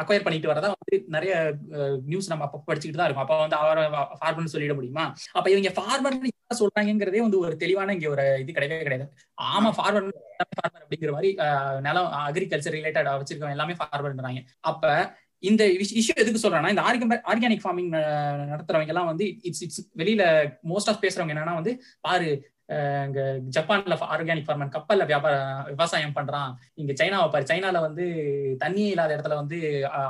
அக்வயர் 0.00 0.24
பண்ணிட்டு 0.26 0.50
வரதா 0.50 0.68
வந்து 0.74 0.96
நிறைய 1.16 1.32
நியூஸ் 2.10 2.30
நம்ம 2.32 2.44
அப்ப 2.46 2.62
படிச்சுக்கிட்டு 2.68 3.00
தான் 3.00 3.08
இருக்கும். 3.08 3.26
அப்ப 3.26 3.38
வந்து 3.44 3.56
அவரை 3.62 3.84
ஃபார்மர்னு 4.20 4.52
சொல்லிட 4.54 4.74
முடியுமா? 4.78 5.04
அப்ப 5.38 5.46
இவங்க 5.54 5.72
ஃபார்மர் 5.78 6.18
சொல்றாங்கிறதே 6.60 7.22
வந்து 7.26 7.40
ஒரு 7.44 7.54
தெளிவான 7.62 7.94
இங்க 7.96 8.08
ஒரு 8.08 8.26
இது 8.42 8.56
கிடையவே 8.58 8.84
கிடையாது. 8.86 9.06
ஆமா 9.38 9.70
ஃபார்மர் 9.78 10.06
ஃபார்மர் 10.52 10.82
அப்படிங்கிற 10.82 11.12
மாதிரி 11.16 11.30
நிலம் 11.86 12.10
அக்ரிகல்ச்சர் 12.20 12.76
ரிலேட்டட் 12.78 13.10
வச்சிருக்கவங்க 13.14 13.56
எல்லாமே 13.58 13.76
ஃபார்மர்ன்றாங்க 13.80 14.42
அப்ப 14.70 14.84
இந்த 15.42 15.64
இஷ்யூ 15.98 16.14
எதுக்கு 16.22 16.42
சொல்றேன்னா 16.44 16.72
இந்த 16.74 16.84
ஆர்கானிக் 17.30 17.64
ஃபார்மிங் 17.64 17.90
நடத்துறவங்க 18.52 18.94
எல்லாம் 18.94 19.10
வந்து 19.10 19.26
இட்ஸ் 19.48 19.62
இட்ஸ் 19.66 19.82
வெளியில 20.00 20.22
மோஸ்ட் 20.70 20.90
ஆஃப் 20.92 21.02
பேசுறவங்க 21.04 21.34
என்னன்னா 21.34 21.54
வந்து 21.60 21.72
பாரு 22.06 22.30
இங்க 23.06 23.20
ஜப்பான்ல 23.56 23.94
ஆர்கானிக் 24.14 24.46
ஃபார்மன் 24.46 24.72
கப்பல்ல 24.74 25.04
வியாபாரம் 25.10 25.62
விவசாயம் 25.72 26.14
பண்றான். 26.18 26.50
இங்க 26.80 26.92
சைனாவை 27.00 27.28
பாரு 27.34 27.48
சைனால 27.50 27.80
வந்து 27.86 28.04
தண்ணியே 28.64 28.90
இல்லாத 28.94 29.10
இடத்துல 29.16 29.38
வந்து 29.40 29.58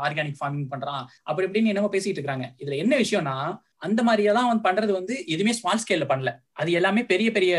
ஆர்கானிக் 0.07 0.41
ஃபார்மிங் 0.41 0.71
பண்றான். 0.73 1.05
அப்படி 1.29 1.47
இப்படின்னு 1.49 1.73
என்னமோ 1.75 1.91
பேசிட்டு 1.95 2.21
இருக்காங்க. 2.21 2.49
இதுல 2.63 2.79
என்ன 2.85 2.97
விஷயம்னா 3.05 3.37
அந்த 3.87 4.01
மாதிரியெல்லாம் 4.09 4.51
வந்து 4.51 4.67
பண்றது 4.69 4.93
வந்து 4.99 5.15
எதுவுமே 5.35 5.53
ஸ்மால் 5.59 5.83
ஸ்கேல்ல 5.85 6.07
பண்ணல. 6.13 6.31
அது 6.61 6.71
எல்லாமே 6.79 7.03
பெரிய 7.13 7.29
பெரிய 7.37 7.55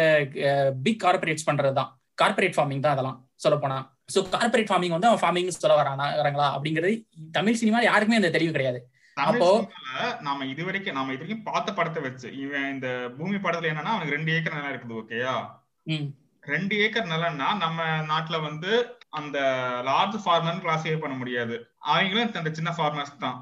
பிக் 0.86 1.02
கார்பரேட்ஸ் 1.06 1.50
பண்றதுதான் 1.50 1.92
கார்பரேட் 2.22 2.58
ஃபார்மிங் 2.58 2.84
தான் 2.86 2.96
அதெல்லாம் 2.96 3.20
சொல்ல 3.44 3.58
போனா 3.58 3.78
சோ 4.14 4.20
கார்பரேட் 4.36 4.70
ஃபார்மிங் 4.70 4.96
வந்து 4.96 5.10
அவன் 5.10 5.22
ஃபார்மிங் 5.24 5.52
சொல்ல 5.64 5.76
வரானா 5.82 6.06
வராங்களா? 6.22 6.48
அப்படிங்கிறது 6.56 6.94
தமிழ் 7.38 7.60
சினிமா 7.62 7.80
யாருக்குமே 7.90 8.20
அந்த 8.22 8.32
தெளிவு 8.36 8.56
கிடையாது. 8.56 8.80
அப்போ- 9.18 9.54
நாம 10.22 10.46
இது 10.46 10.66
வரைக்கும் 10.66 10.94
நாம 10.94 11.14
இது 11.14 11.18
வரைக்கும் 11.18 11.44
பார்த்த 11.44 11.74
படத்தை 11.74 12.02
வச்சு 12.02 12.36
இவன் 12.36 12.70
இந்த 12.70 12.88
பூமி 13.18 13.36
படத்துல 13.36 13.72
என்னன்னா 13.72 13.86
அவனுக்கு 13.86 14.16
ரெண்டு 14.16 14.34
ஏக்கர் 14.34 14.54
நிலம் 14.54 14.72
இருக்குது 14.72 14.98
ஓகேயா 15.00 15.36
ரெண்டு 16.44 16.76
ஏக்கர் 16.78 17.06
நிலம்னா 17.06 17.58
நம்ம 17.58 17.80
நாட்டுல 18.08 18.42
வந்து 18.42 18.72
அந்த 19.10 19.38
லார்ஜ் 19.86 20.18
ஃபார்மர் 20.26 20.64
கிளாசிஃபை 20.64 21.00
பண்ண 21.00 21.16
முடியாது. 21.16 21.56
அவங்களும் 21.80 22.34
அந்த 22.34 22.54
சின்ன 22.54 22.76
ஃபார்மர்ஸ் 22.78 23.18
தான். 23.18 23.38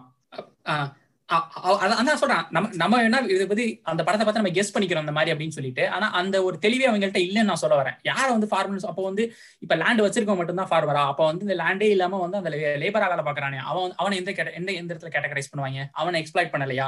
அதான் 1.31 1.95
அதான் 2.01 2.13
சொல்றேன். 2.13 2.43
நம்ம 2.49 2.69
நம்ம 2.73 3.03
என்ன 3.03 3.19
இதை 3.19 3.45
பத்தி 3.45 3.79
அந்த 3.83 4.03
படத்தை 4.03 4.27
பார்த்து 4.27 4.41
நம்ம 4.41 4.59
கெஸ் 4.59 4.77
பண்ணிக்கிறோம் 4.77 4.99
அந்த 4.99 5.11
மாதிரி 5.11 5.31
அப்படின்னு 5.31 5.49
சொல்லிட்டு. 5.49 5.89
ஆனா 5.89 6.11
அந்த 6.11 6.43
ஒரு 6.43 6.57
தெளிவே 6.59 6.87
அவங்கள்ட்ட 6.87 7.19
இல்லைன்னு 7.25 7.43
நான் 7.43 7.55
சொல்ல 7.55 7.81
வரேன். 7.81 7.95
யாரை 8.03 8.29
வந்து 8.29 8.47
ஃபார்மர்ஸ் 8.51 8.85
அப்போ 8.85 9.03
வந்து 9.03 9.33
இப்ப 9.59 9.75
லேண்ட் 9.75 10.01
வச்சிருக்கவங்க 10.01 10.35
மட்டும்தான் 10.35 10.67
ஃபார்மரா 10.67 11.05
அப்போ 11.05 11.25
வந்து 11.25 11.45
இந்த 11.45 11.63
லேண்டே 11.63 11.89
இல்லாம 11.89 12.17
வந்து 12.17 12.37
அந்த 12.37 12.49
லேபரா 12.49 13.07
வேலை 13.07 13.23
பாக்குறானே 13.25 13.55
அவன் 13.55 13.93
அவனை 13.95 14.17
எந்த 14.17 14.31
கேட்ட- 14.31 14.51
எந்த 14.51 14.71
எந்த 14.71 14.93
இடத்துல 14.93 15.13
கேட்டகரைஸ் 15.13 15.51
பண்ணுவாங்க? 15.57 15.85
அவனை 15.91 16.23
எக்ஸ்பிளைட் 16.23 16.53
பண்ணலையா? 16.55 16.87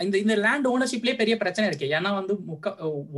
இந்த 0.00 0.18
இந்த 0.18 0.34
லேண்ட் 0.36 0.66
ஓனர்ஷிப்லயே 0.68 1.14
பெரிய 1.16 1.36
பிரச்சனை 1.36 1.66
இருக்கு. 1.68 1.86
ஏன்னா 1.96 2.10
வந்து 2.14 2.34
முக்க 2.46 2.68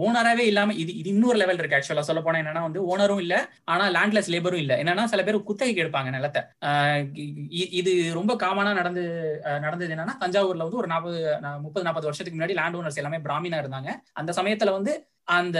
ஓனராவே 0.05 0.44
இல்லாம 0.50 0.74
இது 0.74 0.92
இது 0.96 1.09
இன்னொரு 1.09 1.37
லெவல் 1.37 1.59
இருக்கு 1.59 1.76
ஆக்சுவலா 1.76 2.05
சொல்ல 2.09 2.20
போனா. 2.22 2.38
என்னன்னா 2.38 2.62
வந்து 2.62 2.81
ஓனரும் 2.88 3.20
இல்ல 3.20 3.35
ஆனா 3.64 3.85
லேண்ட்லெஸ் 3.96 4.31
லேபரும் 4.35 4.62
இல்ல. 4.64 4.76
என்னன்னா 4.83 5.05
சில 5.05 5.22
பேர் 5.22 5.38
குத்தகைக்கு 5.42 5.85
எடுப்பாங்க 5.85 6.11
நிலத்தை. 6.11 6.42
ஆஹ் 6.64 7.02
இது 7.81 7.92
ரொம்ப 8.12 8.35
காமனா 8.42 8.72
நடந்து 8.72 9.05
நடந்தது 9.61 9.94
என்னன்னா 9.94 10.16
தஞ்சாவூர்ல 10.24 10.66
வந்து 10.66 10.81
ஒரு 10.83 10.87
நாற்பது 10.87 11.20
முப்பது 11.61 11.85
நாற்பது 11.85 12.09
வருஷத்துக்கு 12.09 12.38
முன்னாடி 12.38 12.59
லேண்ட் 12.61 12.78
ஓனர்ஸ் 12.81 13.00
எல்லாமே 13.02 13.20
பிராமினா 13.28 13.62
இருந்தாங்க. 13.62 13.90
அந்த 14.12 14.33
சமயத்துல 14.40 14.72
வந்து 14.72 14.94
அந்த 15.28 15.58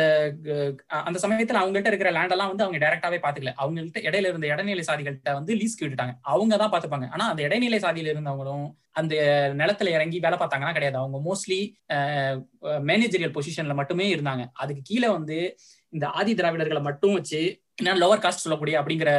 அந்த 0.89 1.19
சமயத்துல 1.23 1.61
அவங்கள்ட்ட 1.63 1.91
இருக்கிற 1.93 2.11
லேண்ட் 2.11 2.35
எல்லாம் 2.35 2.51
வந்து 2.53 2.65
அவங்க 2.65 2.79
டைரக்டாவே 2.85 3.19
பாத்துக்கல. 3.25 3.53
அவங்கள்ட்ட 3.63 4.01
இடையில 4.09 4.31
இருந்த 4.31 4.47
இடைநிலை 4.47 4.85
சாதிகள்கிட்ட 4.87 5.33
வந்து 5.33 5.53
லீஸ்க்கு 5.55 5.85
விட்டுட்டாங்க 5.85 6.15
அவங்க 6.33 6.57
தான் 6.57 6.73
பாத்துப்பாங்க. 6.73 7.09
ஆனா 7.11 7.27
அந்த 7.29 7.43
இடைநிலை 7.43 7.79
சாதியில 7.79 8.13
இருந்தவங்களும் 8.15 8.67
அந்த 9.01 9.15
நிலத்துல 9.61 9.93
இறங்கி 9.97 10.19
வேலை 10.19 10.39
பார்த்தாங்கன்னா 10.39 10.73
கிடையாது. 10.73 10.99
அவங்க 11.03 11.19
மோஸ்ட்லி 11.29 11.61
மேனேஜரியல் 12.91 13.37
பொசிஷன்ல 13.37 13.75
மட்டுமே 13.75 14.09
இருந்தாங்க. 14.15 14.45
அதுக்கு 14.53 14.83
கீழே 14.85 15.09
வந்து 15.09 15.39
இந்த 15.93 16.07
ஆதி 16.19 16.33
திராவிடர்களை 16.35 16.83
மட்டும் 16.83 17.17
வச்சு 17.19 17.41
என்ன 17.79 17.95
லோவர் 18.01 18.23
காஸ்ட் 18.25 18.45
சொல்லக்கூடிய 18.45 18.75
அப்படிங்கிற 18.81 19.11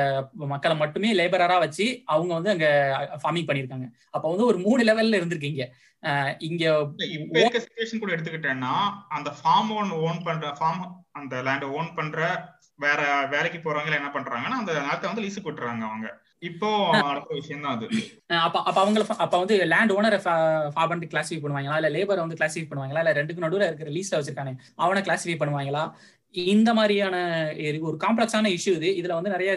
மக்களை 0.53 0.75
மட்டுமே 0.81 1.09
லேபரரா 1.19 1.57
வச்சு 1.63 1.85
அவங்க 2.13 2.31
வந்து 2.33 2.53
அங்க 2.53 2.67
ஃபார்மிங் 3.21 3.47
பண்ணிருக்காங்க 3.47 3.87
அப்ப 4.15 4.25
வந்து 4.29 4.45
ஒரு 4.45 4.57
மூணு 4.65 4.81
லெவல்ல 4.89 5.19
இருந்திருக்கீங்க. 5.19 5.63
இங்க 6.47 6.63
இப்ப 7.17 7.37
இருக்க 7.39 7.59
சுச்சுவேஷன் 7.65 8.01
கூட 8.01 8.11
எடுத்துக்கிட்டேன்னா 8.15 8.73
அந்த 9.17 9.29
ஃபார்ம் 9.37 9.71
ஓன் 9.77 9.93
ஓன் 10.07 10.19
பண்ற 10.27 10.47
ஃபார்ம் 10.59 10.81
அந்த 11.19 11.35
லேண்ட் 11.47 11.65
ஓன் 11.77 11.89
பண்ற 11.99 12.19
வேற 12.83 13.01
வேலைக்கு 13.33 13.59
போறவங்க 13.59 13.99
என்ன 13.99 14.11
பண்றாங்கன்னா 14.13 14.59
அந்த 14.61 14.71
நிலத்தை 14.85 15.07
வந்து 15.09 15.23
லீஸுக்கு 15.25 15.49
விட்டுறாங்க 15.49 15.83
அவங்க. 15.89 16.07
இப்போ 16.49 16.69
விஷயம் 17.37 17.63
தான் 17.65 17.75
அது. 17.75 17.85
அப்ப 18.45 18.57
அப்ப 18.69 18.77
அவங்க 18.81 19.03
அப்ப 19.25 19.35
வந்து 19.43 19.55
லேண்ட் 19.73 19.93
ஓனரை 19.97 20.19
ஃபார்மண்ட் 20.75 21.05
கிளாசிஃபை 21.13 21.39
பண்ணுவாங்களா? 21.43 21.77
இல்ல 21.81 21.91
லேபரை 21.97 22.23
வந்து 22.25 22.39
கிளாசிஃபை 22.41 22.67
பண்ணுவாங்களா? 22.71 23.03
இல்ல 23.03 23.13
ரெண்டுக்கு 23.19 23.45
நடுவுல 23.45 23.69
இருக்கிற 23.69 23.91
லீஸ்ல 23.97 24.19
வச்சிருக்கானே 24.19 24.53
அவனை 24.85 25.03
கிளாசிஃபை 25.07 25.37
பண்ணுவாங்களா? 25.43 25.83
இந்த 26.33 26.69
மாதிரியான 26.73 27.15
இது 27.67 27.79
ஒரு 27.89 27.97
காம்ப்ளெக்ஸான 28.03 28.51
இஷ்யூ 28.57 28.73
இது. 28.79 28.89
இதுல 28.99 29.17
வந்து 29.17 29.33
நிறைய 29.35 29.51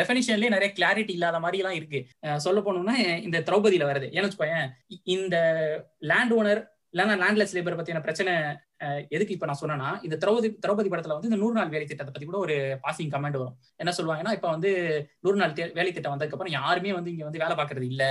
டெஃபினிஷன்லயே 0.00 0.54
நிறைய 0.56 0.70
கிளாரிட்டி 0.78 1.12
இல்லாத 1.18 1.40
மாதிரி 1.44 1.60
எல்லாம் 1.62 1.78
இருக்கு 1.80 2.00
சொல்ல 2.46 2.60
போனோம்னா 2.60 2.96
இந்த 3.26 3.40
திரௌபதியில 3.48 3.88
வருது 3.90 4.08
ஏன்னு 4.14 4.28
வச்சுக்கோயேன் 4.28 4.68
இந்த 5.16 5.36
லேண்ட் 6.12 6.34
ஓனர் 6.38 6.62
இல்லைன்னா 6.94 7.14
லேண்ட்லெஸ் 7.22 7.54
லேபர் 7.56 7.78
பத்தியான 7.78 8.02
பிரச்சனை 8.02 8.32
எதுக்கு 9.14 9.34
இப்ப 9.34 9.46
நான் 9.48 9.60
சொன்னேன்னா 9.60 9.88
இந்த 10.06 10.16
திரௌபதி 10.22 10.48
திரௌபதி 10.64 10.88
படத்துல 10.92 11.14
வந்து 11.16 11.28
இந்த 11.30 11.38
நூறு 11.42 11.54
நாள் 11.58 11.72
வேலை 11.74 11.86
திட்டத்தை 11.86 12.12
பத்தி 12.12 12.26
கூட 12.28 12.38
ஒரு 12.46 12.56
பாசிங் 12.84 13.12
கமெண்ட் 13.14 13.38
வரும். 13.40 13.56
என்ன 13.82 13.92
சொல்லுவாங்கன்னா 13.98 14.32
இப்ப 14.36 14.48
வந்து 14.54 14.70
நூறு 15.24 15.38
நாள் 15.40 15.54
வேலை 15.78 15.90
திட்டம் 15.92 16.12
வந்ததுக்கு 16.14 16.36
அப்புறம் 16.36 16.56
யாருமே 16.58 16.92
வந்து 16.98 17.12
இங்க 17.14 17.24
வந்து 17.28 17.42
வேலை 17.44 17.54
பாக்குறது 17.60 17.86
இல்ல. 17.92 18.04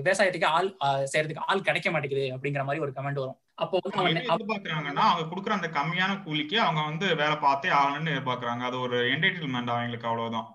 விவசாயத்துக்கு 0.00 0.48
ஆள் 0.56 0.70
செய்யறதுக்கு 1.12 1.46
ஆள் 1.50 1.66
கிடைக்க 1.68 1.90
மாட்டேங்குது 1.94 2.26
அப்படிங்கிற 2.36 2.64
மாதிரி 2.68 2.84
ஒரு 2.86 2.94
கமெண்ட் 2.98 3.22
வரும். 3.24 3.38
அப்போ 3.62 3.76
வந்து 3.84 4.20
எதிர்பார்க்கறாங்கன்னா 4.32 5.04
அவங்க 5.08 5.24
கொடுக்குற 5.30 5.54
அந்த 5.58 5.70
கம்மியான 5.78 6.12
கூலிக்கு 6.26 6.56
அவங்க 6.66 6.80
வந்து 6.90 7.06
வேலை 7.22 7.36
பார்த்தே 7.46 7.72
ஆகணும்னு 7.80 8.14
எதிர்பார்க்கறாங்க. 8.14 8.62
அது 8.70 8.78
ஒரு 8.86 8.98
என்டர்டைன்மெண்ட் 9.14 9.74
அவங்களுக்கு 9.74 10.08
அவ்வளவுதான். 10.10 10.48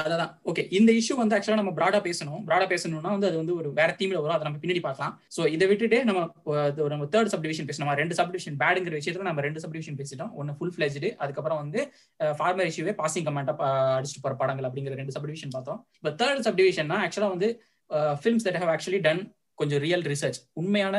அதான். 0.00 0.30
ஓகே 0.50 0.62
இந்த 0.76 0.90
இஷ்யூ 0.98 1.14
வந்து 1.20 1.34
ஆக்சுவலா 1.36 1.58
நம்ம 1.60 1.72
ப்ராடா 1.78 1.98
பேசணும். 2.06 2.42
ப்ராடா 2.48 2.66
பேசணும்னா 2.70 3.10
வந்து 3.14 3.28
அது 3.30 3.36
வந்து 3.40 3.54
ஒரு 3.60 3.68
வேற 3.78 3.90
தீம்ல 3.98 4.20
வரும். 4.22 4.36
அதை 4.36 4.46
நம்ம 4.46 4.60
பின்னாடி 4.62 4.82
பார்க்கலாம். 4.86 5.12
சோ 5.36 5.40
இதை 5.54 5.66
விட்டுட்டு 5.70 5.98
நம்ம 6.08 6.20
நம்ம 6.94 7.08
தேர்ட் 7.14 7.32
சப்டிவிஷன் 7.34 7.68
பேசணும். 7.70 7.92
ரெண்டு 8.02 8.16
சப்டிவிஷன் 8.20 8.56
பேடுங்கிற 8.62 8.94
விஷயத்துல 9.00 9.28
நம்ம 9.30 9.44
ரெண்டு 9.48 9.62
சப்டிவிஷன் 9.64 9.98
பேசிட்டோம். 10.00 10.32
ஒன்னு 10.40 10.56
ஃபுல் 10.58 10.74
ஃபிளெஜ்டு 10.76 11.10
அதுக்கப்புறம் 11.24 11.60
வந்து 11.62 11.82
ஃபார்மர் 12.38 12.70
இஷ்யூவே 12.72 12.94
பாசிங் 13.02 13.26
கமெண்டா 13.28 13.54
அடிச்சுட்டு 13.98 14.24
போற 14.26 14.36
படங்கள் 14.42 14.68
அப்படிங்கிற 14.70 14.96
ரெண்டு 15.02 15.16
சப்டிவிஷன் 15.18 15.54
பார்த்தோம். 15.56 15.80
இப்போ 16.00 16.12
தேர்ட் 16.22 16.44
சப்டிவிஷன்னா 16.48 16.98
ஆக்சுவலா 17.06 17.30
வந்து 17.36 17.50
films 18.22 18.48
that 18.48 18.60
have 18.64 18.74
actually 18.76 19.02
done 19.08 19.22
கொஞ்சம் 19.62 19.82
ரியல் 19.86 20.06
ரிசர்ச் 20.12 20.40
உண்மையான 20.62 20.96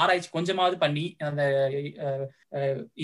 ஆராய்ச்சி 0.00 0.28
கொஞ்சமாவது 0.36 0.76
பண்ணி 0.84 1.04
அந்த 1.28 1.42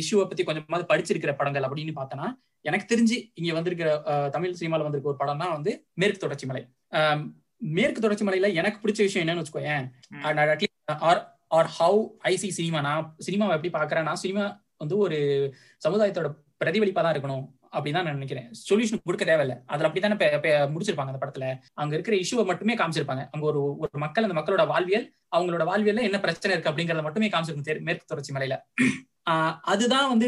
இஷ்யூவை 0.00 0.24
பத்தி 0.30 0.44
கொஞ்சமாவது 0.48 0.86
படிச்சிருக்கிற 0.92 1.32
படங்கள் 1.40 1.66
அப்படின்னு 1.68 1.94
பார்த்தோன்னா 2.00 2.28
எனக்கு 2.64 2.86
தெரிஞ்சு 2.92 3.16
இங்க 3.38 3.54
வந்திருக்கிற 3.56 3.88
தமிழ் 4.34 4.58
சினிமால 4.60 4.84
வந்திருக்க 4.86 5.12
ஒரு 5.12 5.20
படம் 5.22 5.42
தான் 5.42 5.54
வந்து 5.56 5.72
மேற்கு 6.00 6.22
தொடர்ச்சி 6.24 6.46
மலை. 6.50 6.62
மேற்கு 7.76 8.00
தொடர்ச்சி 8.00 8.24
மலையில 8.26 8.50
எனக்கு 8.60 8.80
பிடிச்ச 8.82 9.00
விஷயம் 9.06 9.24
என்னன்னு 9.24 9.42
வச்சுக்கோயேன். 9.42 9.84
Or 11.08 11.20
or 11.56 11.70
how 11.78 12.00
I see 12.30 12.48
cinema 12.58 12.80
நான் 12.88 13.10
சினிமாவை 13.26 13.56
எப்படி 13.56 13.72
பாக்குறேன்னா 13.76 14.14
சினிமா 14.24 14.44
வந்து 14.82 14.96
ஒரு 15.04 15.18
சமுதாயத்தோட 15.86 16.28
பிரதிபலிப்பா 16.62 17.02
தான் 17.02 17.14
இருக்கணும். 17.14 17.44
அப்படின்னு 17.74 18.00
நான் 18.00 18.18
நினைக்கிறேன். 18.18 18.50
சொல்யூஷன் 18.68 19.00
கொடுக்க 19.04 19.24
தேவையில்ல. 19.24 19.54
அதுல 19.66 19.88
அப்படித்தானே 19.88 20.14
முடிச்சிருப்பாங்க 20.74 21.12
அந்த 21.12 21.20
படத்துல. 21.22 21.46
அங்க 21.74 21.98
இருக்கிற 21.98 22.16
இஷ்யூவை 22.16 22.46
மட்டுமே 22.46 22.76
காமிச்சிருப்பாங்க. 22.76 23.22
அங்க 23.32 23.46
ஒரு 23.46 23.62
ஒரு 23.76 23.98
மக்கள் 23.98 24.28
அந்த 24.28 24.40
மக்களோட 24.40 24.66
வாழ்வியல் 24.66 25.06
அவங்களோட 25.36 25.64
வாழ்வியல்ல 25.70 26.02
என்ன 26.08 26.20
பிரச்சனை 26.20 26.58
இருக்கு 26.58 26.70
அப்படிங்கறத 26.70 27.02
மட்டுமே 27.02 27.28
காமிச்சிருக்கும் 27.28 27.80
மேற்கு 27.80 28.04
தொடர்ச்சி 28.06 28.34
மலையில. 28.34 28.56
அதுதான் 29.72 30.08
வந்து 30.08 30.26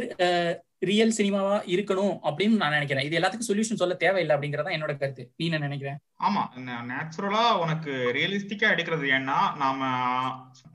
ரியல் 0.82 1.14
சினிமாவா 1.18 1.54
இருக்கணும் 1.74 2.14
அப்படின்னு 2.28 2.60
நான் 2.62 2.74
நினைக்கிறேன். 2.76 3.06
இது 3.06 3.16
எல்லாத்துக்கும் 3.18 3.48
சொல்யூஷன் 3.48 3.80
சொல்ல 3.82 3.94
தேவையில்லை 4.02 4.34
அப்படிங்கறதா 4.36 4.74
என்னோட 4.76 4.92
கருத்து. 4.98 5.24
நீ 5.38 5.44
என்ன 5.48 5.58
நினைக்கிறேன்? 5.58 5.98
ஆமா 6.26 6.42
நேச்சுரலா 6.90 7.42
உனக்கு 7.62 7.92
ரியலிஸ்டிக்கா 8.16 8.66
எடுக்கிறது. 8.74 9.06
ஏன்னா 9.16 9.38
நாம 9.62 9.80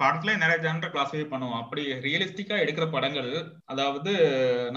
படத்துல 0.02 0.36
நிறைய 0.44 0.58
ஜென்டர் 0.66 0.94
கிளாஸிஃபை 0.96 1.26
பண்ணுவோம். 1.32 1.62
அப்படி 1.62 1.84
ரியலிஸ்டிக்கா 2.08 2.58
எடுக்கிற 2.64 2.88
படங்கள் 2.96 3.32
அதாவது 3.74 4.12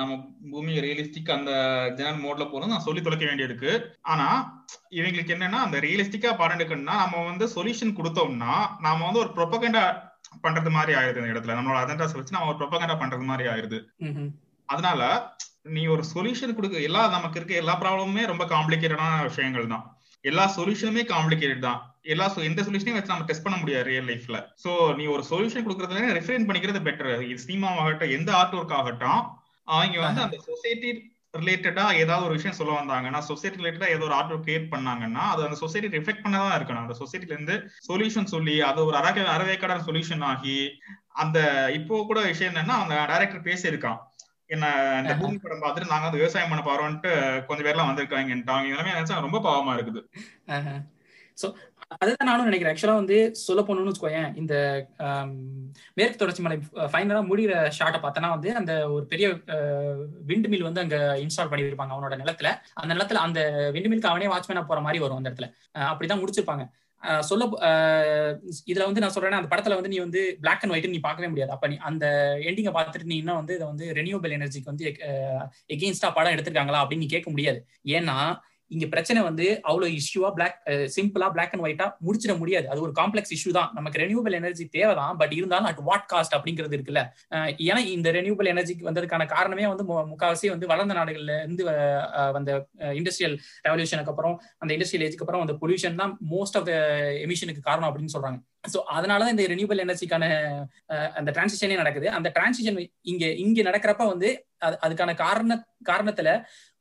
நம்ம 0.01 0.19
பூமி 0.53 0.75
ரியலிஸ்டிக் 0.87 1.35
அந்த 1.39 1.53
ஜெனரல் 1.99 2.23
மோட்ல 2.25 2.47
போறது 2.53 2.73
நான் 2.75 2.87
சொல்லி 2.89 3.03
தொலைக்க 3.03 3.27
வேண்டியிருக்கு 3.31 3.73
ஆனா 4.13 4.29
இவங்களுக்கு 4.99 5.37
என்னன்னா 5.37 5.61
அந்த 5.67 5.79
ரியலிஸ்டிக்கா 5.87 6.33
படம் 6.41 6.59
எடுக்கணும்னா 6.59 6.97
நம்ம 7.05 7.25
வந்து 7.31 7.47
சொல்யூஷன் 7.57 7.99
கொடுத்தோம்னா 8.01 8.55
நாம 8.87 9.05
வந்து 9.09 9.23
ஒரு 9.25 9.33
ப்ரொபகண்டா 9.39 9.85
பண்றது 10.45 10.71
மாதிரி 10.77 10.93
ஆயிருது 11.01 11.21
இந்த 11.21 11.33
இடத்துல. 11.33 11.57
நம்மளோட 11.57 11.81
அஜெண்டாஸ் 11.83 12.17
வச்சு 12.19 12.37
நம்ம 12.37 12.49
ஒரு 12.53 12.59
ப்ரொபகண்டா 12.63 12.97
பண்றது 13.03 13.31
மாதிரி 13.31 13.45
ஆயிருது 13.53 13.79
அதனால 14.69 15.03
நீ 15.75 15.83
ஒரு 15.95 16.03
சொல்யூஷன் 16.15 16.57
கொடுக்க 16.57 16.87
எல்லா 16.89 17.03
நமக்கு 17.17 17.39
இருக்க 17.41 17.55
எல்லா 17.63 17.75
ப்ராப்ளமுமே 17.83 18.25
ரொம்ப 18.33 18.45
காம்ப்ளிகேட்டடான 18.55 19.23
விஷயங்கள் 19.31 19.73
தான். 19.75 19.85
எல்லா 20.25 20.45
சொல்யூஷனுமே 20.57 21.03
காம்ப்ளிகேட்டட் 21.15 21.67
தான். 21.69 21.81
எல்லா 22.13 22.27
எந்த 22.49 22.63
சொல்யூஷனையும் 22.67 22.99
வச்சு 22.99 23.13
நம்ம 23.13 23.27
டெஸ்ட் 23.29 23.47
பண்ண 23.47 23.57
முடியாது 23.61 23.89
ரியல் 23.91 24.09
லைஃப்ல 24.11 24.39
சோ 24.65 24.71
நீ 24.99 25.05
ஒரு 25.15 25.23
சொல்யூஷன் 25.31 25.65
கொடுக்கறதுல 25.67 26.15
ரெஃபரன் 26.19 26.47
பண்ணிக்கிறது 26.49 26.81
பெட்டர் 26.89 27.11
சினிமா 27.45 27.69
ஆகட்டும் 27.81 28.15
எந்த 28.19 28.31
ஆர்ட் 28.41 28.57
ஒர்க் 28.59 28.79
ஆகட்டும் 28.79 29.21
அவங்க 29.69 30.01
வந்து 30.07 30.25
அந்த 30.27 30.39
சொசைட்டி 30.49 30.91
ரிலேட்டடா 31.35 31.85
ஏதாவது 32.01 32.27
ஒரு 32.27 32.37
விஷயம் 32.39 32.59
சொல்ல 32.59 32.73
வந்தாங்கன்னா 32.81 33.21
சொசைட்டி 33.29 33.59
ரிலேட்டடா 33.61 33.89
ஏதோ 33.95 34.05
ஒரு 34.09 34.15
ஆர்ட் 34.19 34.33
ஒர்க் 34.35 34.47
கிரியேட் 34.49 34.69
பண்ணாங்கன்னா 34.75 35.23
அது 35.33 35.47
அந்த 35.47 35.57
சொசைட்டி 35.63 35.89
ரிஃப்ளெக்ட் 35.97 36.25
பண்ணதான் 36.25 36.57
இருக்கணும். 36.59 36.85
அந்த 36.85 36.97
சொசைட்டில 37.01 37.35
இருந்து 37.37 37.57
சொல்யூஷன் 37.89 38.33
சொல்லி 38.35 38.57
அது 38.69 38.87
ஒரு 38.89 38.97
அரை 39.01 39.25
அரவேக்கடான 39.37 39.85
சொல்யூஷன் 39.89 40.25
ஆகி 40.33 40.59
அந்த 41.23 41.39
இப்போ 41.79 42.05
கூட 42.11 42.21
விஷயம் 42.31 42.53
என்னன்னா 42.53 42.77
அந்த 42.83 42.95
டைரக்டர் 43.13 43.47
பேசியிருக்கான். 43.49 43.99
என்ன 44.51 44.67
இந்த 45.03 45.15
பூமி 45.21 45.37
படம் 45.43 45.63
பார்த்துட்டு 45.63 45.93
நாங்க 45.93 46.07
வந்து 46.07 46.23
விவசாயம் 46.23 46.51
பண்ண 46.53 46.65
போறோம்ட்டு 46.65 47.13
கொஞ்சம் 47.47 47.67
பேர்லாம் 47.67 47.91
வந்திருக்காங்க 47.91 48.35
அவங்க 48.55 48.73
எல்லாமே 48.73 48.97
நினைச்சா 48.97 49.25
ரொம்ப 49.27 49.41
பாவமா 49.47 49.77
இருக்குது. 49.77 50.03
சோ 51.39 51.47
அதுதான் 52.03 52.29
நானும் 52.29 52.49
நினைக்கிறேன். 52.49 52.75
ஆக்சுவலா 52.75 53.01
வந்து 53.01 53.17
சொல்ல 53.45 53.61
போகணும்னு 53.63 53.91
வச்சுக்கோயேன் 53.91 54.29
இந்த 54.41 54.55
மேற்கு 55.99 56.21
தொடர்ச்சி 56.21 56.43
மலை 56.45 56.57
ஃபைனலா 56.93 57.23
முடிகிற 57.31 57.55
ஷார்ட்டை 57.79 58.01
பார்த்தனா 58.05 58.29
வந்து 58.35 58.51
அந்த 58.61 58.73
ஒரு 58.95 59.05
பெரிய 59.13 59.29
விண்டு 60.31 60.51
மில் 60.53 60.69
வந்து 60.69 60.83
அங்க 60.85 60.99
இன்ஸ்டால் 61.25 61.51
பண்ணியிருப்பாங்க 61.53 61.95
அவனோட 61.97 62.17
நிலத்துல. 62.23 62.51
அந்த 62.81 62.91
நிலத்துல 62.95 63.25
அந்த 63.27 63.41
விண்டு 63.77 63.91
மில்க்கு 63.93 64.13
அவனே 64.13 64.31
வாட்ச்மேனா 64.35 64.65
போற 64.71 64.81
மாதிரி 64.87 65.03
வரும் 65.05 65.21
அந்த 65.21 65.31
இடத்துல. 65.31 65.49
அப்படிதான் 65.91 66.23
முடிச்சிருப்பாங்க. 66.23 66.67
சொல்ல 67.31 67.45
இதுல 68.71 68.87
வந்து 68.89 69.03
நான் 69.03 69.15
சொல்றேன்னா 69.15 69.41
அந்த 69.41 69.51
படத்துல 69.53 69.77
வந்து 69.79 69.93
நீ 69.93 69.99
வந்து 69.99 70.21
பிளாக் 70.41 70.63
அண்ட் 70.63 70.75
ஒயிட் 70.75 70.89
நீ 70.95 71.01
பார்க்கவே 71.09 71.29
முடியாது. 71.33 71.53
அப்ப 71.57 71.69
நீ 71.73 71.77
அந்த 71.91 72.07
எண்டிங்கை 72.49 72.73
பார்த்துட்டு 72.79 73.11
நீ 73.13 73.17
இன்னும் 73.23 73.41
வந்து 73.41 73.55
இதை 73.59 73.67
வந்து 73.73 73.87
ரெனியூபிள் 74.01 74.37
எனர்ஜிக்கு 74.39 74.73
வந்து 74.73 74.87
எகெயின்ஸ்டா 75.77 76.11
படம் 76.19 76.35
எடுத்திருக்காங்களா 76.37 76.83
அப்படின்னு 76.83 77.05
நீ 77.07 77.11
கேட்க 77.17 77.31
முடியாது. 77.31 77.61
ஏன்னா 77.99 78.19
இங்க 78.71 78.87
பிரச்சனை 78.93 79.21
வந்து 79.27 79.47
அவ்வளவு 79.69 79.97
இஷ்யூவா 80.01 80.29
பிளாக் 80.37 80.57
சிம்பிளா 80.95 81.27
பிளாக் 81.35 81.53
அண்ட் 81.55 81.65
ஒயிட்டா 81.67 81.87
முடிச்சிட 82.07 82.33
முடியாது. 82.41 82.67
அது 82.73 82.85
ஒரு 82.87 82.93
காம்ப்ளெக்ஸ் 83.01 83.33
இஷ்யூ 83.37 83.51
தான். 83.59 83.71
நமக்கு 83.79 84.01
ரெனியூபிள் 84.03 84.37
எனர்ஜி 84.39 84.65
தேவைதான் 84.77 85.19
பட் 85.21 85.35
இருந்தாலும் 85.39 85.69
அட் 85.71 85.83
வாட் 85.89 86.07
காஸ்ட் 86.13 86.37
அப்படிங்கிறது 86.39 86.77
இருக்குல்ல. 86.79 87.03
ஏன்னா 87.69 87.81
இந்த 87.97 88.11
ரெனியூபிள் 88.19 88.51
எனர்ஜிக்கு 88.55 88.89
வந்ததுக்கான 88.89 89.27
காரணமே 89.35 89.67
வந்து 89.73 89.87
முக்காவாசி 90.13 90.49
வந்து 90.55 90.71
வளர்ந்த 90.73 90.97
நாடுகள்ல 91.01 91.37
இருந்து 91.43 91.65
வந்த 92.39 92.51
இண்டஸ்ட்ரியல் 93.01 93.37
ரெவல்யூஷனுக்கு 93.69 94.13
அப்புறம் 94.15 94.37
அந்த 94.63 94.71
இண்டஸ்ட்ரியல் 94.77 95.07
ஏஜ்க்கு 95.09 95.27
அப்புறம் 95.27 95.45
அந்த 95.47 95.57
பொல்யூஷன் 95.63 96.01
தான் 96.03 96.15
மோஸ்ட் 96.35 96.59
ஆஃப் 96.61 96.69
த 96.71 96.75
எமிஷனுக்கு 97.27 97.69
காரணம் 97.71 97.91
அப்படின்னு 97.91 98.15
சொல்றாங்க. 98.17 98.41
ஸோ 98.73 98.79
அதனாலதான் 98.97 99.35
இந்த 99.35 99.47
ரெனியூபிள் 99.53 99.83
எனர்ஜிக்கான 99.85 100.25
அந்த 101.19 101.31
டிரான்சிஷனே 101.37 101.77
நடக்குது. 101.81 102.07
அந்த 102.19 102.29
டிரான்சிஷன் 102.37 102.79
இங்க 103.13 103.25
இங்க 103.45 103.63
நடக்கிறப்ப 103.71 104.05
வந்து 104.13 104.31
அதுக்கான 104.85 105.15
காரண 105.25 105.53
காரணத்துல 105.89 106.29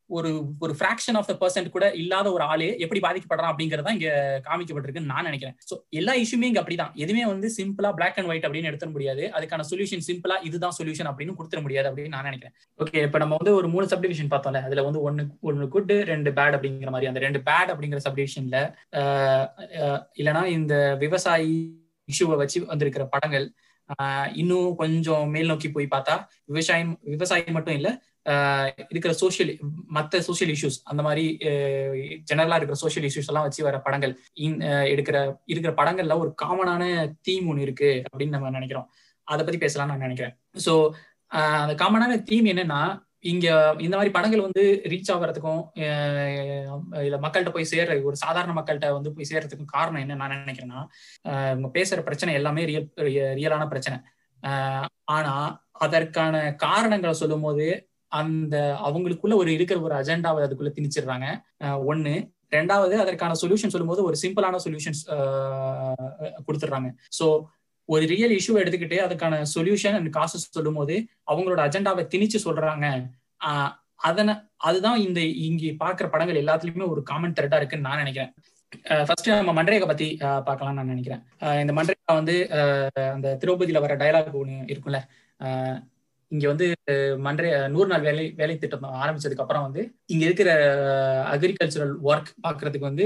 ஒரு 0.10 0.30
ஒரு 0.64 0.74
ஃபிராக்ஷன் 0.80 1.18
ஆஃப் 1.20 1.28
த 1.30 1.34
பர்சன்ட் 1.42 1.70
கூட 1.76 1.86
இல்லாத 2.02 2.28
ஒரு 2.32 2.44
ஆளு 2.52 2.68
எப்படி 2.84 3.00
பாதிக்கப்படுறான் 3.06 3.52
அப்படிங்கறத 3.52 3.94
இங்க 3.98 4.10
காமிக்கப்பட்டிருக்குன்னு 4.48 5.12
நான் 5.12 5.28
நினைக்கிறேன். 5.30 5.56
சோ 5.70 5.76
எல்லா 6.00 6.14
இஷ்யூமே 6.24 6.48
இங்க 6.50 6.60
அப்படிதான். 6.62 6.92
எதுவுமே 7.04 7.24
வந்து 7.32 7.50
சிம்பிளா 7.58 7.92
பிளாக் 8.00 8.18
அண்ட் 8.20 8.30
ஒயிட் 8.32 8.46
அப்படின்னு 8.48 8.70
எடுத்துட 8.72 8.92
முடியாது. 8.96 9.24
அதுக்கான 9.38 9.66
சொல்யூஷன் 9.72 10.06
சிம்பிளா 10.10 10.38
இதுதான் 10.50 10.78
சொல்யூஷன் 10.80 11.10
அப்படின்னு 11.12 11.38
கொடுத்துட 11.40 11.62
முடியாது 11.66 11.90
அப்படின்னு 11.92 12.16
நான் 12.16 12.28
நினைக்கிறேன். 12.30 12.56
ஓகே 12.80 13.04
இப்ப 13.08 13.22
நம்ம 13.24 13.38
வந்து 13.40 13.56
ஒரு 13.60 13.70
மூணு 13.76 13.88
சப்டிவிஷன் 13.94 14.32
பார்த்தோம்ல. 14.34 14.62
அதுல 14.70 14.84
வந்து 14.90 15.02
ஒன்னு 15.10 15.26
ஒன்னு 15.50 15.68
குட் 15.76 15.94
ரெண்டு 16.14 16.32
பேட் 16.40 16.58
அப்படிங்கிற 16.58 16.92
மாதிரி. 16.96 17.12
அந்த 17.12 17.22
ரெண்டு 17.28 17.42
பேட் 17.50 17.74
அப்படிங்கிற 17.74 18.02
சப்டிவிஷன்ல 18.08 18.58
இல்லைன்னா 20.22 20.46
இந்த 20.58 20.74
விவசாயி 21.06 21.54
இஷ்யூவை 22.10 22.38
வச்சு 22.44 22.60
வந்திருக்கிற 22.72 23.06
படங்கள் 23.14 23.48
இன்னும் 24.42 24.70
கொஞ்சம் 24.82 25.26
மேல் 25.34 25.50
நோக்கி 25.52 25.70
போய் 25.72 25.94
பார்த்தா 25.94 26.14
விவசாயம் 26.52 26.92
விவசாயி 27.14 27.52
மட்டும் 27.56 27.78
இல்ல 27.80 27.90
இருக்கிற 28.92 29.14
சோசியல் 29.22 29.52
மற்ற 29.98 30.20
சோசியல் 30.28 30.52
இஷ்யூஸ் 30.56 30.78
அந்த 30.92 31.02
மாதிரி 31.08 31.26
ஜெனரலா 32.30 32.58
இருக்கிற 32.60 32.78
சோசியல் 32.84 33.08
இஷ்யூஸ் 33.10 33.30
எல்லாம் 33.32 33.48
வச்சு 33.48 33.68
வர 33.68 33.78
படங்கள் 33.88 34.14
எடுக்கிற 34.94 35.18
இருக்கிற 35.46 35.72
படங்கள்ல 35.80 36.18
ஒரு 36.24 36.32
காமனான 36.44 36.84
தீம் 37.28 37.48
ஒன்று 37.48 37.66
இருக்கு 37.68 37.92
அப்படின்னு 38.10 38.36
நம்ம 38.38 38.54
நினைக்கிறோம். 38.60 38.88
அதை 39.28 39.42
பத்தி 39.46 39.60
பேசலாம்னு 39.66 39.92
நான் 39.94 40.06
நினைக்கிறேன். 40.08 40.36
ஸோ 40.66 40.74
அந்த 41.64 41.74
காமனான 41.84 42.22
தீம் 42.30 42.48
என்னன்னா 42.54 42.82
இங்க 43.32 43.48
இந்த 43.86 43.96
மாதிரி 43.98 44.14
படங்கள் 44.16 44.46
வந்து 44.46 44.64
ரீச் 44.92 45.12
ஆகிறதுக்கும் 45.14 45.62
இல்ல 47.06 47.18
மக்கள்கிட்ட 47.26 47.52
போய் 47.56 47.72
சேர்ற 47.74 47.94
ஒரு 48.10 48.18
சாதாரண 48.24 48.54
மக்கள்கிட்ட 48.58 48.90
வந்து 48.98 49.14
போய் 49.16 49.30
சேர்றதுக்கும் 49.30 49.74
காரணம் 49.76 50.02
என்ன 50.04 50.18
நான் 50.22 50.44
நினைக்கிறேன்னா 50.46 50.82
இவங்க 51.54 51.70
பேசுற 51.80 52.02
பிரச்சனை 52.08 52.34
எல்லாமே 52.40 52.64
ரியல் 52.72 52.90
ரியலான 53.40 53.68
பிரச்சனை. 53.74 53.98
ஆனா 55.16 55.34
அதற்கான 55.86 56.36
காரணங்களை 56.66 57.14
சொல்லும் 57.22 57.46
போது 57.48 57.68
அந்த 58.20 58.56
அவங்களுக்குள்ள 58.88 59.36
ஒரு 59.42 59.50
இருக்கிற 59.58 59.78
ஒரு 59.88 59.96
அஜெண்டாவை 60.02 60.42
அதுக்குள்ள 60.46 60.72
திணிச்சிடுறாங்க. 60.78 61.28
ஒன்னு 61.92 62.14
ரெண்டாவது 62.58 62.96
அதற்கான 63.04 63.36
சொல்யூஷன் 63.42 63.74
சொல்லும் 63.74 63.92
போது 63.92 64.02
ஒரு 64.10 64.18
சிம்பிளான 64.24 64.60
சொல்யூஷன்ஸ் 64.66 65.02
கொடுத்துடுறாங்க. 66.48 66.90
ஸோ 67.20 67.28
ஒரு 67.90 68.04
ரியல் 68.12 68.34
இஷ்யூ 68.40 68.54
எடுத்துக்கிட்டு 68.62 68.98
அதுக்கான 69.06 69.40
சொல்யூஷன் 69.54 69.96
அண்ட் 70.00 70.10
காசஸ் 70.18 70.46
சொல்லும் 70.58 70.78
போது 70.80 70.96
அவங்களோட 71.32 71.62
அஜெண்டாவை 71.68 72.04
திணிச்சு 72.14 72.40
சொல்றாங்க. 72.48 72.88
அதனை 74.10 74.34
அதுதான் 74.68 75.00
இந்த 75.08 75.20
இங்கே 75.48 75.72
பாக்குற 75.84 76.06
படங்கள் 76.14 76.42
எல்லாத்துலயுமே 76.42 76.88
ஒரு 76.94 77.02
காமன் 77.10 77.36
த்ரெட்டா 77.38 77.60
இருக்குன்னு 77.60 77.88
நான் 77.88 78.02
நினைக்கிறேன். 78.04 78.32
ஃபர்ஸ்ட் 79.08 79.30
நம்ம 79.40 79.54
மன்ரேகா 79.58 79.88
பத்தி 79.92 80.08
பார்க்கலாம் 80.48 80.78
நான் 80.80 80.92
நினைக்கிறேன். 80.94 81.22
இந்த 81.64 81.74
மண்டரேகா 81.78 82.14
வந்து 82.20 82.36
அந்த 83.16 83.28
திரௌபதியில 83.42 83.82
வர 83.86 83.96
டயலாக் 84.02 84.40
ஒன்று 84.42 84.56
இருக்கும்ல. 84.74 85.02
இங்க 86.34 86.48
வந்து 86.48 86.68
மன்றைய 87.18 87.68
நூறு 87.68 87.88
நாள் 87.88 88.02
வேலை 88.02 88.34
வேலை 88.36 88.58
திட்டம் 88.58 88.86
ஆரம்பிச்சதுக்கு 89.02 89.44
அப்புறம் 89.44 89.62
வந்து 89.62 89.94
இங்க 90.06 90.26
இருக்கிற 90.26 90.50
அக்ரிகல்ச்சரல் 91.34 91.94
ஒர்க் 92.04 92.32
பாக்குறதுக்கு 92.48 92.80
வந்து 92.80 93.06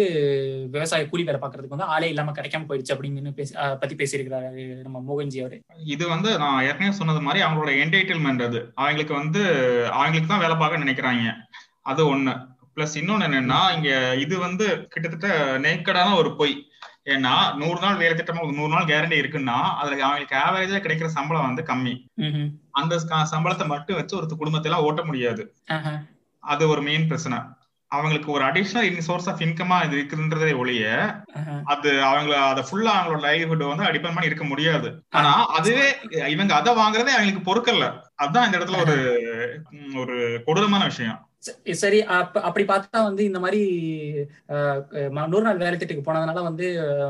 விவசாய 0.72 1.10
கூலி 1.10 1.24
வேலை 1.24 1.42
பாக்குறதுக்கு 1.42 1.76
வந்து 1.78 1.84
ஆளே 1.84 2.10
இல்லாம 2.10 2.32
கிடைக்காம 2.32 2.68
போயிடுச்சு 2.68 2.94
அப்படின்னு 2.96 3.34
பேசி 3.34 3.54
பத்தி 3.54 3.96
பேசியிருக்கிறாரு 3.96 4.84
நம்ம 4.84 5.04
மோகன்ஜி 5.10 5.42
அவரு. 5.42 5.60
இது 5.84 6.08
வந்து 6.08 6.38
நான் 6.38 6.64
ஏற்கனவே 6.64 6.92
சொன்னது 6.92 7.22
மாதிரி 7.22 7.46
அவங்களோட 7.46 7.74
என்டர்டைன்மெண்ட் 7.84 8.44
அது. 8.44 8.74
அவங்களுக்கு 8.76 9.14
வந்து 9.14 9.42
அவங்களுக்கு 9.92 10.28
தான் 10.28 10.46
வேலை 10.46 10.58
பார்க்க 10.58 10.84
நினைக்கிறாங்க. 10.86 11.34
அது 11.82 12.16
ஒண்ணு. 12.16 12.36
பிளஸ் 12.76 12.98
இன்னொன்னு 13.02 13.28
என்னன்னா 13.28 13.60
இங்க 13.76 14.16
இது 14.16 14.40
வந்து 14.40 14.88
கிட்டத்தட்ட 14.90 15.30
நேக்கடான 15.58 16.16
ஒரு 16.16 16.36
பொய். 16.36 16.67
ஏன்னா 17.14 17.34
நூறு 17.60 17.80
நாள் 17.84 18.00
வேலை 18.02 18.14
திட்டமா 18.18 18.42
நூறு 18.56 18.72
நாள் 18.74 18.90
கேரண்டி 18.90 19.18
இருக்குன்னா 19.22 19.58
அதுல 19.82 20.06
அவங்களுக்கு 20.08 20.36
ஆவரேஜா 20.46 20.80
கிடைக்கிற 20.86 21.06
சம்பளம் 21.18 21.48
வந்து 21.50 21.64
கம்மி. 21.70 21.94
அந்த 22.72 22.96
சம்பளத்தை 23.34 23.68
மட்டும் 23.68 23.96
வச்சு 23.96 24.18
ஒரு 24.18 24.42
குடும்பத்தை 24.42 24.72
எல்லாம் 24.72 24.88
ஓட்ட 24.88 25.04
முடியாது. 25.04 25.44
அது 26.44 26.64
ஒரு 26.70 26.82
மெயின் 26.82 27.08
பிரச்சனை. 27.08 27.40
அவங்களுக்கு 27.92 28.30
ஒரு 28.32 28.44
அடிஷனல் 28.44 28.98
சோர்ஸ் 29.06 29.28
ஆஃப் 29.30 29.42
இன்கமா 29.46 29.76
இது 29.86 29.96
இருக்குன்றதே 30.00 30.58
ஒழிய 30.58 30.88
அது 31.64 31.92
அவங்கள 32.08 32.34
அத 32.48 32.62
ஃபுல்லா 32.70 32.92
அவங்களோட 32.96 33.22
லைவ்ஹுட் 33.28 33.70
வந்து 33.70 33.86
டிபெண்ட் 33.96 34.18
பண்ணி 34.18 34.32
இருக்க 34.32 34.46
முடியாது. 34.46 34.90
ஆனா 35.10 35.32
அதுவே 35.58 35.86
இவங்க 36.34 36.56
அதை 36.56 36.74
வாங்குறதே 36.74 37.14
அவங்களுக்கு 37.18 37.48
பொறுக்கல்ல. 37.50 37.88
அதுதான் 38.16 38.46
இந்த 38.46 38.58
இடத்துல 38.60 38.82
ஒரு 38.86 38.98
ஒரு 39.96 40.18
கொடூரமான 40.46 40.84
விஷயம். 40.86 41.20
சரி 41.82 42.00
அப்ப 42.04 42.42
அப்படி 42.42 42.66
பார்த்தா 42.66 43.04
வந்து 43.04 43.24
இந்த 43.24 43.40
மாதிரி 43.40 43.60
நூறு 45.32 45.44
நாள் 45.46 45.58
வேலை 45.58 45.78
திட்டத்துக்கு 45.78 46.08
போனதுனால 46.08 46.44
வந்து 46.44 46.66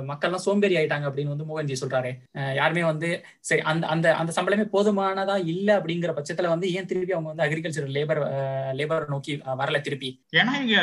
மக்கள்லாம் 0.10 0.44
சோம்பேறி 0.46 0.76
ஆயிட்டாங்க 0.78 1.08
அப்படின்னு 1.10 1.34
வந்து 1.34 1.48
மோகன்ஜி 1.50 1.76
சொல்றாரு. 1.82 2.12
யாருமே 2.56 2.84
வந்து 2.84 3.10
சரி 3.40 3.62
அந்த 3.62 3.88
அந்த 3.88 4.16
அந்த 4.16 4.34
சம்பளமே 4.36 4.66
போதுமானதா 4.76 5.38
இல்ல 5.46 5.80
அப்படிங்கிற 5.80 6.14
பட்சத்துல 6.14 6.48
வந்து 6.48 6.72
ஏன் 6.74 6.86
திருப்பி 6.86 7.16
அவங்க 7.18 7.32
வந்து 7.34 7.46
அக்ரிகல்ச்சர் 7.48 7.94
லேபர் 7.98 8.22
லேபர் 8.74 9.08
நோக்கி 9.08 9.36
வரல 9.62 9.82
திருப்பி? 9.82 10.12
ஏன்னா 10.36 10.56
இங்க 10.62 10.78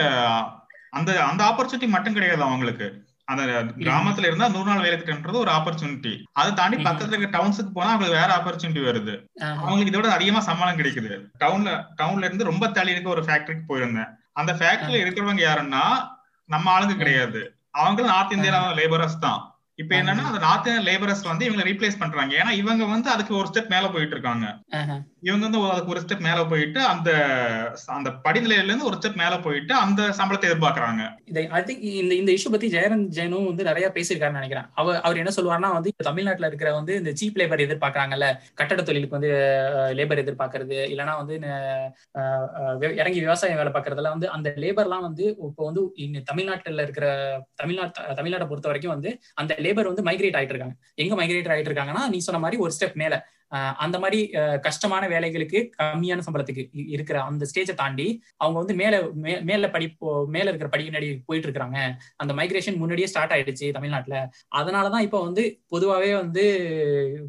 அந்த 0.90 1.11
அந்த 1.22 1.42
ஆப்பர்ச்சுனிட்டி 1.45 1.88
மட்டும் 1.88 2.12
கிடையாது 2.12 2.42
அவங்களுக்கு. 2.42 2.88
அந்த 3.25 3.43
கிராமத்துல 3.79 4.18
இருந்தா 4.18 4.49
நூறு 4.49 4.70
நாள் 4.70 4.81
வேலை 4.81 4.99
திட்டம்ன்றது 4.99 5.35
ஒரு 5.35 5.51
ஆப்பர்ச்சுனிட்டி 5.51 6.22
அதை 6.33 6.53
தாண்டி 6.53 6.77
பக்கத்துல 6.77 7.18
இருக்க 7.18 7.39
டவுன்ஸுக்கு 7.39 7.70
போனா 7.72 7.91
அவங்களுக்கு 7.91 8.20
வேற 8.20 8.31
ஆப்பர்ச்சுனிட்டி 8.37 8.83
வருது. 8.89 9.14
அவங்களுக்கு 9.41 9.93
இதோட 9.93 10.11
அதிகமா 10.11 10.41
சம்பளம் 10.41 10.79
கிடைக்குது. 10.79 11.25
டவுன்ல 11.41 11.87
டவுன்ல 12.03 12.25
இருந்து 12.25 12.45
ரொம்ப 12.45 12.68
தள்ளி 12.68 12.91
இருக்க 12.91 13.11
ஒரு 13.11 13.22
ஃபேக்டரிக்கு 13.22 13.64
போயிருந்தேன். 13.68 14.11
அந்த 14.33 14.53
ஃபேக்டரியில 14.53 15.03
இருக்கிறவங்க 15.05 15.43
யாருன்னா 15.49 15.85
நம்ம 16.45 16.81
ஆளுங்க 16.81 16.97
கிடையாது. 16.97 17.57
அவங்களும் 17.70 18.11
நார்த் 18.11 18.33
இந்தியால 18.33 18.77
லேபரர்ஸ் 18.81 19.18
தான். 19.20 19.53
இப்ப 19.79 19.93
என்னன்னா 19.99 20.25
அந்த 20.29 20.41
நார்த் 20.45 20.66
இந்தியன் 20.66 20.87
லேபரர்ஸ் 20.89 21.22
வந்து 21.29 21.47
இவங்க 21.47 21.62
ரீப்ளேஸ் 21.68 22.01
பண்றாங்க. 22.03 22.33
ஏன்னா 22.41 22.53
இவங்க 22.61 22.85
வந்து 22.93 23.09
அதுக்கு 23.14 23.33
ஒரு 23.39 23.49
ஸ்டெப் 23.51 23.72
மேல 23.72 23.87
போயிட்டு 23.95 24.14
இருக்காங்க 24.16 24.47
இவங்க 25.29 25.43
வந்து 25.47 25.61
அதுக்கு 25.72 25.93
ஒரு 25.95 26.01
ஸ்டெப் 26.05 26.25
மேல 26.27 26.41
போயிட்டு 26.51 26.81
அந்த 26.91 27.11
அந்த 27.97 28.11
படிநிலையில 28.27 28.68
இருந்து 28.70 28.89
ஒரு 28.91 28.97
ஸ்டெப் 28.99 29.18
மேல 29.22 29.35
போயிட்டு 29.47 29.72
அந்த 29.85 30.03
சம்பளத்தை 30.18 30.47
எதிர்பார்க்கறாங்க. 30.49 31.03
இந்த 31.31 31.41
இந்த 32.20 32.31
இஷ்யூ 32.37 32.51
பத்தி 32.55 32.68
ஜெயரன் 32.75 33.05
ஜெயனும் 33.16 33.49
வந்து 33.51 33.68
நிறைய 33.70 33.87
பேசியிருக்காருன்னு 33.97 34.41
நினைக்கிறேன். 34.41 34.68
அவர் 34.81 35.01
அவர் 35.07 35.20
என்ன 35.22 35.33
சொல்லுவாருன்னா 35.37 35.70
வந்து 35.79 35.93
தமிழ்நாட்டுல 36.09 36.51
இருக்கிற 36.51 36.72
வந்து 36.79 36.95
இந்த 37.01 37.12
சீப் 37.20 37.41
லேபர் 37.43 37.64
எதிர்பார்க்கறாங்கல்ல 37.66 38.29
கட்டட 38.55 38.83
தொழிலுக்கு 38.83 39.18
வந்து 39.18 39.33
லேபர் 40.01 40.22
எதிர்பார்க்கறது 40.25 40.79
இல்லைன்னா 40.93 41.16
வந்து 41.22 41.37
இறங்கி 43.03 43.20
விவசாயம் 43.20 43.61
வேலை 43.62 43.72
பார்க்கறதுல 43.72 44.14
வந்து 44.14 44.29
அந்த 44.29 44.49
லேபர்லாம் 44.64 45.07
வந்து 45.09 45.25
இப்போ 45.49 45.64
வந்து 45.70 45.83
தமிழ்நாட்டுல 46.31 46.87
இருக்கிற 46.87 47.07
தமிழ்நாட்டு 47.57 48.16
தமிழ்நாட்டை 48.20 48.49
பொறுத்த 48.49 48.70
வரைக்கும் 48.72 48.95
வந்து 48.97 49.11
அந்த 49.35 49.53
லேபர் 49.64 49.90
வந்து 49.90 50.02
மைக்ரேட் 50.02 50.36
ஆயிட்டு 50.38 50.54
இருக்காங்க. 50.54 50.74
எங்க 50.94 51.14
மைக்ரேட் 51.16 51.52
ஆயிட்டு 51.54 51.70
இருக்காங்கன்னா 51.70 52.08
நீ 52.08 52.18
சொன்ன 52.18 52.40
மாதிரி 52.40 52.60
ஒரு 52.60 52.72
ஸ்டெப் 52.78 52.94
மேல. 52.94 53.14
அந்த 53.76 53.96
மாதிரி 53.98 54.18
கஷ்டமான 54.62 55.09
வேலைகளுக்கு 55.09 55.59
கம்மியான 55.78 56.24
சம்பளத்துக்கு 56.26 56.62
இருக்கிற 56.94 57.16
அந்த 57.22 57.46
ஸ்டேஜை 57.50 57.74
தாண்டி 57.74 58.07
அவங்க 58.36 58.59
வந்து 58.59 58.74
மேல 58.74 58.94
மேல 59.50 59.70
படிப்பு 59.70 60.09
மேல 60.28 60.48
இருக்கிற 60.50 60.70
படிப்பினடி 60.74 61.09
போயிட்டு 61.26 61.48
இருக்காங்க 61.48 61.78
அந்த 62.16 62.32
மைக்ரேஷன் 62.34 62.80
முன்னாடியே 62.82 63.07
ஸ்டார்ட் 63.07 63.32
ஆயிடுச்சு 63.32 63.66
தமிழ்நாட்டுல. 63.72 64.16
அதனாலதான் 64.57 65.05
இப்போ 65.07 65.20
வந்து 65.22 65.44
பொதுவாகவே 65.68 66.14
வந்து 66.14 66.44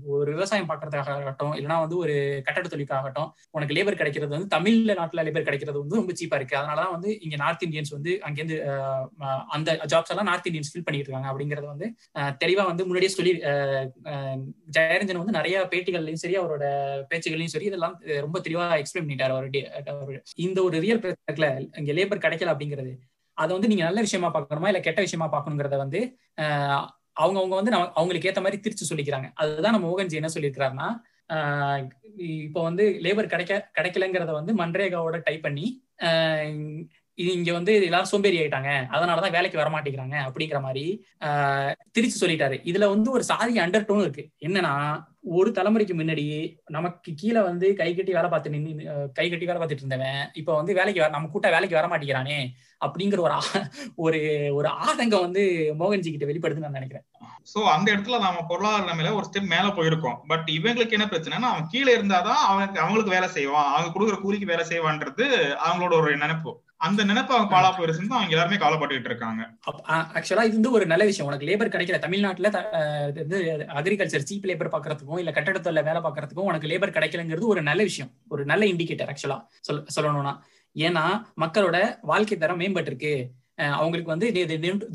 ஒரு 0.05 0.29
விவசாயம் 0.33 0.69
பார்க்கறதுக்காகட்டும் 0.69 1.53
இல்லைன்னா 1.57 1.79
வந்து 1.79 1.97
ஒரு 1.97 2.15
கட்டட 2.45 2.67
தொழிலுக்காகட்டும் 2.67 3.29
உனக்கு 3.51 3.75
லேபர் 3.77 3.99
கிடைக்கிறது 4.01 4.35
வந்து 4.37 4.51
தமிழ்ல 4.57 4.97
நாட்டுல 5.01 5.25
லேபர் 5.27 5.47
கிடைக்கிறது 5.47 5.77
வந்து 5.79 5.95
ரொம்ப 5.95 6.13
சீப்பா 6.21 6.35
இருக்கு. 6.35 6.57
அதனாலதான் 6.57 6.91
வந்து 6.91 7.11
இங்க 7.21 7.35
நார்த் 7.35 7.65
இந்தியன்ஸ் 7.67 7.93
வந்து 7.97 8.11
அங்கேருந்து 8.27 8.57
அந்த 9.47 9.69
ஜாப்ஸ் 9.91 10.13
எல்லாம் 10.13 10.29
நார்த் 10.31 10.49
இந்தியன்ஸ் 10.49 10.71
ஃபில் 10.73 10.85
பண்ணிட்டு 10.85 11.09
இருக்காங்க 11.09 11.29
அப்படிங்கறது 11.31 11.67
வந்து 11.73 11.87
தெளிவா 12.43 12.65
வந்து 12.65 12.85
முன்னாடியே 12.85 13.11
சொல்லி 13.17 13.33
ஜெயரஞ்சன் 14.77 15.21
வந்து 15.21 15.37
நிறைய 15.39 15.55
பேட்டிகள் 15.71 16.07
பேட்டிகள்லயும் 16.15 16.23
சரி 16.23 16.37
அவரோட 16.37 16.65
பேச்சுகளையும் 17.09 17.53
சரி 17.53 17.65
இதெல்லாம் 17.65 17.99
ரொம்ப 18.21 18.39
தெளிவா 18.39 18.81
எக்ஸ்பிளைன் 18.81 19.07
பண்ணிட்டாரு 19.07 19.29
அவருடைய 19.29 19.83
இந்த 20.35 20.63
ஒரு 20.63 20.79
ரியல் 20.79 20.99
பிரச்சனை 20.99 21.67
இங்க 21.77 21.93
லேபர் 21.93 22.23
கிடைக்கல 22.25 22.53
அப்படிங்கிறது 22.53 22.99
அதை 23.33 23.53
வந்து 23.53 23.67
நீங்க 23.67 23.83
நல்ல 23.83 24.01
விஷயமா 24.01 24.33
பார்க்கணுமா 24.33 24.67
இல்ல 24.67 24.79
கெட்ட 24.79 25.01
விஷயமா 25.01 25.29
பார்க்கணுங்கிறத 25.31 25.77
வந்து 25.77 26.17
அவங்க 27.13 27.39
அவங்க 27.39 27.55
வந்து 27.55 27.71
அவங்களுக்கு 27.75 28.29
ஏத்த 28.29 28.41
மாதிரி 28.41 28.61
திருச்சி 28.61 28.95
சொல்லிக்கிறாங்க. 28.95 29.31
அதுதான் 29.33 29.71
நம்ம 29.71 29.87
மோகன்ஜி 29.87 30.13
என்ன 30.13 30.29
சொல்லியிருக்கிறாருன்னா 30.33 30.87
இப்போ 32.45 32.61
வந்து 32.63 32.99
லேபர் 33.01 33.25
கிடைக்க 33.25 33.71
கிடைக்கலங்கிறத 33.79 34.31
வந்து 34.31 34.53
மன்ரேகாவோட 34.53 35.23
டைப் 35.23 35.41
பண்ணி 35.41 35.65
இது 37.17 37.29
இங்க 37.37 37.51
வந்து 37.57 37.73
எல்லாரும் 37.87 38.11
சோம்பேறி 38.11 38.37
ஆயிட்டாங்க. 38.41 38.71
அதனாலதான் 38.95 39.35
வேலைக்கு 39.35 39.61
வர 39.61 39.69
மாட்டேங்கிறாங்க 39.73 40.15
அப்படிங்கிற 40.27 40.59
மாதிரி 40.67 40.85
திருச்சி 41.95 42.17
சொல்லிட்டாரு. 42.21 42.57
இதுல 42.69 42.87
வந்து 42.93 43.09
ஒரு 43.17 43.23
சாதி 43.31 43.53
அண்டர் 43.65 43.89
டோன் 43.89 44.05
இருக்கு. 44.05 44.25
என்னன்னா 44.47 44.73
ஒரு 45.37 45.49
தலைமுறைக்கு 45.57 45.93
முன்னாடி 45.99 46.25
நமக்கு 46.75 47.11
கீழே 47.21 47.41
வந்து 47.47 47.67
கை 47.79 47.87
கட்டி 47.93 48.11
வேலை 48.17 48.29
பார்த்து 48.31 48.51
நின்று 48.55 48.83
கை 49.19 49.25
கட்டி 49.29 49.45
வேலை 49.47 49.59
பார்த்துட்டு 49.59 49.83
இருந்தவன் 49.83 50.19
இப்ப 50.39 50.49
வந்து 50.57 50.71
வேலைக்கு 50.79 51.01
வர 51.03 51.13
நம்ம 51.15 51.29
கூட்ட 51.35 51.49
வேலைக்கு 51.55 51.77
வர 51.77 51.87
மாட்டேங்கிறானே 51.91 52.37
அப்படிங்கிற 52.81 53.19
ஒரு 53.25 53.37
ஒரு 54.05 54.19
ஒரு 54.57 54.69
ஆதங்கம் 54.85 55.25
வந்து 55.27 55.43
மோகன்ஜி 55.79 56.09
கிட்ட 56.11 56.27
வெளிப்படுதுன்னு 56.31 56.67
நான் 56.67 56.79
நினைக்கிறேன். 56.79 57.05
சோ 57.53 57.59
அந்த 57.75 57.87
இடத்துல 57.93 58.19
நாம 58.25 58.43
பொருளாதார 58.51 58.93
நிலையில 58.99 59.17
ஒரு 59.21 59.29
ஸ்டெப் 59.29 59.51
மேல 59.55 59.67
போயிருக்கோம். 59.79 60.19
பட் 60.31 60.47
இவங்களுக்கு 60.57 60.97
என்ன 60.97 61.07
பிரச்சனைனா 61.13 61.51
அவன் 61.53 61.71
கீழே 61.73 61.91
இருந்தாதான் 61.97 62.43
அவனுக்கு 62.51 62.83
அவங்களுக்கு 62.83 63.15
வேலை 63.17 63.29
செய்வான். 63.37 63.71
அவங்க 63.73 63.93
கொடுக்குற 63.95 64.19
கூலிக்கு 64.21 64.51
வேலை 64.53 64.65
செய்வான்றது 64.71 65.25
அவங்களோட 65.65 65.95
ஒரு 66.01 66.13
நினைப்பு. 66.25 66.53
அந்த 66.81 67.01
நினைப்பு 67.03 67.33
அவங்க 67.35 67.49
பாலா 67.51 67.69
போயிருச்சுன்னு 67.71 68.17
அவங்க 68.17 68.33
எல்லாருமே 68.35 68.57
கவலைப்பட்டு 68.57 69.09
இருக்காங்க. 69.09 69.41
ஆக்சுவலா 70.17 70.43
இது 70.47 70.57
வந்து 70.57 70.71
ஒரு 70.71 70.85
நல்ல 70.85 71.03
விஷயம். 71.05 71.27
உனக்கு 71.29 71.47
லேபர் 71.49 71.71
கிடைக்கல. 71.75 71.99
தமிழ்நாட்டுல 72.05 72.49
இது 73.23 73.37
அக்ரிகல்ச்சர் 73.79 74.27
சீப் 74.29 74.47
லேபர் 74.49 74.73
பாக்குறதுக்கும் 74.75 75.21
இல்ல 75.23 75.31
கட்டடத்துல 75.31 75.83
வேலை 75.83 76.01
பாக்குறதுக்கும் 76.01 76.49
உனக்கு 76.51 76.71
லேபர் 76.71 76.95
கிடைக்கலங்கிறது 76.97 77.47
ஒரு 77.53 77.63
நல்ல 77.69 77.83
விஷயம். 77.83 78.11
ஒரு 78.27 78.45
நல்ல 78.45 78.65
இண்டிகேட்டர் 78.65 79.11
ஆக்சுவலா 79.13 79.39
சொல் 79.61 79.85
சொல்லணும்னா. 79.95 80.33
ஏன்னா 80.75 81.05
மக்களோட 81.43 81.77
வாழ்க்கை 82.03 82.37
தரம் 82.37 82.59
மேம்பட்டு 82.59 82.91
இருக்கு 82.93 83.13
அவங்களுக்கு 83.77 84.13
வந்து 84.13 84.27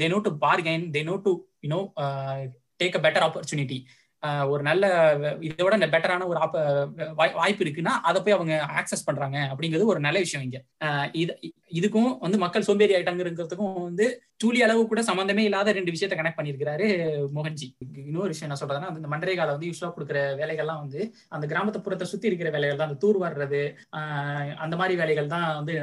they 0.00 0.08
know 0.12 0.18
to 0.20 0.30
bargain 0.42 0.84
they 0.96 1.02
know 1.02 1.14
to 1.26 1.32
you know 1.64 1.78
take 2.80 2.98
a 2.98 3.02
better 3.06 3.24
opportunity 3.26 3.78
ஒரு 4.52 4.62
நல்ல 4.68 4.84
இதோட 5.48 5.74
பெட்டரான 5.94 6.26
ஒரு 6.30 6.38
வாய்ப்பு 7.38 7.64
இருக்குன்னா 7.64 7.94
அதை 8.08 8.18
போய் 8.24 8.36
அவங்க 8.38 8.54
ஆக்சஸ் 8.80 9.06
பண்றாங்க 9.08 9.38
அப்படிங்கிறது 9.52 9.92
ஒரு 9.92 10.00
நல்ல 10.06 10.18
விஷயம் 10.24 10.44
இங்க. 10.46 10.58
இது 11.22 11.32
இதுக்கும் 11.78 12.10
வந்து 12.24 12.38
மக்கள் 12.44 12.66
சோம்பேறி 12.68 12.94
ஆயிட்டாங்கிறதுக்கும் 12.96 13.74
வந்து 13.88 14.06
டூலி 14.42 14.60
அளவு 14.66 14.82
கூட 14.90 15.00
சம்பந்தமே 15.08 15.42
இல்லாத 15.48 15.72
ரெண்டு 15.78 15.92
விஷயத்த 15.94 16.14
கனெக்ட் 16.18 16.38
பண்ணிருக்கிறாரு 16.38 16.86
மோகன்ஜி. 17.36 17.68
இன்னொரு 18.08 18.32
விஷயம் 18.32 18.48
என்ன 18.48 18.58
சொல்றதுன்னா 18.60 18.90
அந்த 18.92 19.10
மண்டரேகால 19.12 19.54
வந்து 19.56 19.68
யூஸ்வலா 19.70 19.92
கொடுக்குற 19.96 20.20
வேலைகள்லாம் 20.40 20.82
வந்து 20.84 21.00
அந்த 21.36 21.44
கிராமத்து 21.52 21.84
புறத்தை 21.86 22.06
சுத்தி 22.12 22.30
இருக்கிற 22.30 22.50
வேலைகள் 22.56 22.80
தான் 22.80 22.90
அந்த 22.90 23.00
தூர் 23.04 23.18
வர்றது 23.26 23.62
அந்த 24.64 24.74
மாதிரி 24.80 24.96
வேலைகள் 25.02 25.32
தான் 25.34 25.48
வந்து 25.60 25.74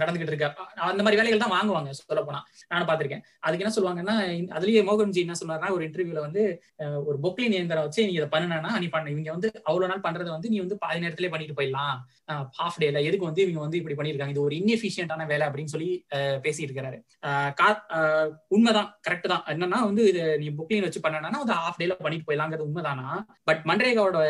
நடந்துகிட்டு 0.00 0.32
இருக்க. 0.32 0.48
அந்த 0.90 1.02
மாதிரி 1.04 1.18
வேலைகள் 1.20 1.44
தான் 1.44 1.54
வாங்குவாங்க 1.56 1.92
சொல்ல 2.00 2.22
போனா. 2.26 2.40
நானும் 2.72 2.88
பாத்திருக்கேன் 2.90 3.24
அதுக்கு 3.46 3.64
என்ன 3.64 3.74
சொல்லுவாங்கன்னா 3.76 4.16
அதுலயே 4.58 4.82
மோகன்ஜி 4.90 5.20
என்ன 5.26 5.36
சொல்றாருன்னா 5.40 5.72
ஒரு 5.76 5.84
இன்டர்வியூல 5.88 6.22
வந்து 6.26 6.39
ஒரு 7.08 7.16
பொக்லின் 7.24 7.54
இயந்திரம் 7.56 7.86
வச்சு 7.86 8.06
நீ 8.08 8.12
இதை 8.18 8.28
பண்ணுனா 8.34 8.72
நீ 8.82 8.88
பண்ண. 8.94 9.06
இவங்க 9.14 9.30
வந்து 9.36 9.50
அவ்வளவு 9.68 9.90
நாள் 9.92 10.04
பண்றதை 10.06 10.30
வந்து 10.36 10.50
நீ 10.52 10.58
வந்து 10.64 10.78
பாதி 10.84 11.02
நேரத்திலே 11.04 11.30
பண்ணிட்டு 11.34 11.56
போயிடலாம். 11.58 11.96
ஹாஃப் 12.58 12.78
டேல 12.82 13.02
எதுக்கு 13.08 13.28
வந்து 13.28 13.44
இவங்க 13.44 13.60
வந்து 13.66 13.78
இப்படி 13.80 13.96
பண்ணிருக்காங்க 14.00 14.34
இது 14.34 14.46
ஒரு 14.48 14.56
இன்எஃபிஷியன்டான 14.60 15.26
வேலை 15.32 15.46
அப்படின்னு 15.48 15.74
சொல்லி 15.74 15.90
பேசி 16.44 16.60
இருக்கிறாரு 16.66 16.98
உண்மைதான் 18.56 18.90
கரெக்ட் 19.06 19.32
தான். 19.32 19.44
என்னன்னா 19.54 19.80
வந்து 19.88 20.04
இது 20.12 20.22
நீ 20.42 20.48
புக்லின் 20.60 20.86
வச்சு 20.86 21.04
பண்ணனா 21.06 21.40
அது 21.44 21.60
ஹாஃப் 21.62 21.80
டேல 21.82 21.96
பண்ணிட்டு 22.04 22.28
போயிடலாங்கிறது 22.28 22.68
உண்மைதானா? 22.68 23.08
பட் 23.50 23.64
மன்ரேகாவோட 23.70 24.20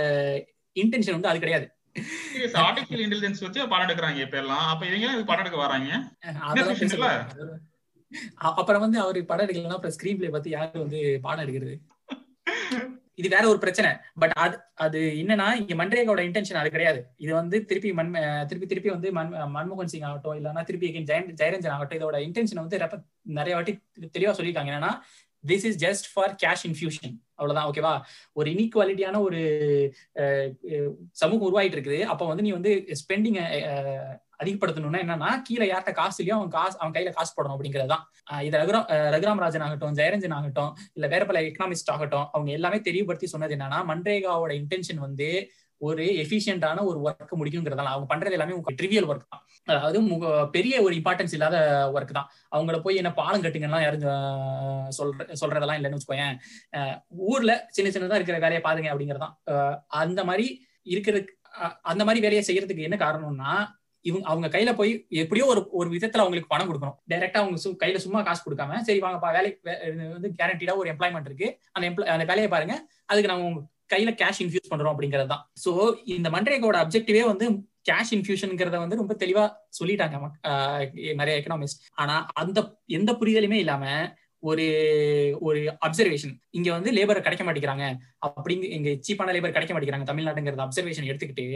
இன்டென்ஷன் 0.77 1.19
வந்து 1.19 1.31
அது 1.33 1.45
கிடையாது. 1.45 1.69
ஆர்டிபிஷியல் 2.65 3.05
இன்டெலிஜென்ஸ் 3.05 3.45
வச்சு 3.45 3.61
படம் 3.71 3.87
எடுக்கிறாங்க 3.87 4.21
இப்ப 4.27 4.37
எல்லாம். 4.43 4.67
அப்ப 4.73 4.83
இவங்க 4.91 5.25
படம் 5.31 5.43
எடுக்க 5.45 5.59
வராங்க? 5.65 5.91
அப்புறம் 8.61 8.83
வந்து 8.85 8.99
அவரு 9.03 9.21
படம் 9.31 9.45
எடுக்கலன்னா 9.47 9.79
அப்புறம் 9.79 9.95
ஸ்கிரீன் 9.97 10.19
பிளே 10.21 10.31
பத்தி 10.35 10.51
யாரு 10.55 10.79
வந்து 10.85 11.01
பாடம் 11.25 11.45
எடுக்கிறது? 11.45 11.75
இது 13.21 13.29
வேற 13.35 13.45
ஒரு 13.53 13.59
பிரச்சனை. 13.63 13.89
பட் 14.21 14.35
அது 14.43 14.57
அது 14.85 14.99
என்னன்னா 15.23 15.47
இங்க 15.61 15.75
மன்ரேகாவோட 15.81 16.23
இன்டென்ஷன் 16.29 16.61
அது 16.61 16.71
கிடையாது. 16.75 17.01
இது 17.25 17.33
வந்து 17.39 17.57
திருப்பி 17.71 17.91
மண் 17.99 18.13
திருப்பி 18.51 18.69
திருப்பி 18.71 18.91
வந்து 18.95 19.09
மன் 19.19 19.33
மன்மோகன் 19.57 19.91
சிங் 19.93 20.07
ஆகட்டும் 20.11 20.37
இல்லைன்னா 20.39 20.63
திருப்பி 20.69 20.91
ஜெயன் 21.11 21.29
ஜெயரஞ்சன் 21.41 21.75
ஆகட்டும் 21.77 21.99
இதோட 22.01 22.19
இன்டென்ஷன் 22.29 22.63
வந்து 22.63 22.79
நிறைய 23.39 23.57
வாட்டி 23.59 23.75
தெளிவா 24.17 24.35
சொல்லியிருக்காங்க. 24.39 24.73
என்னன்னா 24.73 24.93
this 25.45 25.67
is 25.69 25.79
just 25.85 26.09
for 26.13 26.33
cash 26.43 26.65
infusion 26.69 27.13
அவ்வளவுதான் 27.39 27.69
ஓகேவா 27.71 27.93
ஒரு 28.39 28.49
இன்இக்வாலிட்டியான 28.55 29.21
ஒரு 29.27 29.41
சமூகம் 31.21 31.47
உருவாயிட்டு 31.49 31.79
இருக்குது. 31.79 32.01
அப்ப 32.15 32.23
வந்து 32.33 32.47
நீ 32.47 32.53
வந்து 32.59 32.73
ஸ்பெண்டிங் 33.03 33.39
அதிகப்படுத்தணும்னா 34.41 35.01
என்னன்னா 35.05 35.31
கீழே 35.43 35.67
யார்கிட்ட 35.71 35.93
காசு 35.93 36.19
இல்லையோ 36.23 36.37
அவன் 36.39 36.53
காசு 36.57 36.77
அவன் 36.79 36.95
கையில 36.97 37.13
காசு 37.13 37.33
போடணும் 37.37 37.57
அப்படிங்கறதுதான். 37.57 38.05
இது 38.47 38.59
ரகுராம் 38.63 38.89
ரகுராம் 39.15 39.43
ராஜன் 39.45 39.65
ஆகட்டும் 39.67 39.97
ஜெயரஞ்சன் 39.97 40.37
ஆகட்டும் 40.39 40.73
இல்ல 40.95 41.07
வேற 41.07 41.25
பல 41.27 41.41
எக்கனாமிஸ்ட் 41.43 41.93
ஆகட்டும் 41.95 42.29
அவங்க 42.33 42.51
எல்லாமே 42.59 42.81
தெரியப்படுத்தி 42.89 43.29
சொன்னது 43.35 43.57
என்னன்னா 43.57 43.81
மன்ரேகாவோட 43.91 44.53
இன்டென்ஷன் 44.61 45.03
வந்து 45.07 45.29
ஒரு 45.81 46.05
எஃபிஷியன்டான 46.23 46.83
ஒரு 46.85 46.99
ஒர்க் 47.05 47.39
முடிக்குங்கிறதால 47.41 47.93
அவங்க 47.93 48.07
பண்றது 48.11 48.37
எல்லாமே 48.37 48.57
ட்ரிவியல் 48.81 49.07
ஒர்க் 49.11 49.31
தான். 49.33 49.43
அதாவது 49.67 50.01
பெரிய 50.51 50.75
ஒரு 50.83 50.95
இம்பார்ட்டன்ஸ் 50.95 51.35
இல்லாத 51.37 51.57
ஒர்க் 51.95 52.17
தான். 52.19 52.29
அவங்கள 52.53 52.79
போய் 52.81 53.01
என்ன 53.03 53.11
பாலம் 53.13 53.45
கட்டுங்கலாம் 53.45 53.85
யாரும் 53.85 54.05
சொல்ற 54.99 55.27
சொல்றதெல்லாம் 55.43 55.79
இல்லைன்னு 55.79 55.99
வச்சுக்கோயேன். 55.99 56.37
ஊர்ல 57.29 57.55
சின்ன 57.71 57.91
சின்னதா 57.91 58.19
இருக்கிற 58.19 58.39
வேலையை 58.39 58.63
பாருங்க 58.63 58.91
அப்படிங்கறதான் 58.95 59.35
அந்த 60.03 60.23
மாதிரி 60.25 60.47
இருக்கிறதுக்கு 60.87 61.35
அந்த 61.93 62.03
மாதிரி 62.05 62.21
வேலையை 62.27 62.43
செய்யறதுக்கு 62.47 62.87
என்ன 62.89 62.97
காரணம்னா 62.97 63.53
இவங்க 64.09 64.25
அவங்க 64.31 64.49
கையில 64.55 64.71
போய் 64.79 64.93
எப்படியோ 65.23 65.47
ஒரு 65.53 65.63
ஒரு 65.81 65.89
விதத்துல 65.95 66.25
அவங்களுக்கு 66.25 66.53
பணம் 66.53 66.69
கொடுக்கணும். 66.71 66.97
டைரக்டா 67.11 67.41
அவங்க 67.43 67.75
கையில 67.83 68.01
சும்மா 68.05 68.21
காசு 68.29 68.43
கொடுக்காம 68.47 68.81
சரி 68.89 69.01
வாங்கப்பா 69.07 69.31
வேலைக்கு 69.37 69.59
வந்து 70.17 70.31
கேரண்டீடா 70.41 70.77
ஒரு 70.83 70.91
எம்ப்ளாய்மெண்ட் 70.93 71.29
இருக்கு. 71.31 71.49
அந்த 71.75 71.85
எம்ப்ளாய் 71.91 72.15
அந்த 72.15 72.27
வேலையை 72.31 72.51
பாருங்க. 72.55 72.77
அதுக்கு 73.11 73.33
நாங்க 73.33 73.47
உங்க 73.51 73.63
கையில 73.95 74.11
கேஷ் 74.21 74.41
இன்ஃபியூஸ் 74.45 74.71
பண்றோம் 74.73 74.95
அப்படிங்கிறது 74.95 75.31
தான். 75.35 75.45
சோ 75.65 75.71
இந்த 76.17 76.29
மன்ரேகாவோட 76.37 76.79
அப்ஜெக்டிவே 76.85 77.23
வந்து 77.33 77.47
கேஷ் 77.89 78.13
இன்ஃபியூஷன்ங்கிறத 78.17 78.79
வந்து 78.83 78.99
ரொம்ப 79.01 79.13
தெளிவா 79.21 79.45
சொல்லிட்டாங்க 79.79 80.17
நிறைய 81.21 81.35
எக்கனாமிஸ்ட் 81.41 81.81
ஆனா 82.03 82.17
அந்த 82.43 82.59
எந்த 82.99 83.11
புரிதலுமே 83.21 83.59
இல்லாம 83.65 83.85
ஒரு 84.43 84.65
ஒரு 85.41 85.61
அப்சர்வேஷன் 85.87 86.35
இங்க 86.59 86.69
வந்து 86.77 86.91
லேபர் 86.97 87.25
கிடைக்க 87.27 87.43
மாட்டேங்கிறாங்க. 87.45 87.87
அப்படிங்க 88.29 88.67
இங்க 88.77 88.91
சீப்பான 89.07 89.33
லேபர் 89.37 89.55
கிடைக்க 89.57 89.73
மாட்டேங்கிறாங்க. 89.73 90.09
தமிழ்நாட்டுங்கிறத 90.11 90.65
அப்சர்வேஷன் 90.67 91.09
எடுத்துக்கிட்டு 91.11 91.47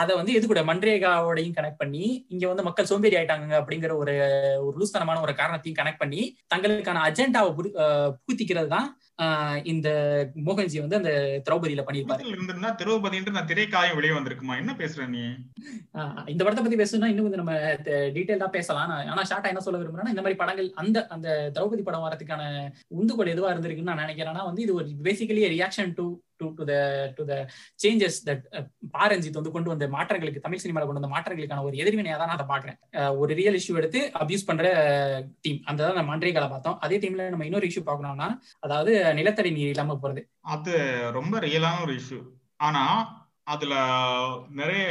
அதை 0.00 0.12
வந்து 0.16 0.34
எது 0.38 0.46
கூட 0.46 0.62
மன்ரேகாவோடையும் 0.70 1.56
கனெக்ட் 1.58 1.82
பண்ணி 1.82 2.04
இங்க 2.34 2.44
வந்து 2.52 2.66
மக்கள் 2.68 2.90
சோம்பேறி 2.92 3.18
ஆயிட்டாங்க 3.20 3.56
அப்படிங்கிற 3.60 3.94
ஒரு 4.02 4.14
ஒரு 4.66 4.76
லூஸ்தனமான 4.80 5.22
ஒரு 5.26 5.34
காரணத்தையும் 5.34 5.78
கனெக்ட் 5.80 6.02
பண்ணி 6.04 6.22
தங்களுக்கான 6.54 7.04
அஜெண்டாவை 7.08 7.50
புகுத்திக்கிறது 7.56 8.70
தான் 8.76 8.88
இந்த 9.64 9.88
மோகன்ஜி 10.46 10.78
வந்து 10.80 10.98
அந்த 10.98 11.12
திரௌபதியில 11.46 11.82
பண்ணிருப்பாரு 11.84 12.28
இருந்திருந்தா 12.32 12.70
திரௌபதின்ற 12.80 13.30
நான் 13.30 13.48
திரைக்காயம் 13.50 13.96
வெளியே 13.98 14.14
வந்திருக்குமா? 14.16 14.56
என்ன 14.56 14.72
பேசுற 14.78 15.06
நீ? 15.08 15.22
இந்த 16.32 16.42
படத்தை 16.42 16.62
பத்தி 16.62 16.78
பேசணும்னா 16.80 17.10
இன்னும் 17.12 17.26
கொஞ்சம் 17.26 17.42
நம்ம 17.42 17.56
டீட்டெயிலா 18.16 18.48
பேசலாம். 18.50 18.92
ஆனா 19.12 19.24
ஷார்ட்டா 19.30 19.52
என்ன 19.52 19.64
சொல்ல 19.66 19.80
விரும்புறேன்னா 19.80 20.14
இந்த 20.14 20.24
மாதிரி 20.24 20.40
படங்கள் 20.42 20.70
அந்த 20.74 21.06
அந்த 21.08 21.28
திரௌபதி 21.56 21.84
படம் 21.84 22.06
வரதுக்கான 22.06 22.42
உந்துகோல் 22.98 23.34
எதுவா 23.34 23.52
இருந்திருக்குன்னு 23.52 23.92
நான் 23.92 24.04
நினைக்கிறேன்னா 24.06 24.44
வந்து 24.44 24.64
இது 24.66 24.74
ஒரு 24.74 24.88
basically 25.08 25.44
reaction 25.56 25.94
to 25.94 26.06
to 26.40 26.46
to 26.58 26.64
the 26.70 26.74
to 27.16 27.22
the 27.30 27.34
changes 27.82 28.18
that 28.28 28.44
Paranjith 28.96 29.38
வந்து 29.40 29.54
கொண்டு 29.56 29.72
வந்த 29.72 29.88
மாற்றங்களுக்கு 29.96 30.44
தமிழ் 30.44 30.62
சினிமாவில் 30.64 30.88
கொண்டு 30.88 31.00
வந்த 31.00 31.12
மாற்றங்களுக்கான 31.14 31.64
ஒரு 31.68 31.76
எதிர்வினையாக 31.82 32.18
தான் 32.20 32.30
நான் 32.30 32.38
அதை 32.38 32.48
பாக்குறேன் 32.52 32.78
ஒரு 33.22 33.32
ரியல் 33.40 33.58
இஷ்யூ 33.60 33.76
எடுத்து 33.80 34.02
அபியூஸ் 34.22 34.48
பண்ற 34.50 34.64
டீம் 35.44 35.60
அந்த 35.70 35.80
தான் 35.82 35.98
நம்ம 35.98 36.12
மன்றேகால 36.12 36.48
பார்த்தோம். 36.54 36.78
அதே 36.84 36.98
டீம்ல 37.02 37.28
நம்ம 37.34 37.46
இன்னொரு 37.48 37.68
இஷ்யூ 37.70 37.82
பார்க்கணும்னா 37.88 38.28
அதாவது 38.66 38.92
நிலத்தடி 39.18 39.50
நீர் 39.56 39.72
இல்லாம 39.74 39.96
போறது. 40.02 40.22
அது 40.54 40.74
ரொம்ப 41.18 41.34
ரியலான 41.46 41.80
ஒரு 41.86 41.94
இஷ்யூ 42.00 42.20
ஆனா 42.68 42.82
அதுல 43.52 43.74
நிறைய 44.50 44.84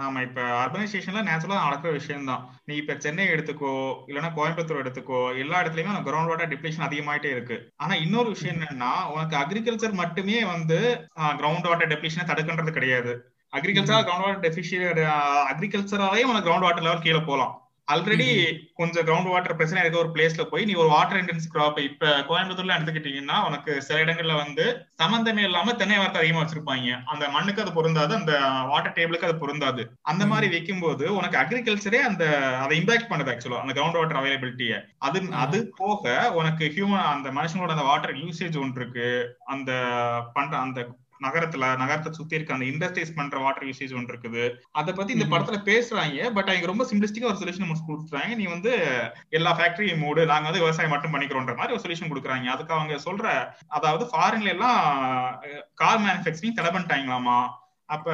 நாம 0.00 0.22
இப்ப 0.22 0.40
அர்பனைசேஷன்ல 0.62 1.20
நேச்சுரலா 1.28 1.64
நடக்கிற 1.64 1.92
விஷயம் 1.92 2.24
தான் 2.24 2.42
நீ 2.64 2.74
இப்ப 2.76 2.96
சென்னை 2.98 3.26
எடுத்துக்கோ 3.28 3.72
இல்லைன்னா 4.08 4.30
கோயம்புத்தூர் 4.38 4.82
எடுத்துக்கோ 4.82 5.20
எல்லா 5.38 5.60
இடத்துலயுமே 5.62 6.02
கிரவுண்ட் 6.08 6.30
வாட்டர் 6.32 6.52
டிப்ளேஷன் 6.52 6.86
அதிகமாயிட்டே 6.88 7.30
இருக்கு. 7.30 7.58
ஆனா 7.76 7.94
இன்னொரு 7.94 8.28
விஷயம் 8.28 8.56
என்னன்னா 8.56 8.92
உனக்கு 9.14 9.36
அக்ரிகல்ச்சர் 9.36 10.00
மட்டுமே 10.02 10.44
வந்து 10.44 10.78
கிரவுண்ட் 11.40 11.68
வாட்டர் 11.70 11.92
டெப்ளேஷனை 11.94 12.26
தடுக்கின்றது 12.30 12.76
கிடையாது. 12.78 13.14
அக்ரிகல்ச்சரா 13.52 14.02
கிரவுண்ட் 14.04 14.26
வாட்டர் 14.26 14.46
டெபிஷியன் 14.48 15.02
அக்ரிகல்ச்சராலே 15.52 16.28
உனக்கு 16.30 16.48
கிரவுண்ட் 16.48 16.68
வாட்டர் 16.68 16.86
லெவல் 16.88 17.04
கீழே 17.06 17.22
போகலாம் 17.30 17.54
ஆல்ரெடி 17.88 18.26
கொஞ்சம் 18.74 19.04
கிரவுண்ட் 19.06 19.30
வாட்டர் 19.30 19.56
பிரச்சனை 19.56 19.80
இருக்க 19.82 19.98
ஒரு 20.02 20.10
பிளேஸ்ல 20.14 20.42
போய் 20.50 20.64
நீ 20.64 20.74
ஒரு 20.82 20.88
வாட்டர் 20.88 21.18
இன்டென்ஸ் 21.22 21.48
கிராப் 21.54 21.78
இப்ப 21.78 22.10
கோயம்புத்தூர்ல 22.28 22.76
எடுத்துக்கிட்டீங்கன்னா 22.76 23.36
உனக்கு 23.46 23.72
சில 23.82 23.98
இடங்கள்ல 24.04 24.34
வந்து 24.36 24.64
சம்பந்தமே 24.94 25.42
இல்லாம 25.42 25.74
தென்னை 25.74 25.98
வார்த்தை 25.98 26.20
அதிகமா 26.22 26.42
வச்சிருப்பாங்க. 26.42 26.94
அந்த 27.04 27.24
மண்ணுக்கு 27.28 27.62
அது 27.62 27.72
பொருந்தாது 27.72 28.14
அந்த 28.14 28.32
வாட்டர் 28.70 28.96
டேபிளுக்கு 28.98 29.28
அது 29.28 29.36
பொருந்தாது. 29.42 29.84
அந்த 30.02 30.26
மாதிரி 30.26 30.48
வைக்கும் 30.48 30.80
போது 30.80 31.04
உனக்கு 31.14 31.38
அக்ரிகல்ச்சரே 31.38 32.00
அந்த 32.10 32.24
அதை 32.64 32.80
இம்பாக்ட் 32.80 33.10
பண்ணுது 33.12 33.32
ஆக்சுவலா 33.34 33.62
அந்த 33.64 33.74
கிரவுண்ட் 33.78 34.00
வாட்டர் 34.00 34.20
அவைலபிலிட்டிய 34.22 34.80
அது 34.98 35.20
அது 35.44 35.60
போக 35.76 36.30
உனக்கு 36.40 36.64
ஹியூமன் 36.76 37.08
அந்த 37.14 37.30
மனுஷங்களோட 37.30 37.76
அந்த 37.76 37.88
வாட்டர் 37.90 38.16
யூசேஜ் 38.16 38.60
ஒன்று 38.64 38.80
இருக்கு. 38.82 39.08
அந்த 39.54 39.70
பண்ற 40.34 40.54
அந்த 40.58 40.80
நகரத்துல 41.24 41.64
நகரத்தை 41.82 42.10
சுத்தி 42.18 42.36
இருக்க 42.38 42.56
அந்த 42.56 42.66
இண்டஸ்ட்ரீஸ் 42.72 43.14
பண்ற 43.18 43.38
வாட்டர் 43.44 43.66
யூசேஜ் 43.68 43.94
ஒன்று 43.98 44.12
இருக்குது. 44.14 44.44
அதை 44.80 44.94
பத்தி 44.98 45.16
இந்த 45.16 45.26
படத்துல 45.32 45.58
பேசுறாங்க. 45.70 46.28
பட் 46.36 46.50
அவங்க 46.50 46.70
ரொம்ப 46.70 46.86
சிம்பிளிஸ்டிக்கா 46.90 47.30
ஒரு 47.30 47.40
சொல்யூஷன் 47.40 47.86
கொடுத்துறாங்க 47.88 48.36
நீ 48.40 48.46
வந்து 48.54 48.72
எல்லா 49.38 49.52
ஃபேக்டரியும் 49.58 50.02
மூடு. 50.04 50.24
நாங்க 50.32 50.48
வந்து 50.48 50.64
விவசாயம் 50.64 50.94
மட்டும் 50.94 51.14
பண்ணிக்கிறோன்ற 51.14 51.54
மாதிரி 51.60 51.76
ஒரு 51.76 51.84
சொல்யூஷன் 51.86 52.12
கொடுக்குறாங்க. 52.12 52.48
அதுக்கு 52.56 52.76
அவங்க 52.78 52.98
சொல்ற 53.08 53.26
அதாவது 53.78 54.06
ஃபாரின்ல 54.12 54.54
எல்லாம் 54.56 54.78
கார் 55.82 56.04
மேனுஃபேக்சரிங் 56.06 56.58
தடை 56.60 56.72
பண்ணிட்டாங்களாமா? 56.76 57.40
அப்ப 57.96 58.10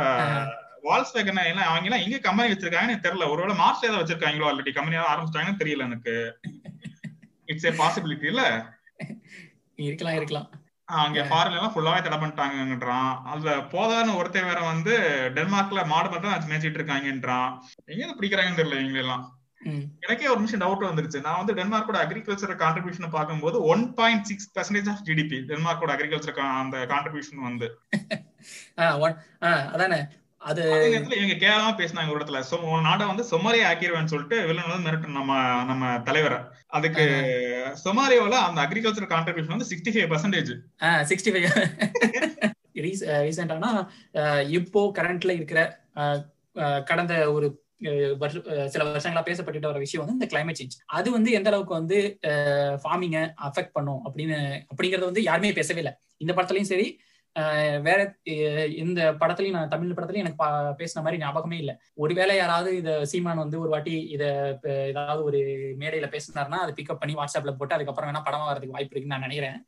வால்ஸ் 0.88 1.14
வேகன் 1.14 1.42
எல்லாம் 1.50 1.68
அவங்க 1.70 1.86
எல்லாம் 1.88 2.04
எங்க 2.06 2.18
கம்பெனி 2.18 2.52
வச்சிருக்காங்கன்னு 2.52 3.04
தெரியல. 3.06 3.30
ஒருவேளை 3.32 3.56
மார்ச் 3.62 3.84
ஏதாவது 3.84 4.02
வச்சிருக்காங்களோ 4.02 4.48
ஆல்ரெடி 4.50 4.72
கம்பெனி 4.74 4.98
ஆரம்பிச்சிட்டாங்கன்னு 5.12 5.60
தெரியல 5.64 5.88
எனக்கு. 5.90 6.14
இட்ஸ் 7.52 7.68
ஏ 7.70 7.72
பாசிபிலிட்டி 7.82 8.26
இல்ல? 8.32 8.42
இருக்கலாம் 9.88 10.16
இருக்கலாம். 10.20 10.48
அங்க 10.88 11.20
ஃபாரின்ல 11.22 11.50
எல்லாம் 11.50 11.72
ஃபுல்லாவே 11.74 12.02
தடை 12.02 12.18
பண்ணிட்டாங்கன்றான். 12.18 13.22
அதுல 13.22 13.56
போதான்னு 13.56 14.16
ஒருத்தன் 14.16 14.44
வேற 14.44 14.60
வந்து 14.60 14.98
டென்மார்க்ல 15.34 15.86
மாடு 15.86 16.10
மட்டும் 16.10 16.30
மேய்ச்சிட்டு 16.30 16.78
இருக்காங்கன்றான். 16.78 17.58
எங்க 17.84 18.14
பிடிக்கிறாங்கன்னு 18.20 18.60
தெரியல 18.60 18.80
இவங்க 18.80 18.98
எல்லாம். 18.98 19.32
எனக்கே 20.00 20.26
ஒரு 20.28 20.40
நிமிஷம் 20.40 20.60
டவுட் 20.60 20.86
வந்துருச்சு. 20.86 21.20
நான் 21.20 21.44
வந்து 21.44 21.54
டென்மார்க்கோட 21.54 21.96
அக்ரிகல்ச்சர் 21.96 22.56
கான்ட்ரிபியூஷன் 22.56 23.10
பார்க்கும்போது 23.10 23.62
one 23.62 23.94
point 23.94 24.24
six 24.24 24.58
percentage 24.58 24.88
of 24.88 25.00
GDP 25.04 25.38
டென்மார்க்கோட 25.48 25.90
agriculture 25.90 26.58
அந்த 26.58 26.78
கான்ட்ரிபியூஷன் 26.78 27.42
வந்து. 27.42 27.78
அதானே. 29.72 30.06
அது 30.50 30.62
இவங்க 31.18 31.36
கேவலமா 31.42 31.70
பேசினாங்க 31.78 32.12
ஒரு 32.12 32.20
இடத்துல. 32.20 32.40
நாடை 32.86 33.04
வந்து 33.10 33.24
சொமாரியா 33.32 33.68
ஆக்கிடுவேன்னு 33.70 34.12
சொல்லிட்டு 34.12 34.36
வில்லன் 34.48 34.70
வந்து 34.72 34.86
மிரட்டு 34.86 35.16
நம்ம 35.18 35.38
நம்ம 35.70 35.92
தலைவரை. 36.08 36.38
அதுக்கு 36.78 37.04
சொமாரியாவில 37.84 38.38
அந்த 38.48 38.60
அக்ரிகல்ச்சர் 38.64 39.12
கான்ட்ரிபியூஷன் 39.14 39.56
வந்து 39.56 39.70
sixty 39.70 39.92
five 39.94 40.10
percentage 40.12 40.52
sixty 41.10 41.32
five 41.34 41.48
ரீசெண்டானா 43.28 43.70
இப்போ 44.58 44.82
கரண்ட்ல 44.98 45.32
இருக்கிற 45.38 45.60
கடந்த 46.90 47.14
ஒரு 47.36 47.48
சில 48.72 48.84
வருஷங்களா 48.86 49.22
பேசப்பட்டு 49.26 49.70
வர 49.70 49.80
விஷயம் 49.82 50.02
வந்து 50.04 50.16
இந்த 50.18 50.28
கிளைமேட் 50.30 50.58
சேஞ்ச் 50.60 50.76
அது 50.98 51.08
வந்து 51.16 51.30
எந்த 51.38 51.48
அளவுக்கு 51.50 51.74
வந்து 51.80 51.98
ஃபார்மிங்க 52.84 53.18
அஃபெக்ட் 53.48 53.76
பண்ணும் 53.76 54.00
அப்படின்னு 54.06 54.38
அப்படிங்கறத 54.70 55.04
வந்து 55.10 55.22
யாருமே 55.28 55.52
பேசவே 55.58 55.82
இல்லை. 55.82 55.94
இந்த 56.24 56.32
படத்துலயும் 56.34 56.72
சரி 56.72 56.88
வேற 57.86 57.98
இந்த 58.82 59.00
படத்துலயும் 59.20 59.56
நான் 59.56 59.72
தமிழ் 59.72 59.96
படத்துலயும் 59.96 60.24
எனக்கு 60.24 60.46
பேசின 60.80 61.02
மாதிரி 61.04 61.20
ஞாபகமே 61.22 61.58
இல்லை. 61.62 61.74
ஒருவேளை 61.96 62.34
யாராவது 62.36 62.70
இத 62.76 62.90
சீமான் 63.10 63.42
வந்து 63.42 63.56
ஒரு 63.60 63.70
வாட்டி 63.74 63.94
இத 64.14 64.24
ஏதாவது 64.90 65.22
ஒரு 65.24 65.40
மேடையில 65.82 66.08
பேசினார்னா 66.14 66.60
அதை 66.64 66.72
பிக்கப் 66.78 67.00
பண்ணி 67.02 67.14
வாட்ஸ்அப்ல 67.14 67.54
போட்டு 67.58 67.76
அதுக்கப்புறம் 67.76 68.10
வேணா 68.10 68.22
படமா 68.28 68.48
வரதுக்கு 68.50 68.76
வாய்ப்பு 68.76 68.94
இருக்குன்னு 68.94 69.16
நான் 69.16 69.26
நினைக்கிறேன். 69.26 69.58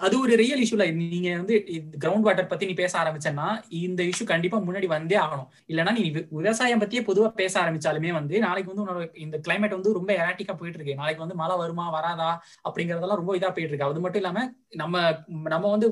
அது 0.00 0.14
ஒரு 0.20 0.34
ரியல் 0.42 0.62
இஷ்யூல 0.64 0.84
நீங்க 1.00 1.28
வந்து 1.40 1.56
கிரவுண்ட் 2.02 2.26
வாட்டர் 2.28 2.50
பத்தி 2.52 2.68
நீ 2.70 2.74
பேச 2.80 2.94
ஆரம்பிச்சேன்னா 3.02 3.46
இந்த 3.82 4.00
இஷ்யூ 4.10 4.26
கண்டிப்பா 4.32 4.58
முன்னாடி 4.66 4.88
வந்தே 4.94 5.18
ஆகணும். 5.24 5.48
இல்லைன்னா 5.70 5.94
நீ 5.98 6.04
விவசாயம் 6.38 6.82
பத்தியே 6.82 7.02
பொதுவா 7.08 7.28
பேச 7.40 7.54
ஆரம்பிச்சாலுமே 7.62 8.12
வந்து 8.18 8.36
நாளைக்கு 8.46 8.72
வந்து 8.72 8.84
உன்னோட 8.84 9.02
இந்த 9.26 9.36
கிளைமேட் 9.46 9.78
வந்து 9.78 9.96
ரொம்ப 9.98 10.10
எராட்டிக்கா 10.20 10.56
போயிட்டு 10.60 10.80
இருக்கு. 10.80 10.98
நாளைக்கு 11.02 11.24
வந்து 11.24 11.40
மழை 11.42 11.56
வருமா 11.62 11.86
வராதா 11.96 12.30
அப்படிங்கறதெல்லாம் 12.68 13.22
ரொம்ப 13.22 13.34
இதா 13.40 13.50
போயிட்டு 13.52 13.72
இருக்கு. 13.72 13.90
அது 13.90 14.04
மட்டும் 14.04 14.22
இல்லாம 14.22 14.44
நம்ம 14.76 14.96
நம்ம 15.52 15.66
வந்து 15.74 15.86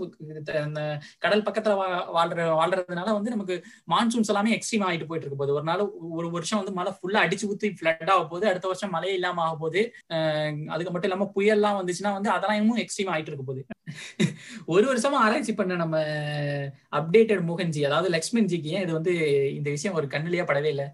கடல் 1.25 1.45
பக்கத்துல 1.47 1.75
வாழ்ற 2.17 2.49
வாழ்றதுனால 2.61 3.15
வந்து 3.17 3.35
நமக்கு 3.35 3.57
மான்சூன்ஸ் 3.95 4.31
எல்லாமே 4.33 4.55
எக்ஸ்ட்ரீம் 4.57 4.85
ஆகிட்டு 4.89 5.09
போயிட்டு 5.09 5.27
இருக்கு 5.27 5.43
போது 5.43 5.57
ஒரு 5.59 5.67
நாள் 5.71 5.83
ஒரு 6.19 6.31
வருஷம் 6.37 6.61
வந்து 6.61 6.77
மழை 6.79 6.93
ஃபுல்லா 6.97 7.23
அடிச்சு 7.27 7.49
ஊத்தி 7.53 7.71
ஃபிளட் 7.79 8.13
ஆக 8.15 8.23
போகுது. 8.33 8.49
அடுத்த 8.51 8.67
வருஷம் 8.73 8.95
மழையே 8.97 9.15
இல்லாம 9.19 9.43
ஆக 9.47 9.55
போகுது. 9.63 9.83
அதுக்கு 10.75 10.93
மட்டும் 10.93 11.11
இல்லாம 11.11 11.29
புயல்லாம் 11.37 11.79
வந்துச்சுன்னா 11.81 12.13
வந்து 12.19 12.31
அதெல்லாம் 12.37 12.61
இன்னும் 12.61 12.83
எக்ஸ்ட்ரீம் 12.85 13.13
ஆயிட்டு 13.15 13.33
இருக்க 13.33 13.47
போகுது. 13.51 13.65
ஒரு 14.75 14.85
வருஷமா 14.91 15.19
ஆராய்ச்சி 15.27 15.53
பண்ண 15.55 15.77
நம்ம 15.83 15.97
அப்டேட்டட் 16.99 17.43
மோகன்ஜி 17.51 17.83
அதாவது 17.89 18.09
லக்ஷ்மண் 18.15 18.49
ஜிக்கு 18.53 18.73
ஏன் 18.77 18.85
இது 18.87 18.93
வந்து 18.99 19.13
இந்த 19.59 19.69
விஷயம் 19.75 19.97
ஒரு 19.99 20.07
கண்ணுலயே 20.15 20.47
படவே 20.51 20.71
இல்லை? 20.75 20.87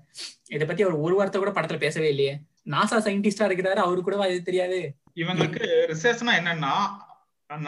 இதை 0.57 0.64
பத்தி 0.66 0.82
அவர் 0.86 1.05
ஒரு 1.07 1.14
வார்த்தை 1.18 1.38
கூட 1.40 1.53
படத்துல 1.59 1.78
பேசவே 1.84 2.09
இல்லையே. 2.14 2.34
நாசா 2.74 2.97
சயின்டிஸ்டா 3.07 3.47
இருக்கிறாரு 3.49 3.80
அவரு 3.84 4.03
கூடவா 4.07 4.26
இது 4.32 4.49
தெரியாது? 4.49 4.80
இவங்களுக்கு 5.22 5.62
ரிசர்ச்னா 5.93 6.34
என்னன்னா 6.40 6.74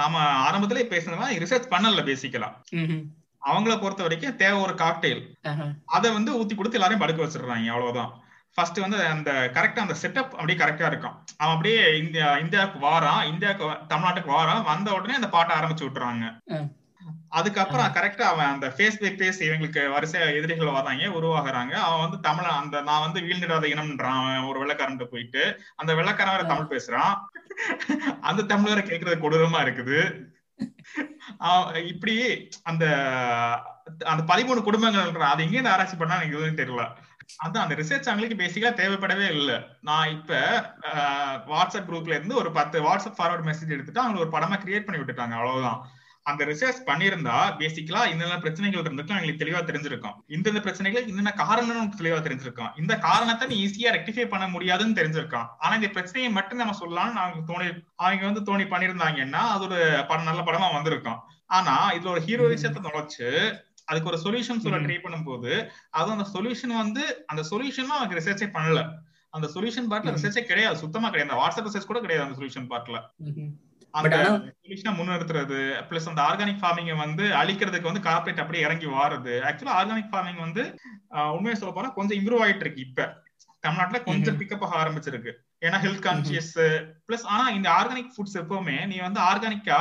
நாம 0.00 0.20
ஆரம்பத்திலே 0.48 0.82
பேசுனதா 0.92 1.28
ரிசர்ச் 1.44 1.72
பண்ணல 1.72 2.02
பேசிக்கலா 2.10 2.48
அவங்கள 3.42 3.80
பொறுத்த 3.80 4.02
வரைக்கும் 4.02 4.36
தேவை 4.36 4.58
ஒரு 4.60 4.74
காக்டெயில் 4.74 5.22
அதை 5.84 6.12
வந்து 6.12 6.30
ஊத்தி 6.40 6.54
கொடுத்து 6.54 6.78
எல்லாரையும் 6.78 7.02
படுக்க 7.02 7.20
வச்சிடுறாங்க 7.24 7.72
அவ்வளவுதான். 7.74 8.12
ஃபர்ஸ்ட் 8.54 8.78
வந்து 8.78 8.98
அந்த 9.06 9.30
கரெக்டா 9.54 9.82
அந்த 9.84 9.96
செட்டப் 10.02 10.34
அப்படியே 10.38 10.58
கரெக்டா 10.58 10.86
இருக்கும். 10.90 11.16
அவன் 11.36 11.54
அப்படியே 11.54 11.80
இந்தியா 11.98 12.28
இந்தியாவுக்கு 12.36 12.78
வாரான் 12.86 13.26
இந்தியாவுக்கு 13.32 13.64
தமிழ்நாட்டுக்கு 13.94 14.30
வாரான் 14.34 14.68
வந்த 14.70 14.94
உடனே 14.96 15.14
அந்த 15.14 15.28
பாட்டை 15.28 15.52
ஆரம்பிச்சு 15.56 15.86
விட்டுறாங்க. 15.86 16.24
அதுக்கப்புறம் 17.38 17.94
கரெக்டா 17.96 18.24
அவன் 18.32 18.50
அந்த 18.54 18.66
ஃபேஸ் 18.76 18.98
பை 19.00 19.10
ஃபேஸ் 19.18 19.40
இவங்களுக்கு 19.46 19.82
வரிசையா 19.94 20.26
எதிரிகள் 20.38 20.74
வராங்க 20.76 21.06
உருவாகுறாங்க. 21.18 21.74
அவன் 21.86 22.02
வந்து 22.04 22.18
தமிழ 22.28 22.46
அந்த 22.60 22.82
நான் 22.88 23.04
வந்து 23.06 23.20
வீழ்ந்திடாத 23.26 23.70
இனம்ன்றான் 23.74 24.18
அவன் 24.20 24.48
ஒரு 24.50 24.58
வெள்ளக்காரன் 24.62 25.10
போயிட்டு. 25.14 25.42
அந்த 25.76 25.90
வெள்ளக்காரன் 26.00 26.34
வேற 26.36 26.44
தமிழ் 26.52 26.72
பேசுறான். 26.74 27.14
அந்த 28.30 28.44
தமிழ் 28.52 28.72
வேற 28.72 28.82
கேட்கறது 28.90 29.18
கொடூரமா 29.24 29.60
இருக்குது. 29.66 29.98
இப்படி 31.92 32.14
அந்த 32.70 32.84
அந்த 34.12 34.22
பதிமூணு 34.34 34.60
குடும்பங்கள் 34.68 35.28
அது 35.32 35.42
எங்க 35.50 35.70
ஆராய்ச்சி 35.72 35.96
பண்ணா 35.96 36.18
எனக்கு 36.20 36.38
எதுவும் 36.38 36.60
தெரியல. 36.60 36.84
அதான் 37.44 37.64
அந்த 37.64 37.74
ரிசர்ச் 37.80 38.08
அவங்களுக்கு 38.10 38.40
பேசிக்கலா 38.42 38.72
தேவைப்படவே 38.80 39.26
இல்லை. 39.38 39.56
நான் 39.88 40.12
இப்ப 40.16 40.32
வாட்ஸ்அப் 41.52 41.88
குரூப்ல 41.90 42.16
இருந்து 42.18 42.34
ஒரு 42.42 42.50
பத்து 42.58 42.76
வாட்ஸ்அப் 42.86 43.18
ஃபார்வர்ட் 43.18 43.48
மெசேஜ் 43.50 43.74
எடுத்துட்டு 43.76 44.02
அவங்க 44.04 44.22
ஒரு 44.24 44.32
படமா 44.36 44.58
கிரியேட் 44.64 44.88
பண்ணி 44.88 45.00
விட்டுட்டாங்க. 45.00 45.36
அவ்வளவுதான். 45.40 45.80
அந்த 46.30 46.42
ரிசர்ச் 46.50 46.78
பண்ணியிருந்தா 46.86 47.38
பேசிக்கலா 47.60 48.02
இந்த 48.12 48.38
பிரச்சனைகள் 48.44 48.82
இருந்துட்டு 48.82 49.14
எங்களுக்கு 49.16 49.42
தெளிவா 49.42 49.60
தெரிஞ்சிருக்கும். 49.70 50.14
இந்த 50.36 50.60
பிரச்சனைகள் 50.66 51.08
இந்த 51.12 51.32
காரணம் 51.42 51.90
தெளிவா 51.98 52.18
தெரிஞ்சிருக்கும். 52.26 52.70
இந்த 52.82 52.94
காரணத்தை 53.06 53.46
நீ 53.50 53.56
ஈஸியா 53.64 53.90
ரெக்டிஃபை 53.96 54.26
பண்ண 54.32 54.46
முடியாதுன்னு 54.54 54.98
தெரிஞ்சிருக்கான் 55.00 55.48
ஆனா 55.64 55.72
இந்த 55.80 55.90
பிரச்சனையை 55.96 56.30
மட்டும் 56.38 56.60
நம்ம 56.62 56.76
சொல்லலாம்னு 56.80 57.22
அவங்க 57.24 57.42
தோணி 57.50 57.68
அவங்க 58.04 58.24
வந்து 58.30 58.44
தோணி 58.48 58.66
பண்ணிருந்தாங்கன்னா 58.72 59.42
அது 59.54 59.64
ஒரு 59.68 59.80
படம் 60.10 60.28
நல்ல 60.30 60.42
படமா 60.48 60.68
வந்திருக்கும். 60.78 61.20
ஆனா 61.56 61.74
இதுல 61.96 62.12
ஒரு 62.14 62.22
ஹீரோ 62.28 62.46
விஷயத்த 62.54 62.84
நுழைச்சு 62.86 63.28
அதுக்கு 63.90 64.10
ஒரு 64.10 64.20
சொல்யூஷன் 64.24 64.62
சொல்ல 64.64 64.78
ட்ரை 64.84 64.98
பண்ணும்போது 65.06 65.52
அது 65.98 66.14
அந்த 66.14 66.26
சொல்யூஷன் 66.34 66.74
வந்து 66.82 67.02
அந்த 67.32 67.42
சொல்யூஷன் 67.50 67.92
அவனுக்கு 67.96 68.18
ரிசர்ச்சே 68.20 68.48
பண்ணல. 68.56 68.82
அந்த 69.34 69.46
சொல்யூஷன் 69.54 69.88
பார்ட்ல 69.90 70.14
ரிசர்ச்சே 70.16 70.42
கிடையாது. 70.48 70.76
சுத்தமா 70.82 71.08
கிடையாது. 71.12 71.40
வாட்ஸ்அப் 71.42 71.68
ரிசர்ச் 71.68 71.90
கூட 71.90 72.00
கிடையாது 72.04 72.26
அந்த 72.26 72.36
சொல்யூஷன் 72.40 72.68
பார்ட்ல 72.72 72.98
முன்னிறுத்துறது 74.98 75.58
பிளஸ் 75.88 76.08
அந்த 76.10 76.22
ஆர்கானிக் 76.28 76.62
ஃபார்மிங் 76.62 76.96
வந்து 76.96 77.24
அழிக்கிறதுக்கு 77.40 77.90
வந்து 77.90 78.06
கார்பரேட் 78.08 78.42
அப்படியே 78.42 78.64
இறங்கி 78.64 78.86
வாருது. 78.86 79.34
ஆக்சுவலா 79.48 79.76
ஆர்கானிக் 79.80 80.10
ஃபார்மிங் 80.12 80.40
வந்து 80.46 80.62
உண்மையை 81.36 81.56
சொல்ல 81.60 81.74
போனா 81.74 81.88
கொஞ்சம் 81.88 82.18
இம்ப்ரூவ் 82.20 82.42
ஆயிட்டு 82.46 82.64
இருக்கு 82.66 82.80
இப்ப. 82.80 83.22
தமிழ்நாட்டுல 83.64 83.98
கொஞ்சம் 84.02 84.38
பிக்கப் 84.40 84.64
ஆக 84.66 84.74
ஆரம்பிச்சிருக்கு. 84.82 85.32
ஏன்னா 85.66 85.78
ஹெல்த் 85.84 86.04
கான்சியஸ் 86.06 86.54
பிளஸ் 87.06 87.26
ஆனா 87.34 87.44
இந்த 87.48 87.68
ஆர்கானிக் 87.70 88.10
ஃபுட்ஸ் 88.14 88.38
எப்பவுமே 88.42 88.86
நீ 88.86 88.96
வந்து 88.98 89.20
ஆர்கானிக்கா 89.20 89.78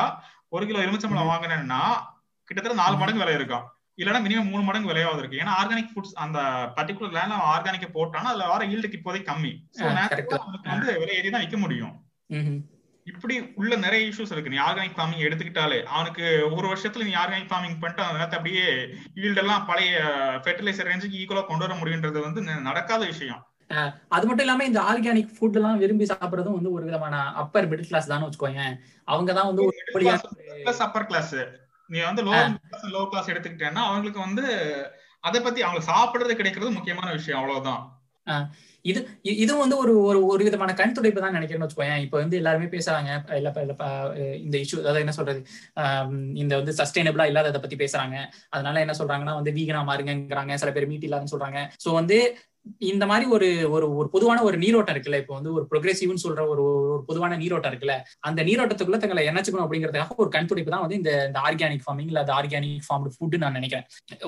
ஒரு 0.49 0.65
கிலோ 0.65 0.81
எலுமிச்சம்பழம் 0.85 1.31
வாங்கினேன்னா 1.31 1.81
கிட்டத்தட்ட 2.49 2.77
நாலு 2.81 2.95
மடங்கு 2.97 3.21
விலை 3.21 3.33
இருக்கும். 3.33 3.65
இல்லைன்னா 4.01 4.21
மினிமம் 4.25 4.51
மூணு 4.51 4.63
மடங்கு 4.63 4.91
விலையாவது 4.91 5.21
இருக்கு. 5.21 5.39
ஏன்னா 5.43 5.53
ஆர்கானிக் 5.59 5.91
ஃபுட்ஸ் 5.93 6.15
அந்த 6.15 6.39
பர்டிகுலர் 6.77 7.15
லேண்ட்ல 7.17 7.39
ஆர்கானிக்க 7.53 7.87
போட்டானா 7.97 8.31
அதுல 8.33 8.47
வர 8.47 8.65
ஈல்டுக்கு 8.65 8.99
இப்போதைக்கு 8.99 9.31
கம்மி. 9.31 9.51
வந்து 10.71 10.99
விலை 10.99 11.15
ஏறி 11.15 11.29
தான் 11.29 11.43
விற்க 11.45 11.57
முடியும். 11.57 11.93
இப்படி 13.07 13.35
உள்ள 13.55 13.73
நிறைய 13.75 14.01
இஷ்யூஸ் 14.09 14.33
இருக்கு. 14.33 14.51
நீ 14.53 14.59
ஆர்கானிக் 14.65 14.97
ஃபார்மிங் 14.97 15.25
எடுத்துக்கிட்டாலே 15.27 15.79
அவனுக்கு 15.95 16.25
ஒரு 16.57 16.65
வருஷத்துல 16.71 17.07
நீ 17.07 17.13
ஆர்கானிக் 17.21 17.49
ஃபார்மிங் 17.51 17.79
பண்ணிட்டு 17.81 18.03
அந்த 18.03 18.17
நேரத்தை 18.17 18.37
அப்படியே 18.39 18.65
ஈல்டு 19.21 19.41
எல்லாம் 19.43 19.65
பழைய 19.69 19.95
ஃபெர்டிலைசர் 20.43 20.89
ரேஞ்சுக்கு 20.89 21.19
ஈக்குவலா 21.21 21.43
கொண்டு 21.47 21.65
வர 21.65 21.75
முடியுன்றது 21.81 22.21
வந்து 22.27 22.41
நடக்காத 22.69 23.01
விஷயம். 23.11 23.41
அது 24.15 24.25
மட்டும் 24.27 24.45
இல்லாம 24.45 24.65
இந்த 24.69 24.79
ஆர்கானிக் 24.89 25.35
ஃபுட் 25.35 25.57
எல்லாம் 25.59 25.79
விரும்பி 25.83 26.05
சாப்பிடுறதும் 26.09 26.57
வந்து 26.57 26.73
ஒரு 26.77 26.83
விதமான 26.89 27.15
அப்பர் 27.43 27.69
மிடில் 27.69 27.89
கிளாஸ் 27.91 28.11
தான் 28.11 28.25
வச்சுக்கோங்க 28.25 28.63
அவங்க 29.07 29.29
தான் 29.33 29.49
வந்து 29.49 29.63
அப்பர் 30.87 31.07
கிளாஸ் 31.11 31.33
நீ 31.89 31.99
வந்து 32.09 32.23
லோ 32.27 32.33
கிளாஸ் 32.33 32.93
லோ 32.95 33.01
கிளாஸ் 33.11 33.31
எடுத்துக்கிட்டேன்னா 33.31 33.83
அவங்களுக்கு 33.87 34.19
வந்து 34.27 34.45
அதை 35.23 35.39
பத்தி 35.41 35.61
அவங்க 35.65 35.81
சாப்பிடுறது 35.89 36.33
கிடைக்கிறது 36.39 36.77
முக்கியமான 36.77 37.09
விஷயம் 37.17 37.39
அவ்வளவுதான். 37.41 37.83
இது 38.85 38.99
இதுவும் 39.43 39.61
வந்து 39.63 39.77
ஒரு 39.83 39.93
ஒரு 40.09 40.19
ஒரு 40.33 40.43
விதமான 40.47 40.71
கண் 40.79 40.95
துடைப்பு 40.95 41.19
தான் 41.25 41.35
நினைக்கிறேன்னு 41.37 41.65
வச்சுக்கோயேன். 41.65 42.01
இப்போ 42.05 42.17
வந்து 42.23 42.39
எல்லாருமே 42.41 42.67
பேசுறாங்க. 42.75 43.09
இல்ல 43.39 43.49
இந்த 44.45 44.55
இஷ்யூ 44.63 44.79
அதாவது 44.83 45.03
என்ன 45.05 45.15
சொல்றது? 45.19 45.41
இந்த 46.43 46.53
வந்து 46.61 46.73
சஸ்டைனபிளா 46.81 47.27
இல்லாததை 47.31 47.61
பத்தி 47.65 47.77
பேசுறாங்க. 47.83 48.17
அதனால 48.55 48.81
என்ன 48.85 48.95
சொல்றாங்கன்னா 49.01 49.35
வந்து 49.39 49.53
வீகனா 49.59 49.83
மாறுங்கிறாங்க 49.91 50.55
சில 50.63 50.71
பேர் 50.77 50.89
மீட் 50.93 51.07
இல்லாதன்னு 51.09 51.33
சொல்றாங்க. 51.35 51.61
சோ 51.85 51.91
வந்து 51.99 52.17
இந்த 52.89 53.05
மாதிரி 53.09 53.25
ஒரு 53.35 53.47
ஒரு 53.75 53.85
ஒரு 53.99 54.07
பொதுவான 54.13 54.43
ஒரு 54.47 54.57
நீரோட்டம் 54.63 54.95
இருக்குல்ல 54.95 55.17
இப்போ 55.21 55.33
வந்து 55.37 55.51
ஒரு 55.57 55.65
ப்ரொக்ரெசிவ்னு 55.71 56.23
சொல்ற 56.23 56.41
ஒரு 56.51 56.63
ஒரு 56.91 57.01
பொதுவான 57.09 57.37
நீரோட்டம் 57.41 57.71
இருக்குல்ல 57.73 57.95
அந்த 58.27 58.39
நீரோட்டத்துக்குள்ள 58.49 58.99
தங்களை 59.03 59.23
என்னச்சுக்கணும் 59.29 59.65
அப்படிங்கிறதுக்காக 59.65 60.15
ஒரு 60.23 60.29
கண் 60.35 60.47
துடிப்பு 60.51 60.73
தான் 60.73 60.83
வந்து 60.85 60.97
இந்த 61.01 61.11
இந்த 61.29 61.39
ஆர்கானிக் 61.47 61.83
ஃபார்மிங் 61.85 62.09
இல்ல 62.11 62.21
அது 62.23 62.33
ஆர்கானிக் 62.39 62.85
ஃபார்ம்டு 62.87 63.11
ஃபுட் 63.15 63.35
நான் 63.43 63.57
நினைக்கிறேன். 63.59 63.85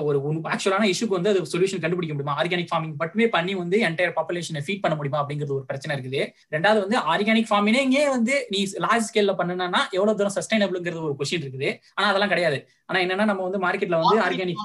ஒரு 0.08 0.18
ஆக்சுவலான 0.54 0.88
இஷ்யூக்கு 0.92 1.18
வந்து 1.18 1.32
அது 1.32 1.52
சொல்யூஷன் 1.54 1.82
கண்டுபிடிக்க 1.84 2.14
முடியுமா? 2.16 2.36
ஆர்கானிக் 2.42 2.70
ஃபார்மிங் 2.72 2.94
மட்டுமே 3.02 3.28
பண்ணி 3.36 3.54
வந்து 3.62 3.78
என்டையர் 3.88 4.14
பாப்புலேஷனை 4.18 4.62
ஃபீட் 4.66 4.84
பண்ண 4.84 4.96
முடியுமா? 5.00 5.22
அப்படிங்கிறது 5.22 5.56
ஒரு 5.58 5.66
பிரச்சனை 5.70 5.94
இருக்குது. 5.98 6.22
ரெண்டாவது 6.56 6.82
வந்து 6.84 6.98
ஆர்கானிக் 7.14 7.50
ஃபார்மிங்கே 7.52 7.84
இங்கே 7.88 8.04
வந்து 8.16 8.36
நீ 8.54 8.60
லார்ஜ் 8.86 9.08
ஸ்கேல்ல 9.08 9.34
பண்ணனா 9.40 9.82
எவ்வளவு 9.98 10.18
தூரம் 10.20 10.36
சஸ்டைனபிள்ங்கிறது 10.38 11.06
ஒரு 11.08 11.16
கொஸ்டின் 11.22 11.44
இருக்குது. 11.46 11.70
ஆனா 11.96 12.06
அதெல்லாம் 12.12 12.34
கிடையாது. 12.34 12.60
ஆனா 12.90 12.98
என்னன்னா 13.06 13.24
நம்ம 13.32 13.42
வந்து 13.48 13.62
மார்க்கெட்ல 13.66 14.02
வந்து 14.04 14.22
ஆர்கானிக் 14.28 14.62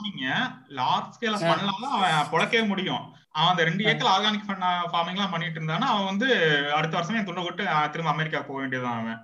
லார்ஜ் 0.82 1.15
ஸ்கேல 1.17 1.36
பண்ணலாம் 1.49 1.89
அவன் 1.97 2.30
பொழக்கவே 2.36 2.65
முடியும். 2.74 3.03
அவன் 3.36 3.52
அந்த 3.52 3.64
ரெண்டு 3.64 3.84
ஏக்கர் 3.84 4.14
ஆர்கானிக் 4.14 4.48
ஃபார்மிங் 4.92 5.18
எல்லாம் 5.18 5.34
பண்ணிட்டு 5.34 5.60
இருந்தானா 5.60 5.88
அவன் 5.92 6.10
வந்து 6.12 6.28
அடுத்த 6.74 6.94
வருஷமே 6.98 7.24
துண்டை 7.24 7.44
விட்டு 7.44 7.64
திரும்ப 7.92 8.12
அமெரிக்கா 8.12 8.40
போக 8.42 8.60
வேண்டியதான் 8.60 9.00
அவன். 9.02 9.20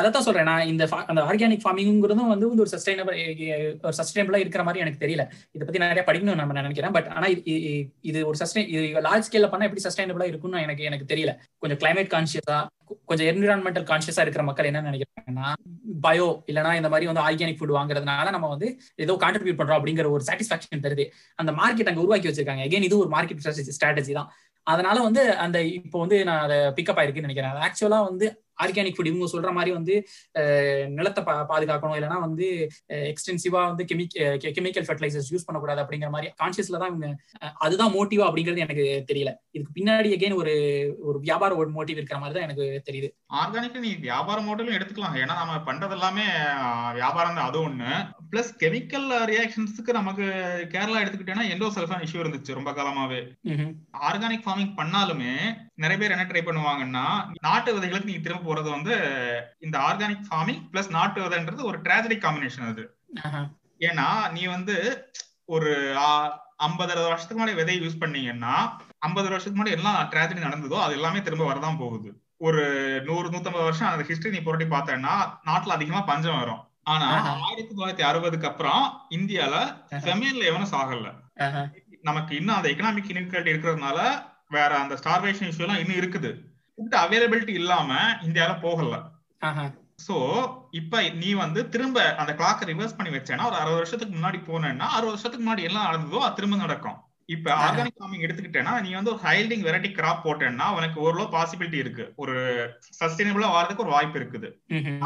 அதான் 0.00 0.26
சொல்றேன். 0.26 0.48
நான் 0.50 0.68
இந்த 0.72 0.84
அந்த 1.10 1.20
ஆர்கானிக் 1.30 1.62
ஃபார்மிங்கிறதும் 1.64 2.32
வந்து 2.32 2.46
ஒரு 2.64 2.70
சஸ்டைனபிள் 2.74 3.16
ஒரு 3.88 3.94
சஸ்டைனபிளா 4.00 4.40
இருக்கிற 4.44 4.62
மாதிரி 4.68 4.82
எனக்கு 4.84 5.02
தெரியல. 5.04 5.24
இதை 5.54 5.62
பத்தி 5.64 5.82
நிறைய 5.84 6.04
படிக்கணும் 6.08 6.40
நம்ம 6.40 6.58
நினைக்கிறேன். 6.60 6.94
பட் 6.96 7.08
ஆனா 7.16 7.28
இது 8.10 8.20
ஒரு 8.30 8.38
சஸ்டை 8.42 8.62
இது 8.74 8.84
லார்ஜ் 9.08 9.26
ஸ்கேல்ல 9.28 9.50
பண்ணா 9.54 9.68
எப்படி 9.68 9.84
சஸ்டைனபிளா 9.88 10.28
இருக்கும்னு 10.32 10.64
எனக்கு 10.66 10.86
எனக்கு 10.90 11.10
தெரியல. 11.14 11.34
கொஞ்சம் 11.62 11.80
கிளைமேட் 11.82 12.12
கான்சியஸா 12.14 12.60
கொஞ்சம் 13.10 13.28
என்விரான்மெண்டல் 13.30 13.86
கான்சியஸா 13.90 14.22
இருக்கிற 14.24 14.42
மக்கள் 14.48 14.68
என்ன 14.70 14.80
நினைக்கிறாங்கன்னா 14.88 15.48
பயோ 16.06 16.28
இல்லைன்னா 16.50 16.72
இந்த 16.80 16.88
மாதிரி 16.92 17.06
வந்து 17.10 17.24
ஆர்கானிக் 17.28 17.58
ஃபுட் 17.60 17.76
வாங்குறதுனால 17.78 18.30
நம்ம 18.36 18.48
வந்து 18.54 18.68
ஏதோ 19.04 19.14
கான்ட்ரிபியூட் 19.24 19.60
பண்றோம் 19.60 19.78
அப்படிங்கிற 19.80 20.08
ஒரு 20.16 20.24
சாட்டிஸ்பாக்சன் 20.28 20.84
தருது. 20.86 21.04
அந்த 21.40 21.52
மார்க்கெட் 21.60 21.90
அங்க 21.92 22.04
உருவாக்கி 22.04 22.28
வச்சிருக்காங்க. 22.30 22.64
அகைன் 22.68 22.88
இது 22.88 22.98
ஒரு 23.04 23.10
மார்க்கெட் 23.16 23.44
ஸ்ட்ராட்டஜி 23.76 24.14
தான். 24.18 24.30
அதனால 24.66 24.96
வந்து 25.06 25.22
அந்த 25.44 25.58
இப்போ 25.78 25.98
வந்து 26.02 26.16
நான் 26.28 26.42
அதை 26.46 26.58
பிக்கப் 26.76 26.98
ஆயிருக்குன்னு 27.00 27.28
நினைக்கிறேன். 27.28 27.56
ஆக்சுவலா 27.66 28.00
வந்து 28.10 28.26
ஆர்கானிக் 28.62 28.96
ஃபுட் 28.96 29.10
இவங்க 29.10 29.28
சொல்ற 29.34 29.52
மாதிரி 29.58 29.72
வந்து 29.78 29.94
நிலத்தை 30.98 31.22
பா 31.28 31.34
பாதுகாக்கணும். 31.52 31.96
இல்லைன்னா 31.98 32.18
வந்து 32.26 32.46
எக்ஸ்டென்சிவா 33.12 33.62
வந்து 33.70 33.86
கெமிக்கல் 34.58 34.86
ஃபர்டிலைசர்ஸ் 34.88 35.30
யூஸ் 35.34 35.46
பண்ணக்கூடாது 35.46 35.82
அப்படிங்கிற 35.84 36.10
மாதிரி 36.16 36.30
கான்சியஸ்ல 36.42 36.80
தான் 36.82 36.92
இவங்க 36.92 37.08
அதுதான் 37.66 37.94
மோட்டிவா 37.96 38.26
அப்படிங்கிறது 38.28 38.64
எனக்கு 38.66 38.86
தெரியல. 39.10 39.32
இதுக்கு 39.56 39.76
பின்னாடி 39.78 40.10
எகைன் 40.18 40.38
ஒரு 40.42 40.54
ஒரு 41.08 41.18
வியாபார 41.26 41.50
ஒரு 41.62 41.70
மோட்டிவ் 41.76 41.98
இருக்கிற 42.00 42.18
மாதிரி 42.22 42.36
தான் 42.36 42.48
எனக்கு 42.48 42.66
தெரியுது. 42.88 43.10
ஆர்கானிக் 43.42 43.82
நீ 43.86 43.92
வியாபார 44.08 44.38
மோட்டிலும் 44.48 44.76
எடுத்துக்கலாம். 44.78 45.18
ஏன்னா 45.22 45.36
நம்ம 45.42 45.60
பண்றது 45.68 45.96
எல்லாமே 45.98 46.26
வியாபாரம் 47.00 47.36
தான். 47.38 47.48
அது 47.50 47.58
ஒண்ணு. 47.68 47.90
பிளஸ் 48.32 48.52
கெமிக்கல் 48.62 49.08
ரியாக்ஷன்ஸுக்கு 49.30 49.92
நமக்கு 50.00 50.24
கேரளா 50.74 51.00
எடுத்துக்கிட்டேன்னா 51.02 51.46
எண்டோ 51.54 51.70
சல்ஃபான் 51.76 52.04
இஷ்யூ 52.06 52.20
இருந்துச்சு 52.22 52.58
ரொம்ப 52.58 52.70
காலமாவே. 52.78 53.20
ஆர்கானிக் 54.08 54.44
ஃபார்மிங் 54.46 54.72
பண்ணாலுமே 54.80 55.34
நிறைய 55.82 55.96
பேர் 56.00 56.14
என்ன 56.14 56.26
ட்ரை 56.28 56.42
பண்ணுவாங்கன்னா 56.46 57.04
நாட்டு 57.46 57.70
விதைகளுக்கு 57.76 58.10
நீங்க 58.10 58.24
திரும்ப 58.24 58.46
போறது 58.48 58.68
வந்து 58.76 58.94
இந்த 59.66 59.76
ஆர்கானிக் 59.88 60.28
ஃபார்மிங் 60.28 60.62
பிளஸ் 60.72 60.90
நாட்டு 60.96 61.18
விதைன்றது 61.24 61.68
ஒரு 61.70 61.78
டிராஜடிக் 61.86 62.24
காம்பினேஷன் 62.24 62.70
அது. 62.72 62.84
ஏன்னா 63.88 64.08
நீ 64.34 64.42
வந்து 64.56 64.76
ஒரு 65.54 65.70
ஐம்பது 66.66 66.90
அறுபது 66.92 67.10
வருஷத்துக்கு 67.10 67.40
முன்னாடி 67.40 67.60
விதை 67.60 67.76
யூஸ் 67.84 68.02
பண்ணீங்கன்னா 68.02 68.54
ஐம்பது 69.06 69.28
வருஷத்துக்கு 69.28 69.60
முன்னாடி 69.60 69.78
எல்லாம் 69.78 70.00
டிராஜடி 70.12 70.40
நடந்ததோ 70.46 70.76
அது 70.82 70.96
எல்லாமே 70.98 71.22
திரும்ப 71.26 71.46
வரதான் 71.50 71.80
போகுது. 71.80 72.10
ஒரு 72.46 72.62
நூறு 73.06 73.26
நூத்தம்பது 73.32 73.66
வருஷம் 73.68 73.90
அந்த 73.92 74.04
ஹிஸ்டரி 74.08 74.34
நீ 74.34 74.40
புரட்டி 74.46 74.66
பார்த்தேன்னா 74.74 75.14
நாட்டுல 75.48 75.76
அதிகமா 75.76 76.00
பஞ்சம் 76.10 76.38
வரும். 76.38 76.62
ஆனா 76.92 77.08
ஆயிரத்தி 77.46 77.72
தொள்ளாயிரத்தி 77.74 78.04
அறுபதுக்கு 78.10 78.48
அப்புறம் 78.50 78.84
இந்தியால 79.16 79.54
ஃபெமின்ல 80.04 80.44
எவனும் 80.50 80.72
சாகல. 80.74 81.10
நமக்கு 82.08 82.32
இன்னும் 82.38 82.56
அந்த 82.56 82.68
எக்கனாமிக் 82.70 83.10
இன்இக்வாலிட்டி 83.12 83.52
இருக்கிறதுனால 83.54 83.98
வேற 84.56 84.72
அந்த 84.82 84.94
ஸ்டார்வேஷன் 85.00 85.50
இஷ்யூ 85.50 85.64
எல்லாம் 85.66 85.82
இன்னும் 85.82 86.00
இருக்குது. 86.00 86.30
ஃபுட் 86.78 86.96
அவைலபிலிட்டி 87.04 87.54
இல்லாம 87.60 88.00
இந்தியால 88.26 88.52
போகல. 88.66 88.96
சோ 90.06 90.16
இப்ப 90.80 91.00
நீ 91.22 91.30
வந்து 91.42 91.60
திரும்ப 91.74 92.04
அந்த 92.22 92.32
கிளாக் 92.38 92.68
ரிவர்ஸ் 92.70 92.98
பண்ணி 92.98 93.10
வச்சேன்னா 93.16 93.48
ஒரு 93.50 93.56
அறுபது 93.60 93.80
வருஷத்துக்கு 93.80 94.14
முன்னாடி 94.18 94.38
போனேன்னா 94.50 94.86
அறுபது 94.96 95.14
வருஷத்துக்கு 95.14 95.46
முன்னாடி 95.46 95.64
எல்லாம் 95.68 95.88
நடந்ததோ 95.88 96.22
அது 96.26 96.38
திரும்ப 96.38 96.56
நடக்கும். 96.64 96.98
இப்ப 97.34 97.48
ஆர்கானிக் 97.64 97.98
ஃபார்மிங் 97.98 98.24
எடுத்துக்கிட்டேன்னா 98.26 98.72
நீ 98.84 98.90
வந்து 98.96 99.10
ஒரு 99.12 99.20
ஹைல்டிங் 99.26 99.62
வெரைட்டி 99.66 99.90
கிராப் 99.98 100.24
போட்டேன்னா 100.24 100.66
உனக்கு 100.78 100.98
ஓரளவு 101.04 101.26
பாசிபிலிட்டி 101.34 101.78
இருக்கு. 101.84 102.04
ஒரு 102.22 102.34
சஸ்டைனபிளா 103.00 103.50
வரதுக்கு 103.56 103.84
ஒரு 103.84 103.94
வாய்ப்பு 103.96 104.18
இருக்குது. 104.20 104.48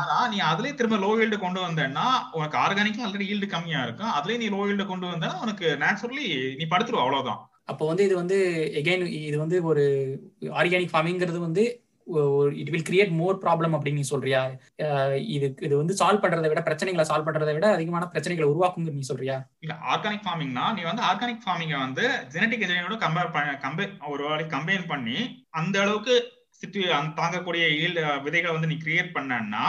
ஆனா 0.00 0.16
நீ 0.32 0.38
அதுலயே 0.50 0.74
திரும்ப 0.74 0.98
லோ 1.04 1.10
ஈல்டு 1.24 1.38
கொண்டு 1.44 1.60
வந்தேன்னா 1.66 2.06
உனக்கு 2.38 2.58
ஆர்கானிக் 2.64 3.02
ஆல்ரெடி 3.06 3.26
ஈல்டு 3.32 3.48
கம்மியா 3.56 3.82
இருக்கும். 3.86 4.14
அதுலயே 4.18 4.38
நீ 4.42 4.48
லோ 4.56 4.62
ஈல்டு 4.70 4.86
கொண்டு 4.92 5.08
வந்தேன்னா 5.12 5.36
உனக்கு 5.46 5.66
நேச்சுரலி 5.84 6.26
நீ 6.60 6.66
படுத்துருவ 6.72 7.04
அவ்வளவுதான். 7.04 7.42
அப்போ 7.70 7.84
வந்து 7.90 8.04
இது 8.08 8.14
வந்து 8.22 8.36
எகைன் 8.80 9.04
இது 9.28 9.36
வந்து 9.44 9.56
ஒரு 9.70 9.84
ஆர்கானிக் 10.60 10.94
ஃபார்மிங்கிறது 10.94 11.40
வந்து 11.48 11.64
it 12.60 12.70
will 12.72 12.86
create 12.88 13.12
more 13.20 13.40
problem 13.44 13.74
அப்படின்னு 13.76 14.00
நீ 14.00 14.06
சொல்றியா? 14.10 14.40
இது 15.36 15.46
இது 15.66 15.74
வந்து 15.80 15.94
சால்வ் 16.00 16.22
பண்றதை 16.24 16.48
விட 16.50 16.60
பிரச்சனைகளை 16.68 17.04
சால்வ் 17.08 17.26
பண்றதை 17.28 17.54
விட 17.56 17.68
அதிகமான 17.76 18.06
பிரச்சனைகளை 18.12 18.46
உருவாக்குங்க 18.52 18.92
நீ 18.98 19.02
சொல்றியா? 19.10 19.36
இல்ல 19.64 19.74
ஆர்கானிக் 19.92 20.24
ஃபார்மிங்னா 20.26 20.66
நீ 20.76 20.84
வந்து 20.90 21.04
ஆர்கானிக் 21.08 21.42
ஃபார்மிங்க 21.46 21.76
வந்து 21.86 22.04
ஜெனடிக் 22.34 22.64
எஜனியோட 22.66 22.98
கம்பேர் 23.04 23.34
பண்ண 23.36 23.58
கம்பே 23.66 23.86
ஒரு 24.14 24.24
வேலை 24.30 24.46
கம்பைன் 24.54 24.88
பண்ணி 24.92 25.18
அந்த 25.60 25.76
அளவுக்கு 25.84 26.16
சிட்டு 26.60 26.82
தாங்கக்கூடிய 27.20 27.64
விதைகளை 28.26 28.52
வந்து 28.56 28.72
நீ 28.72 28.78
கிரியேட் 28.86 29.14
பண்ணனா 29.16 29.66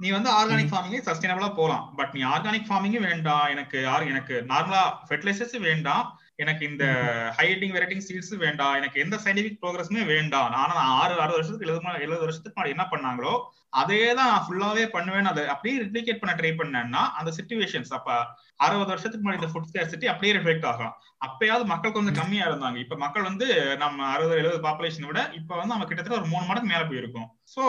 நீ 0.00 0.08
வந்து 0.16 0.30
ஆர்கானிக் 0.38 0.72
ஃபார்மிங்கே 0.72 1.06
சஸ்டைனபிளா 1.06 1.48
போகலாம். 1.60 1.86
பட் 1.98 2.12
நீ 2.16 2.20
ஆர்கானிக் 2.34 2.68
ஃபார்மிங்கே 2.68 3.00
வேண்டாம். 3.10 3.46
எனக்கு 3.54 3.78
எனக்கு 4.12 4.34
நார்மலா 4.50 4.82
ஃபெர்டிலைசர்ஸ் 5.08 5.56
வேண்டாம். 5.68 6.04
எனக்கு 6.38 6.64
இந்த 6.66 6.84
ஹைட்டிங் 7.36 7.72
வெரைட்டிங் 7.76 8.06
சீட்ஸ் 8.08 8.36
வேண்டாம். 8.36 8.74
எனக்கு 8.74 9.00
எந்த 9.00 9.16
சயின்டிபிக் 9.24 9.62
ப்ரோக்ரஸுமே 9.62 10.06
வேண்டாம். 10.06 10.44
ஆனா 10.44 10.74
நான் 10.74 10.98
ஆறு 10.98 11.14
அறுபது 11.20 11.32
வருஷத்துக்கு 11.32 11.66
எழுபது 11.66 11.98
எழுபது 11.98 12.20
வருஷத்துக்கு 12.20 12.58
முன்னாடி 12.60 12.74
என்ன 12.74 12.84
பண்ணாங்களோ 12.90 13.32
அதே 13.72 14.02
தான் 14.18 14.34
ஃபுல்லாவே 14.44 14.84
பண்ணுவேன் 14.96 15.30
அதை 15.30 15.42
அப்படியே 15.54 15.76
ரிப்ளிகேட் 15.84 16.20
பண்ண 16.20 16.34
ட்ரை 16.38 16.52
பண்ணேன்னா 16.60 17.02
அந்த 17.20 17.30
சுச்சுவேஷன்ஸ் 17.38 17.92
அப்ப 17.98 18.10
அறுபது 18.66 18.90
வருஷத்துக்கு 18.92 19.24
முன்னாடி 19.24 19.40
இந்த 19.40 19.50
ஃபுட் 19.52 19.68
ஸ்கேர்சிட்டி 19.70 20.06
அப்படியே 20.12 20.34
ரிஃப்ளெக்ட் 20.36 20.68
ஆகும் 20.70 20.94
அப்பயாவது 21.26 21.64
மக்கள் 21.72 21.94
கொஞ்சம் 21.96 22.16
கம்மியா 22.18 22.44
இருந்தாங்க. 22.48 22.78
இப்ப 22.84 22.96
மக்கள் 23.02 23.26
வந்து 23.28 23.46
நம்ம 23.82 24.06
அறுபது 24.14 24.38
எழுபது 24.40 24.60
பாப்புலேஷன் 24.66 25.08
விட 25.10 25.20
இப்ப 25.38 25.50
வந்து 25.58 25.72
நம்ம 25.74 25.86
கிட்டத்தட்ட 25.88 26.18
ஒரு 26.20 26.30
மூணு 26.32 26.44
மடங்கு 26.48 26.70
மேல 26.72 26.82
போயிருக்கும். 26.90 27.28
சோ 27.54 27.62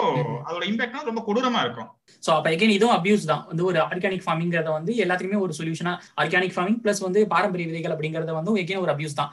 அதோட 0.48 0.64
இம்பாக்ட் 0.70 1.10
ரொம்ப 1.10 1.22
கொடூரமா 1.28 1.60
இருக்கும். 1.66 1.90
சோ 2.24 2.30
அப்ப 2.38 2.50
எகைன் 2.56 2.76
இதுவும் 2.78 2.96
அபியூஸ் 2.98 3.30
தான். 3.32 3.44
வந்து 3.52 3.64
ஒரு 3.70 3.80
ஆர்கானிக் 3.86 4.26
ஃபார்மிங்கிறத 4.26 4.70
வந்து 4.78 4.94
எல்லாத்துக்குமே 5.04 5.42
ஒரு 5.46 5.54
சொல்யூஷனா 5.60 5.94
ஆர்கானிக் 6.24 6.56
ஃபார்மிங் 6.56 6.82
பிளஸ் 6.86 7.02
வந்து 7.08 7.22
பாரம்பரிய 7.34 7.68
விதைகள் 7.72 7.96
அப்படிங்கறத 7.96 8.34
வந்து 8.40 8.54
எகைன் 8.64 8.84
ஒரு 8.86 8.94
அபியூஸ் 8.96 9.20
தான். 9.22 9.32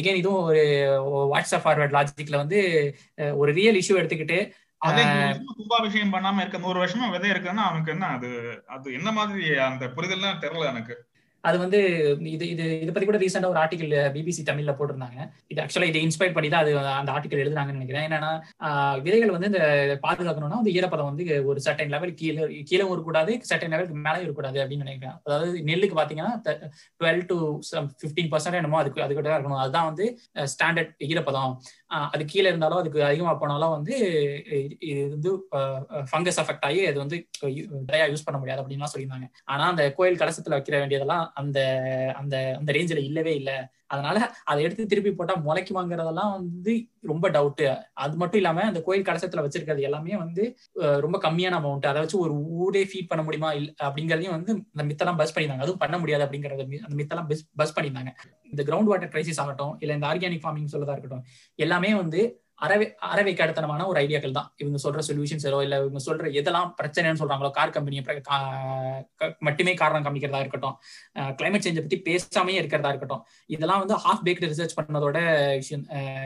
எகைன் 0.00 0.20
இதுவும் 0.22 0.42
ஒரு 0.46 0.62
வாட்ஸ்அப் 1.34 1.64
ஃபார்வர்ட் 1.66 1.96
லாஜிக்ல 1.98 2.42
வந்து 2.42 2.60
ஒரு 3.42 3.52
ரியல் 3.60 3.80
இஷ்யூ 3.82 3.98
எடுத்துக்கிட்டு 4.00 4.40
அதே 4.88 5.04
கும்பாபிஷேகம் 5.58 6.14
பண்ணாம 6.14 6.42
இருக்க 6.42 6.64
நூறு 6.64 6.82
வருஷமா 6.82 7.12
விதை 7.14 7.30
இருக்குன்னா 7.34 7.64
அவனுக்கு 7.68 7.94
என்ன 7.94 8.10
அது 8.16 8.30
அது 8.76 8.98
என்ன 8.98 9.12
மாதிரி 9.20 9.46
அந்த 9.70 9.86
புரிதல்லாம் 9.96 10.44
தெரியல 10.44 10.70
எனக்கு. 10.74 10.96
அது 11.44 11.56
வந்து 11.62 11.78
இது 12.32 12.44
இது 12.52 12.64
இதை 12.82 12.90
பத்தி 12.90 13.06
கூட 13.06 13.18
ரீசெண்டா 13.22 13.48
ஒரு 13.52 13.60
ஆர்டிகல் 13.62 13.94
பிபிசி 14.16 14.42
தமிழ்ல 14.48 14.72
போட்டிருந்தாங்க. 14.78 15.20
இது 15.52 15.60
ஆக்சுவலா 15.62 15.88
இதை 15.90 16.00
இன்ஸ்பயர் 16.06 16.34
பண்ணி 16.36 16.48
தான் 16.52 16.62
அது 16.64 16.72
அந்த 16.98 17.10
ஆர்டிகல் 17.14 17.42
எழுதுனாங்கன்னு 17.44 17.78
நினைக்கிறேன். 17.78 18.04
என்னன்னா 18.08 18.30
விதைகள் 19.06 19.32
வந்து 19.36 19.48
இந்த 19.50 19.62
பாதுகாக்கணும்னா 20.04 20.60
வந்து 20.60 20.74
ஈரப்பதம் 20.76 21.08
வந்து 21.10 21.24
ஒரு 21.52 21.60
சர்டன் 21.64 21.92
லெவல் 21.94 22.12
கீழே 22.20 22.44
கீழே 22.68 22.84
இருக்கக்கூடாது 22.84 23.32
சர்டன் 23.50 23.72
லெவலுக்கு 23.74 24.04
மேலே 24.06 24.20
இருக்கக்கூடாது 24.20 24.60
அப்படின்னு 24.62 24.86
நினைக்கிறேன். 24.86 25.16
அதாவது 25.26 25.64
நெல்லுக்கு 25.70 25.98
பாத்தீங்கன்னா 26.00 26.32
டுவெல் 27.00 27.24
டு 27.32 27.38
ஃபிஃப்டீன் 28.02 28.30
பர்சன்ட் 28.34 28.60
என்னமோ 28.60 28.80
அதுக்கு 28.82 29.04
அதுக்கிட்ட 29.06 29.34
இருக்கணும். 29.36 29.62
அதுதான் 29.64 29.88
வந்து 29.90 30.06
ஸ்டாண்டர்ட் 30.54 30.94
ஈரப்பதம். 31.10 31.56
அது 32.14 32.24
கீழே 32.24 32.48
இருந்தாலும் 32.48 32.78
அதுக்கு 32.78 33.00
அதிகமாக 33.04 33.36
போனாலும் 33.38 33.74
வந்து 33.76 33.94
இது 34.90 35.00
வந்து 35.08 35.30
ஃபங்கஸ் 36.10 36.40
அஃபெக்ட் 36.42 36.66
ஆகி 36.68 36.80
அது 36.86 36.98
வந்து 36.98 37.16
ட்ரையா 37.88 38.06
யூஸ் 38.10 38.24
பண்ண 38.26 38.38
முடியாது 38.38 38.62
அப்படின்லாம் 38.62 38.92
சொல்லியிருந்தாங்க. 38.94 39.28
ஆனா 39.44 39.66
அந்த 39.68 39.84
கோயில் 39.98 40.20
கலசத்துல 40.22 40.56
வைக்கிற 40.58 40.78
வேண்டியதெல்லாம் 40.78 41.24
அந்த 41.34 41.58
அந்த 42.20 42.36
அந்த 42.58 42.72
ரேஞ்சில் 42.72 43.06
இல்லவே 43.08 43.34
இல்லை. 43.34 43.56
அதனால 43.92 44.18
அதை 44.44 44.60
எடுத்து 44.66 44.84
திருப்பி 44.86 45.10
போட்டா 45.12 45.34
முளைக்குமாங்கிறதெல்லாம் 45.46 46.32
வந்து 46.36 46.72
ரொம்ப 47.10 47.26
டவுட்டு 47.30 47.64
அது 48.04 48.14
மட்டும் 48.20 48.40
இல்லாம 48.40 48.64
அந்த 48.70 48.80
கோயில் 48.86 49.06
கலசத்துல 49.08 49.44
வச்சிருக்கிறது 49.46 49.86
எல்லாமே 49.88 50.14
வந்து 50.16 50.42
ரொம்ப 51.04 51.16
கம்மியான 51.24 51.58
அமௌண்ட் 51.60 51.88
அதை 51.90 52.02
வச்சு 52.04 52.18
ஒரு 52.24 52.34
ஊரே 52.64 52.82
ஃபீட் 52.90 53.10
பண்ண 53.10 53.24
முடியுமா 53.26 53.50
இல்ல 53.58 53.70
அப்படிங்கறதையும் 53.88 54.36
வந்து 54.36 54.52
அந்த 54.74 54.84
மித்தெல்லாம் 54.90 55.20
பஸ் 55.22 55.34
பண்ணியிருந்தாங்க. 55.34 55.66
அதுவும் 55.66 55.82
பண்ண 55.84 55.98
முடியாது 56.02 56.24
அப்படிங்கறத 56.26 56.66
அந்த 56.86 56.96
மித்தெல்லாம் 57.00 57.28
பஸ் 57.32 57.44
பஸ் 57.62 57.74
பண்ணியிருந்தாங்க. 57.76 58.12
இந்த 58.52 58.62
கிரவுண்ட் 58.68 58.90
வாட்டர் 58.92 59.12
கிரைசிஸ் 59.14 59.40
ஆகட்டும் 59.44 59.74
இல்ல 59.82 59.96
இந்த 59.98 60.06
ஆர்கானிக் 60.12 60.44
ஃபார்மிங் 60.44 60.72
சொல்லதா 60.74 60.96
இருக்கட்டும் 60.96 61.24
எல்லாமே 61.58 61.92
வந்து 62.02 62.22
அறவை 62.64 62.86
அறவை 63.12 63.32
கடத்தனமான 63.40 63.86
ஒரு 63.90 63.98
ஐடியாக்கள் 64.02 64.34
தான். 64.38 64.48
இவங்க 64.62 64.78
சொல்ற 64.84 65.00
சொல்யூஷன்ஸோ 65.08 65.60
இல்ல 65.66 65.76
இவங்க 65.82 66.00
சொல்ற 66.06 66.26
எதெல்லாம் 66.40 66.68
பிரச்சனைன்னு 66.80 67.20
சொல்றாங்களோ 67.22 67.50
கார் 67.58 67.74
கம்பெனியை 67.76 68.02
மட்டுமே 69.46 69.72
காரணம் 69.82 70.04
காமிக்கிறதா 70.06 70.42
இருக்கட்டும். 70.44 70.76
கிளைமேட் 71.38 71.64
சேஞ்சை 71.66 71.82
பத்தி 71.86 71.98
பேசாமே 72.08 72.54
இருக்கிறதா 72.60 72.92
இருக்கட்டும். 72.94 73.22
இதெல்லாம் 73.54 73.82
வந்து 73.84 73.96
ஹாஃப் 74.04 74.24
பேக்டு 74.28 74.50
ரிசர்ச் 74.52 74.76
பண்ணதோட 74.78 75.18
விஷயம் 75.62 75.84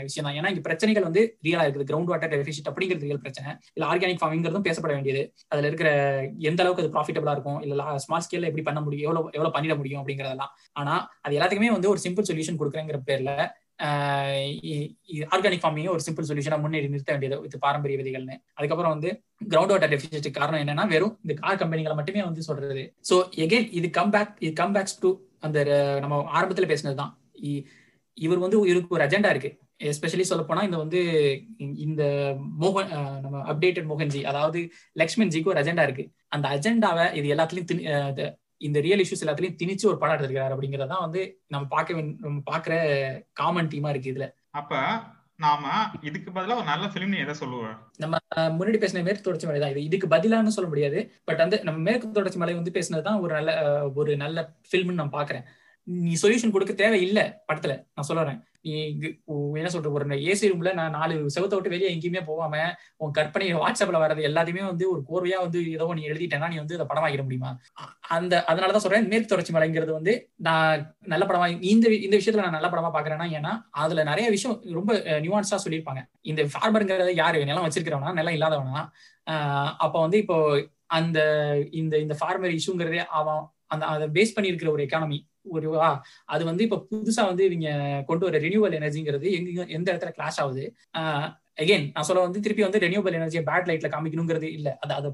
விஷயம் 0.09 0.26
தான். 0.28 0.37
ஏன்னா 0.41 0.51
இங்க 0.55 0.64
பிரச்சனைகள் 0.68 1.09
வந்து 1.09 1.22
ரியலா 1.49 1.66
இருக்குது. 1.66 1.89
கிரவுண்ட் 1.91 2.12
வாட்டர் 2.12 2.32
டெபிசிட் 2.34 2.70
அப்படிங்கிறது 2.72 3.07
ரியல் 3.09 3.22
பிரச்சனை. 3.26 3.51
இல்ல 3.76 3.84
ஆர்கானிக் 3.93 4.22
ஃபார்மிங்கிறதும் 4.22 4.66
பேசப்பட 4.68 4.93
வேண்டியது. 4.97 5.24
அதுல 5.53 5.68
இருக்கிற 5.72 5.91
எந்த 6.51 6.62
அளவுக்கு 6.64 6.84
அது 6.84 6.95
ப்ராஃபிட்டபிளா 6.97 7.34
இருக்கும் 7.39 7.61
இல்ல 7.66 7.99
ஸ்மால் 8.07 8.24
ஸ்கேல்ல 8.26 8.51
எப்படி 8.51 8.66
பண்ண 8.70 8.82
முடியும் 8.87 9.07
எவ்வளவு 9.09 9.30
எவ்வளவு 9.39 9.55
பண்ணிட 9.59 9.76
முடியும் 9.82 10.03
அப்படிங்கறதெல்லாம். 10.03 10.53
ஆனா 10.80 10.95
அது 11.26 11.37
எல்லாத்துக்குமே 11.39 11.76
வந்து 11.76 11.93
ஒரு 11.95 12.03
சிம்பிள் 12.07 12.28
சொல்யூஷன் 12.30 12.61
கொடுக்குறேங்கிற 12.62 13.01
பேர்ல 13.11 13.32
ஆர்கானிக் 15.35 15.62
ஃபார்மிங் 15.62 15.91
ஒரு 15.95 16.05
சிம்பிள் 16.07 16.29
சொல்யூஷனா 16.29 16.59
முன்னேறி 16.62 16.89
நிறுத்த 16.93 17.12
வேண்டியது 17.12 17.59
பாரம்பரிய 17.64 17.99
விதிகள்னு. 18.01 18.37
அதுக்கப்புறம் 18.59 18.95
வந்து 18.95 19.11
கிரவுண்ட் 19.53 19.72
வாட்டர் 19.74 19.93
டெபிசிட் 19.93 20.29
காரணம் 20.39 20.62
என்னன்னா 20.62 20.85
வெறும் 20.95 21.14
இந்த 21.24 21.35
கார் 21.43 21.61
கம்பெனிகளை 21.62 21.97
மட்டுமே 21.99 22.22
வந்து 22.29 22.47
சொல்றது. 22.49 22.85
ஸோ 23.11 23.16
எகைன் 23.45 23.68
இது 23.79 23.91
கம் 23.99 24.12
பேக் 24.14 24.33
இது 24.45 24.53
கம் 24.62 24.74
பேக்ஸ் 24.77 24.99
டு 25.05 25.11
அந்த 25.47 25.59
நம்ம 26.05 26.22
ஆரம்பத்துல 26.39 26.68
பேசினதுதான் 26.72 27.12
இவர் 28.18 28.45
வந்து 28.45 28.59
இவருக்கு 28.70 28.97
ஒரு 28.97 29.05
அஜெண்டா 29.07 29.31
இருக்கு. 29.35 29.51
எஸ்பெஷலி 29.91 30.24
சொல்ல 30.29 30.43
போனா 30.49 30.62
இந்த 30.66 30.77
வந்து 30.83 31.01
இந்த 31.87 32.03
மோகன் 32.62 32.93
நம்ம 33.24 33.43
அப்டேட்டட் 33.53 33.89
மோகன்ஜி 33.91 34.20
அதாவது 34.31 34.61
லக்ஷ்மண்ஜிக்கு 35.01 35.53
ஒரு 35.53 35.61
அஜெண்டா 35.62 35.85
இருக்கு. 35.89 36.05
அந்த 36.35 36.47
அஜெண்டாவை 36.57 37.05
இது 37.18 37.27
எல்லாத்துலயும் 37.35 37.70
இந்த 38.59 38.81
ரியல் 38.81 39.01
இஷ்யூஸ் 39.01 39.25
எல்லாத்துலயும் 39.25 39.59
திணிச்சு 39.63 39.87
ஒரு 39.87 39.99
படம் 39.99 40.17
எடுத்திருக்காரு 40.17 40.55
அப்படிங்கறதான் 40.55 41.01
வந்து 41.01 41.43
நம்ம 41.47 41.67
பார்க்க 41.67 41.95
நம்ம 42.19 42.43
பாக்குற 42.51 42.75
காமன் 43.33 43.69
டீமா 43.69 43.89
இருக்கு 43.89 44.13
இதுல. 44.13 44.29
அப்ப 44.51 45.01
நாம 45.37 45.67
இதுக்கு 46.01 46.31
பதிலா 46.31 46.55
ஒரு 46.55 46.65
நல்ல 46.65 46.87
பிலிம் 46.87 47.09
நீ 47.09 47.19
எதை 47.19 47.35
சொல்லுவ? 47.41 47.77
நம்ம 47.97 48.17
முன்னாடி 48.37 48.79
பேசின 48.79 49.03
மேற்கு 49.03 49.21
தொடர்ச்சி 49.21 49.47
மலை 49.47 49.61
தான். 49.61 49.71
இது 49.71 49.83
இதுக்கு 49.83 50.07
பதிலான்னு 50.07 50.47
சொல்ல 50.47 50.69
முடியாது. 50.69 51.13
பட் 51.25 51.37
வந்து 51.37 51.63
நம்ம 51.63 51.81
மேற்கு 51.81 52.11
தொடர்ச்சி 52.11 52.39
மலை 52.39 52.55
வந்து 52.55 52.71
பேசினதுதான் 52.71 53.21
ஒரு 53.21 53.35
நல்ல 53.35 53.91
ஒரு 53.95 54.17
நல்ல 54.17 54.57
பிலிம்னு 54.73 55.01
நான் 55.01 55.13
பாக்குறேன் 55.13 55.43
நீ 55.83 56.17
சொல்யூஷன் 56.23 56.51
கொடுக்க 56.51 56.75
தேவை 56.75 57.03
இல்ல 57.03 57.45
படத்துல. 57.53 57.87
நான் 57.95 58.09
சொல்றேன். 58.11 58.45
நீ 58.67 58.73
என்ன 59.61 59.71
சொல்ற 59.73 59.91
ஒரு 59.91 60.19
ஏசி 60.31 60.51
ரூம்ல 60.51 60.71
நான் 60.73 60.91
நாலு 60.91 61.14
செவத்தை 61.35 61.57
விட்டு 61.57 61.73
வெளியே 61.75 61.91
எங்கேயுமே 61.95 62.23
போகாம 62.25 62.55
உன் 62.97 63.11
கற்பனை 63.11 63.49
வாட்ஸ்அப்ல 63.55 64.01
வர்றது 64.03 64.27
எல்லாத்தையுமே 64.29 64.64
வந்து 64.67 64.85
ஒரு 64.93 65.01
கோர்வையா 65.11 65.39
வந்து 65.43 65.61
ஏதோ 65.73 65.89
நீ 65.99 66.05
எழுதிட்டேன்னா 66.09 66.49
நீ 66.49 66.57
வந்து 66.57 66.77
அதை 66.79 66.87
படமாக்கிட 66.87 67.23
முடியுமா? 67.23 67.51
அந்த 68.09 68.45
அதனாலதான் 68.49 68.85
சொல்றேன் 68.87 69.09
மேற்கு 69.09 69.33
தொடர்ச்சி 69.33 69.55
மலைங்கிறது 69.55 69.93
வந்து 69.93 70.14
நான் 70.39 70.85
நல்ல 71.07 71.27
படமா 71.27 71.49
இந்த 71.73 71.87
இந்த 72.07 72.17
விஷயத்துல 72.17 72.47
நான் 72.47 72.59
நல்ல 72.59 72.71
படமா 72.71 72.91
பாக்குறேன்னா 72.97 73.29
ஏன்னா 73.39 73.53
அதுல 73.83 74.05
நிறைய 74.05 74.29
விஷயம் 74.31 74.57
ரொம்ப 74.73 74.93
நியூவான்ஸா 75.21 75.59
சொல்லியிருப்பாங்க. 75.64 76.03
இந்த 76.23 76.43
ஃபார்மருங்கிறத 76.55 77.14
யாரு 77.14 77.45
நிலம் 77.45 77.67
வச்சிருக்கிறவனா 77.67 78.12
நிலம் 78.12 78.37
இல்லாதவனா? 78.39 78.83
அப்ப 79.85 79.97
வந்து 80.01 80.19
இப்போ 80.19 80.39
அந்த 80.99 81.19
இந்த 81.73 81.95
இந்த 81.99 82.14
ஃபார்மர் 82.21 82.57
இஷ்யூங்கிறதே 82.59 83.01
அவன் 83.21 83.43
அந்த 83.67 83.85
அதை 83.87 84.07
பேஸ் 84.09 84.35
பண்ணி 84.35 84.51
இருக்கிற 84.51 84.71
ஒரு 84.71 84.83
எக்கானமி 84.85 85.19
ஒரு 85.49 85.68
அது 86.24 86.44
வந்து 86.44 86.64
இப்ப 86.64 86.86
புதுசா 86.90 87.24
வந்து 87.24 87.44
இவங்க 87.44 87.68
கொண்டு 88.07 88.26
வர 88.26 88.38
ரெனியூவல் 88.38 88.78
எனர்ஜிங்கிறது 88.80 89.32
எங்க 89.32 89.66
எந்த 89.68 89.92
இடத்துல 89.92 90.12
கிளாஷ் 90.18 90.40
ஆகுது? 90.40 90.64
அகைன் 91.59 91.92
நான் 91.94 92.03
சொல்ல 92.03 92.22
வந்து 92.22 92.40
திருப்பி 92.40 92.62
வந்து 92.62 92.78
ரெனியூவல் 92.78 93.14
எனர்ஜியை 93.14 93.42
பேட் 93.44 93.68
லைட்ல 93.68 93.88
காமிக்கணுங்கிறது 93.88 94.53
இல்ல. 94.53 94.78
அது 94.80 94.92
அது 94.94 95.09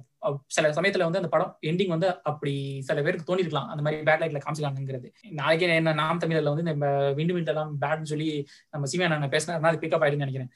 சில 0.48 0.68
சமயத்துல 0.72 0.98
வந்து 0.98 1.18
அந்த 1.18 1.28
படம் 1.28 1.58
எண்டிங் 1.62 1.88
வந்து 1.88 2.22
அப்படி 2.22 2.54
சில 2.80 3.02
பேருக்கு 3.02 3.28
தோணிருக்கலாம். 3.30 3.68
அந்த 3.68 3.82
மாதிரி 3.82 4.02
பேட் 4.02 4.22
லைட்ல 4.22 4.40
காமிச்சிக்கலாங்கிறது 4.42 5.08
நாளைக்கு 5.30 5.66
என்ன 5.76 5.92
நாம் 5.92 6.20
தமிழ்ல 6.20 6.48
வந்து 6.48 6.62
நம்ம 6.62 6.86
விண்டு 7.12 7.34
விண்டு 7.34 7.50
எல்லாம் 7.50 7.80
பேட்னு 7.80 8.02
சொல்லி 8.04 8.28
நம்ம 8.70 8.86
சிவா 8.86 9.06
நான் 9.06 9.30
பேசினா 9.30 9.60
அது 9.62 9.82
பிக்கப் 9.86 10.04
ஆயிடுன்னு 10.04 10.26
நினைக்கிறேன். 10.26 10.52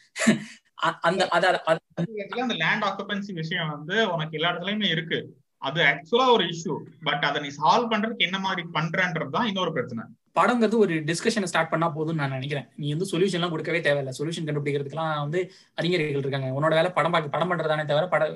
அந்த 1.00 1.22
அந்த 1.30 2.54
லேண்ட் 2.54 2.84
ஆக்குபென்சி 2.84 3.32
விஷயம் 3.32 3.70
வந்து 3.70 4.12
உனக்கு 4.12 4.36
எல்லா 4.38 4.50
இடத்துலயுமே 4.52 4.88
இருக்கு. 4.90 5.18
அது 5.62 5.80
ஆக்சுவலா 5.90 6.28
ஒரு 6.36 6.44
இஷ்யூ 6.52 6.74
பட் 7.09 7.24
அதை 7.28 7.40
நீ 7.42 7.50
சால்வ் 7.59 7.90
பண்றதுக்கு 7.92 8.26
என்ன 8.28 8.38
மாதிரி 8.46 8.62
பண்றன்றது 8.78 9.34
தான் 9.36 9.48
இன்னொரு 9.50 9.72
பிரச்சனை. 9.72 10.04
படங்கிறது 10.38 10.76
ஒரு 10.84 10.94
டிஸ்கஷனை 11.11 11.48
ஸ்டார்ட் 11.50 11.70
பண்ணா 11.72 11.86
போதும்னு 11.94 12.20
நான் 12.22 12.34
நினைக்கிறேன். 12.38 12.66
நீ 12.80 12.86
வந்து 12.94 13.11
சொல்யூஷன் 13.12 13.38
எல்லாம் 13.38 13.52
கொடுக்கவே 13.52 13.80
தேவையில்ல. 13.86 14.12
சொல்யூஷன் 14.18 14.48
கண்டுபிடிக்கிறதுக்குலாம் 14.48 15.12
வந்து 15.26 15.40
அறிஞர்கள் 15.80 16.24
இருக்காங்க. 16.24 16.50
உன்னோட 16.57 16.74
வேலை 16.78 16.90
படம் 16.98 17.14
பார்க்க 17.14 17.36
படம் 17.36 17.50
பண்றதானே 17.52 17.86
தவிர 17.92 18.07
பட 18.14 18.26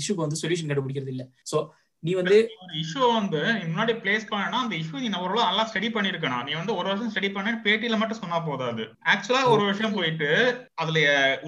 இஷ்யூக்கு 0.00 0.24
வந்து 0.26 0.40
சொல்யூஷன் 0.42 0.70
கண்டுபிடிக்கிறது 0.70 1.14
இல்ல. 1.14 1.24
சோ 1.52 1.58
நீ 2.04 2.12
வந்து 2.18 2.36
ஒரு 2.62 2.72
இஷ்யூ 2.82 3.02
வந்து 3.18 3.40
முன்னாடி 3.66 3.92
பிளேஸ் 4.04 4.30
பண்ணனா 4.30 4.60
அந்த 4.64 4.74
இஷ்யூ 4.76 5.00
நீ 5.02 5.10
ஓரளவு 5.24 5.48
நல்லா 5.48 5.64
ஸ்டடி 5.68 5.88
பண்ணிருக்கணும் 5.96 6.46
நீ 6.46 6.52
வந்து 6.60 6.74
ஒரு 6.78 6.86
வருஷம் 6.90 7.12
ஸ்டடி 7.12 7.28
பண்ண 7.32 7.58
பேட்டியில 7.66 7.98
மட்டும் 7.98 8.22
சொன்னா 8.22 8.38
போதாது. 8.48 8.84
ஆக்சுவலா 9.12 9.42
ஒரு 9.52 9.62
விஷயம் 9.68 9.96
போயிட்டு 9.98 10.30
அதுல 10.74 10.98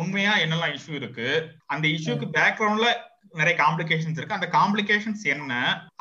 உண்மையா 0.02 0.34
என்னெல்லாம் 0.44 0.74
இஷ்யூ 0.76 0.94
இருக்கு? 1.00 1.28
அந்த 1.66 1.88
இஷ்யூக்கு 1.88 2.28
பேக்ரவுண்ட்ல 2.38 2.88
நிறைய 3.40 3.54
காம்ப்ளிகேஷன்ஸ் 3.62 4.18
இருக்கு. 4.18 4.38
அந்த 4.38 4.48
காம்ப்ளிகேஷன்ஸ் 4.56 5.24
என்ன? 5.34 5.52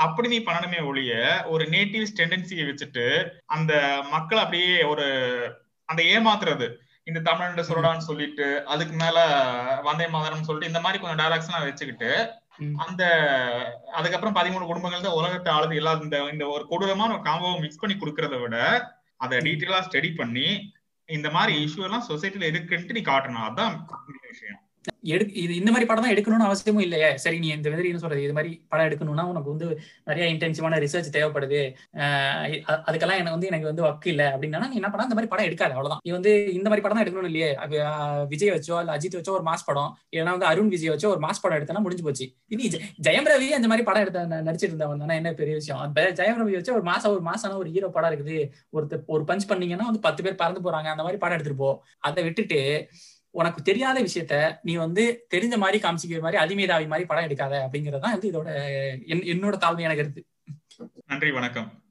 அப்படி 0.05 0.27
நீ 0.33 0.39
பண்ணணுமே 0.47 0.79
ஒழிய 0.89 1.13
ஒரு 1.53 1.65
நேட்டிவ்ஸ் 1.75 2.17
டெண்டன்சியை 2.19 2.65
வச்சுட்டு 2.69 3.05
அந்த 3.55 3.73
மக்களை 4.13 4.41
அப்படியே 4.43 4.73
ஒரு 4.93 5.05
அந்த 5.89 6.01
ஏமாத்துறது. 6.13 6.67
இந்த 7.09 7.19
தமிழ் 7.29 7.67
சொல்லடான்னு 7.69 8.07
சொல்லிட்டு 8.09 8.45
அதுக்கு 8.73 8.93
மேல 9.01 9.17
வந்தே 9.87 10.05
மாதரம் 10.15 10.45
சொல்லிட்டு 10.47 10.71
இந்த 10.71 10.81
மாதிரி 10.83 11.01
கொஞ்சம் 11.01 11.21
டைலாக்ஸ் 11.21 11.49
எல்லாம் 11.49 11.67
வச்சுக்கிட்டு 11.69 12.11
அந்த 12.85 13.03
அதுக்கப்புறம் 13.97 14.37
பதிமூணு 14.37 14.69
குடும்பங்கள் 14.69 15.05
தான் 15.05 15.19
உலகத்தை 15.19 15.49
ஆளுது. 15.53 15.79
இல்லாத 15.79 16.05
இந்த 16.07 16.17
இந்த 16.33 16.45
ஒரு 16.55 16.63
கொடூரமான 16.71 17.13
ஒரு 17.15 17.23
காம்போவை 17.29 17.57
மிக்ஸ் 17.63 17.81
பண்ணி 17.81 17.95
கொடுக்கறத 17.97 18.37
விட 18.43 18.57
அதை 19.25 19.37
டீட்டெயிலா 19.47 19.79
ஸ்டடி 19.87 20.11
பண்ணி 20.21 20.47
இந்த 21.09 21.29
மாதிரி 21.37 21.53
இஷ்யூ 21.65 21.83
எல்லாம் 21.87 22.07
சொசைட்டில 22.11 22.49
இருக்குன்ட்டு 22.51 22.97
நீ 22.97 23.03
காட்டணும். 23.11 23.45
அதுதான் 23.47 23.73
விஷயம். 24.33 24.62
எடு 25.13 25.23
இது 25.43 25.53
இந்த 25.59 25.69
மாதிரி 25.73 25.87
படம் 25.89 26.03
தான் 26.05 26.13
எடுக்கணும்னு 26.13 26.45
அவசியமும் 26.47 26.83
இல்லையே. 26.85 27.09
சரி 27.23 27.37
நீ 27.43 27.47
இந்த 27.55 27.69
மாதிரி 27.71 27.89
என்ன 27.91 28.01
சொல்றது? 28.03 28.23
இது 28.27 28.35
மாதிரி 28.37 28.51
படம் 28.71 28.87
எடுக்கணும்னா 28.89 29.23
உனக்கு 29.31 29.49
வந்து 29.53 29.67
நிறைய 30.09 30.25
இன்டென்சிவான 30.33 30.79
ரிசர்ச் 30.83 31.09
தேவைப்படுது. 31.15 31.61
அதுக்கெல்லாம் 32.87 33.19
எனக்கு 33.21 33.35
வந்து 33.37 33.49
எனக்கு 33.51 33.69
வந்து 33.71 33.83
ஒர்க் 33.87 34.07
இல்ல 34.13 34.23
அப்படின்னா 34.33 34.69
நீ 34.71 34.77
என்ன 34.81 34.89
பண்ணா 34.91 35.07
இந்த 35.09 35.17
மாதிரி 35.19 35.31
படம் 35.33 35.47
எடுக்காது 35.49 35.75
அவ்வளவுதான். 35.75 36.01
நீ 36.07 36.11
வந்து 36.17 36.33
இந்த 36.59 36.67
மாதிரி 36.69 36.85
படம் 36.85 36.97
தான் 36.97 37.05
எடுக்கணும் 37.05 37.29
இல்லையே. 37.31 37.49
விஜய் 38.33 38.53
வச்சோ 38.55 38.77
இல்ல 38.83 38.95
அஜித் 38.97 39.17
வச்சோ 39.19 39.35
ஒரு 39.39 39.45
மாஸ் 39.49 39.67
படம் 39.69 39.91
இல்லைன்னா 40.13 40.35
வந்து 40.37 40.49
அருண் 40.51 40.71
விஜய் 40.75 40.93
வச்சோ 40.93 41.11
ஒரு 41.15 41.23
மாஸ் 41.27 41.43
படம் 41.45 41.57
எடுத்தனா 41.59 41.83
முடிஞ்சு 41.87 42.05
போச்சு. 42.07 42.27
இனி 42.55 42.65
ஜெயம் 43.07 43.29
ரவி 43.33 43.49
அந்த 43.59 43.69
மாதிரி 43.73 43.87
படம் 43.89 44.05
எடுத்த 44.05 44.41
நடிச்சிட்டு 44.49 44.73
இருந்தவன் 44.73 45.03
தானே 45.05 45.17
என்ன 45.21 45.33
பெரிய 45.41 45.55
விஷயம். 45.61 45.81
ஜெயம் 46.21 46.39
ரவி 46.43 46.55
வச்சு 46.59 46.75
ஒரு 46.77 46.85
மாசம் 46.91 47.13
ஒரு 47.15 47.23
மாசான 47.29 47.57
ஒரு 47.63 47.71
ஹீரோ 47.75 47.89
படம் 47.97 48.11
இருக்குது. 48.13 48.37
ஒருத்தர் 48.77 49.03
ஒரு 49.15 49.25
பஞ்ச் 49.31 49.49
பண்ணீங்கன்னா 49.51 49.89
வந்து 49.91 50.05
பத்து 50.07 50.23
பேர் 50.27 50.41
பறந்து 50.43 50.65
போறாங்க. 50.67 50.89
அந்த 50.95 51.05
மாதிரி 51.07 51.21
படம் 51.23 51.37
எடுத்துட்டு 51.37 51.61
போ. 51.63 51.71
அதை 52.09 52.23
விட்டுட்டு 52.29 52.59
உனக்கு 53.33 53.61
தெரியாத 53.61 54.01
விஷயத்த 54.01 54.57
நீ 54.61 54.75
வந்து 54.75 55.27
தெரிஞ்ச 55.35 55.57
மாதிரி 55.57 55.79
காமிச்சிக்கிற 55.79 56.21
மாதிரி 56.21 56.43
அதிமேதாவி 56.43 56.87
மாதிரி 56.87 57.05
படம் 57.05 57.23
எடுக்காத 57.23 57.55
அப்படிங்கறதான் 57.55 57.99
வந்து 57.99 58.31
இதோட 58.31 58.47
என்னோட 59.11 59.55
தாழ்மையான 59.57 59.95
கருத்து 59.95 60.25
நன்றி 61.05 61.31
வணக்கம். 61.31 61.82